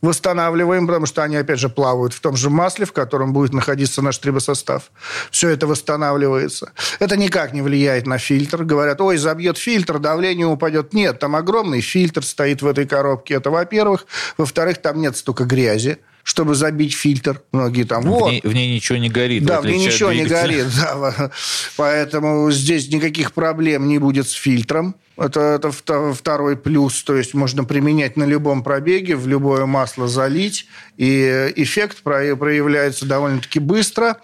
восстанавливаем, 0.00 0.86
потому 0.86 1.06
что 1.06 1.22
они, 1.22 1.36
опять 1.36 1.58
же, 1.58 1.68
плавают 1.68 2.12
в 2.12 2.20
том 2.20 2.36
же 2.36 2.50
масле, 2.50 2.86
в 2.86 2.92
котором 2.92 3.32
будет 3.32 3.52
находиться 3.52 4.02
наш 4.02 4.18
трибосостав. 4.18 4.90
Все 5.30 5.48
это 5.48 5.66
восстанавливается. 5.66 6.72
Это 7.00 7.16
никак 7.16 7.52
не 7.52 7.62
влияет 7.62 8.06
на 8.06 8.18
фильтр. 8.18 8.64
Говорят, 8.64 9.00
ой, 9.00 9.16
забьет 9.16 9.58
фильтр, 9.58 9.98
давление 9.98 10.46
упадет. 10.46 10.92
Нет, 10.92 11.18
там 11.18 11.36
огромный 11.36 11.80
фильтр 11.80 12.24
стоит 12.24 12.62
в 12.62 12.66
этой 12.66 12.86
коробке. 12.86 13.34
Это, 13.34 13.50
во-первых. 13.50 14.06
Во-вторых, 14.36 14.78
там 14.78 15.00
нет 15.00 15.16
столько 15.16 15.44
грязи 15.44 15.98
чтобы 16.28 16.54
забить 16.54 16.92
фильтр. 16.92 17.40
Многие 17.52 17.84
там, 17.84 18.02
в 18.02 18.06
вот. 18.06 18.30
Ней, 18.30 18.42
в 18.44 18.52
ней 18.52 18.74
ничего 18.74 18.98
не 18.98 19.08
горит. 19.08 19.46
Да, 19.46 19.62
в 19.62 19.66
ней 19.66 19.78
ничего 19.78 20.12
не 20.12 20.26
горит. 20.26 20.66
Да. 20.76 21.30
Поэтому 21.78 22.50
здесь 22.50 22.90
никаких 22.90 23.32
проблем 23.32 23.88
не 23.88 23.96
будет 23.96 24.28
с 24.28 24.32
фильтром. 24.32 24.94
Это, 25.16 25.40
это 25.40 25.72
второй 26.12 26.58
плюс. 26.58 27.02
То 27.02 27.16
есть 27.16 27.32
можно 27.32 27.64
применять 27.64 28.18
на 28.18 28.24
любом 28.24 28.62
пробеге, 28.62 29.16
в 29.16 29.26
любое 29.26 29.64
масло 29.64 30.06
залить. 30.06 30.66
И 30.98 31.50
эффект 31.56 32.02
проявляется 32.02 33.06
довольно-таки 33.06 33.58
быстро. 33.58 34.18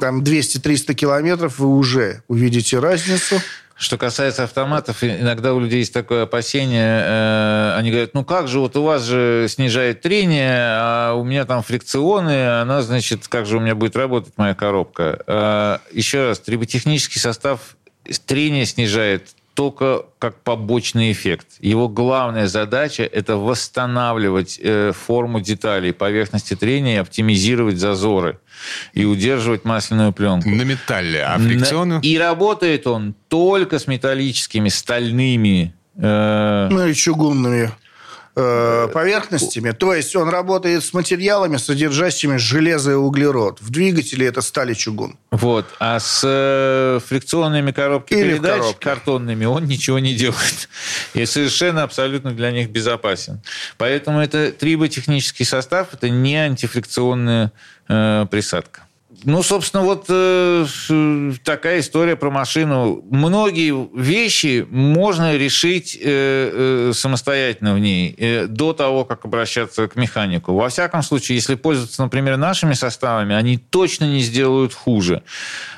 Там 0.00 0.22
200-300 0.22 0.94
километров 0.94 1.58
вы 1.58 1.68
уже 1.68 2.22
увидите 2.26 2.78
разницу. 2.78 3.36
Что 3.80 3.96
касается 3.96 4.44
автоматов, 4.44 5.02
иногда 5.02 5.54
у 5.54 5.58
людей 5.58 5.78
есть 5.78 5.94
такое 5.94 6.24
опасение. 6.24 7.02
Э, 7.02 7.74
они 7.78 7.90
говорят, 7.90 8.12
ну 8.12 8.26
как 8.26 8.46
же, 8.46 8.60
вот 8.60 8.76
у 8.76 8.82
вас 8.82 9.04
же 9.04 9.46
снижает 9.48 10.02
трение, 10.02 10.52
а 10.54 11.14
у 11.14 11.24
меня 11.24 11.46
там 11.46 11.62
фрикционы, 11.62 12.60
она, 12.60 12.82
значит, 12.82 13.26
как 13.26 13.46
же 13.46 13.56
у 13.56 13.60
меня 13.60 13.74
будет 13.74 13.96
работать 13.96 14.34
моя 14.36 14.54
коробка? 14.54 15.22
Э, 15.26 15.78
еще 15.96 16.28
раз, 16.28 16.40
триботехнический 16.40 17.18
состав 17.18 17.78
трение 18.26 18.66
снижает 18.66 19.30
только 19.60 20.06
как 20.18 20.40
побочный 20.40 21.12
эффект. 21.12 21.46
Его 21.60 21.86
главная 21.86 22.46
задача– 22.46 23.02
это 23.12 23.36
восстанавливать 23.36 24.58
э, 24.58 24.92
форму 24.92 25.42
деталей, 25.42 25.92
поверхности 25.92 26.56
трения, 26.56 26.98
оптимизировать 27.02 27.76
зазоры 27.76 28.38
и 28.94 29.04
удерживать 29.04 29.66
масляную 29.66 30.14
пленку. 30.14 30.48
На 30.48 30.62
металле, 30.62 31.24
а 31.24 31.38
фрикционную? 31.38 32.00
И 32.00 32.16
работает 32.16 32.86
он 32.86 33.14
только 33.28 33.78
с 33.78 33.86
металлическими, 33.86 34.70
стальными 34.70 35.74
э... 35.94 36.68
Ну 36.70 36.86
и 36.86 36.94
чугунными 36.94 37.70
э, 38.36 38.88
поверхностями. 38.92 39.72
То 39.72 39.94
есть 39.94 40.14
он 40.16 40.28
работает 40.28 40.84
с 40.84 40.92
материалами, 40.92 41.56
содержащими 41.56 42.36
железо 42.36 42.92
и 42.92 42.94
углерод. 42.94 43.60
В 43.60 43.70
двигателе 43.70 44.26
это 44.26 44.40
стали 44.42 44.74
чугун. 44.74 45.18
Вот. 45.30 45.66
А 45.78 45.98
с 46.00 46.22
э, 46.24 47.00
фрикционными 47.06 47.72
коробками 47.72 48.20
Или 48.20 48.32
передач, 48.34 48.76
картонными, 48.80 49.44
он 49.44 49.64
ничего 49.64 49.98
не 49.98 50.14
делает. 50.14 50.68
И 51.14 51.26
совершенно 51.26 51.82
абсолютно 51.82 52.32
для 52.32 52.50
них 52.50 52.70
безопасен. 52.70 53.40
Поэтому 53.78 54.20
это 54.20 54.52
триботехнический 54.52 55.44
состав, 55.44 55.88
это 55.92 56.08
не 56.08 56.36
антифрикционная 56.36 57.52
э, 57.88 58.26
присадка. 58.30 58.82
Ну, 59.24 59.42
собственно, 59.42 59.82
вот 59.82 60.06
э, 60.08 60.66
такая 61.44 61.80
история 61.80 62.16
про 62.16 62.30
машину. 62.30 63.04
Многие 63.10 63.74
вещи 63.94 64.66
можно 64.70 65.36
решить 65.36 65.94
э, 66.00 66.90
э, 66.90 66.92
самостоятельно 66.94 67.74
в 67.74 67.78
ней 67.78 68.14
э, 68.16 68.46
до 68.46 68.72
того, 68.72 69.04
как 69.04 69.26
обращаться 69.26 69.88
к 69.88 69.96
механику. 69.96 70.54
Во 70.54 70.70
всяком 70.70 71.02
случае, 71.02 71.36
если 71.36 71.54
пользоваться, 71.54 72.02
например, 72.02 72.38
нашими 72.38 72.72
составами, 72.72 73.34
они 73.34 73.58
точно 73.58 74.04
не 74.04 74.20
сделают 74.20 74.72
хуже. 74.72 75.22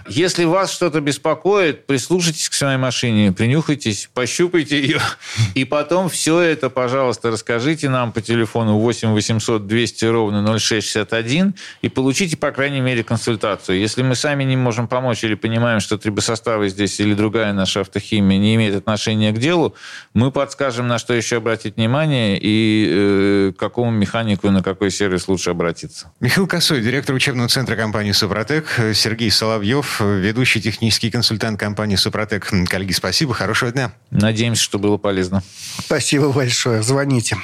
Если 0.09 0.45
вас 0.45 0.72
что-то 0.72 1.01
беспокоит, 1.01 1.86
прислушайтесь 1.86 2.49
к 2.49 2.53
своей 2.53 2.78
машине, 2.78 3.32
принюхайтесь, 3.32 4.09
пощупайте 4.14 4.80
ее, 4.80 5.01
и 5.55 5.64
потом 5.64 6.09
все 6.09 6.38
это, 6.40 6.70
пожалуйста, 6.70 7.32
расскажите 7.32 7.88
нам 7.88 8.12
по 8.12 8.20
телефону 8.20 8.78
8 8.78 9.11
800 9.11 9.66
200 9.66 10.05
ровно 10.05 10.59
0661 10.59 11.55
и 11.82 11.88
получите, 11.88 12.36
по 12.36 12.53
крайней 12.53 12.80
мере, 12.80 13.03
консультацию. 13.03 13.32
Если 13.72 14.03
мы 14.03 14.14
сами 14.14 14.45
не 14.45 14.57
можем 14.57 14.89
помочь 14.89 15.24
или 15.24 15.35
понимаем, 15.35 15.80
что 15.80 15.99
трибосоставы 15.99 16.68
здесь 16.68 16.99
или 17.01 17.14
другая 17.14 17.53
наша 17.53 17.80
автохимия 17.80 18.39
не 18.39 18.55
имеет 18.55 18.74
отношения 18.74 19.33
к 19.33 19.39
делу, 19.39 19.74
мы 20.14 20.30
подскажем, 20.30 20.89
на 20.89 20.99
что 20.99 21.14
еще 21.14 21.37
обратить 21.37 21.76
внимание 21.76 22.39
и 22.41 22.89
э, 22.91 23.53
к 23.57 23.59
какому 23.59 23.91
механику 23.91 24.49
и 24.49 24.51
на 24.51 24.62
какой 24.62 24.91
сервис 24.91 25.28
лучше 25.28 25.51
обратиться. 25.51 26.12
Михаил 26.20 26.47
Косой, 26.47 26.80
директор 26.80 27.14
учебного 27.14 27.49
центра 27.49 27.76
компании 27.76 28.12
«Супротек», 28.12 28.66
Сергей 28.95 29.30
Соловьев, 29.30 30.01
ведущий 30.01 30.61
технический 30.61 31.11
консультант 31.11 31.59
компании 31.59 31.97
«Супротек». 31.97 32.51
Коллеги, 32.68 32.93
спасибо, 32.93 33.35
хорошего 33.35 33.70
дня. 33.70 33.93
Надеемся, 34.11 34.62
что 34.62 34.78
было 34.78 34.97
полезно. 34.97 35.43
Спасибо 35.78 36.33
большое, 36.33 36.83
звоните. 36.83 37.37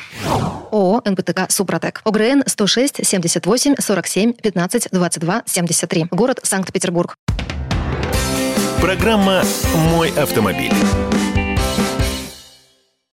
ООО 0.71 1.03
«НПТК 1.05 1.47
Супротек». 1.49 2.01
ОГРН 2.05 2.45
106 2.47 3.07
78 3.07 3.75
47 3.79 4.33
15 4.35 4.89
22 4.93 5.43
73. 5.79 6.09
Город 6.11 6.41
Санкт-Петербург. 6.43 7.17
Программа 8.81 9.43
«Мой 9.93 10.11
автомобиль». 10.11 10.73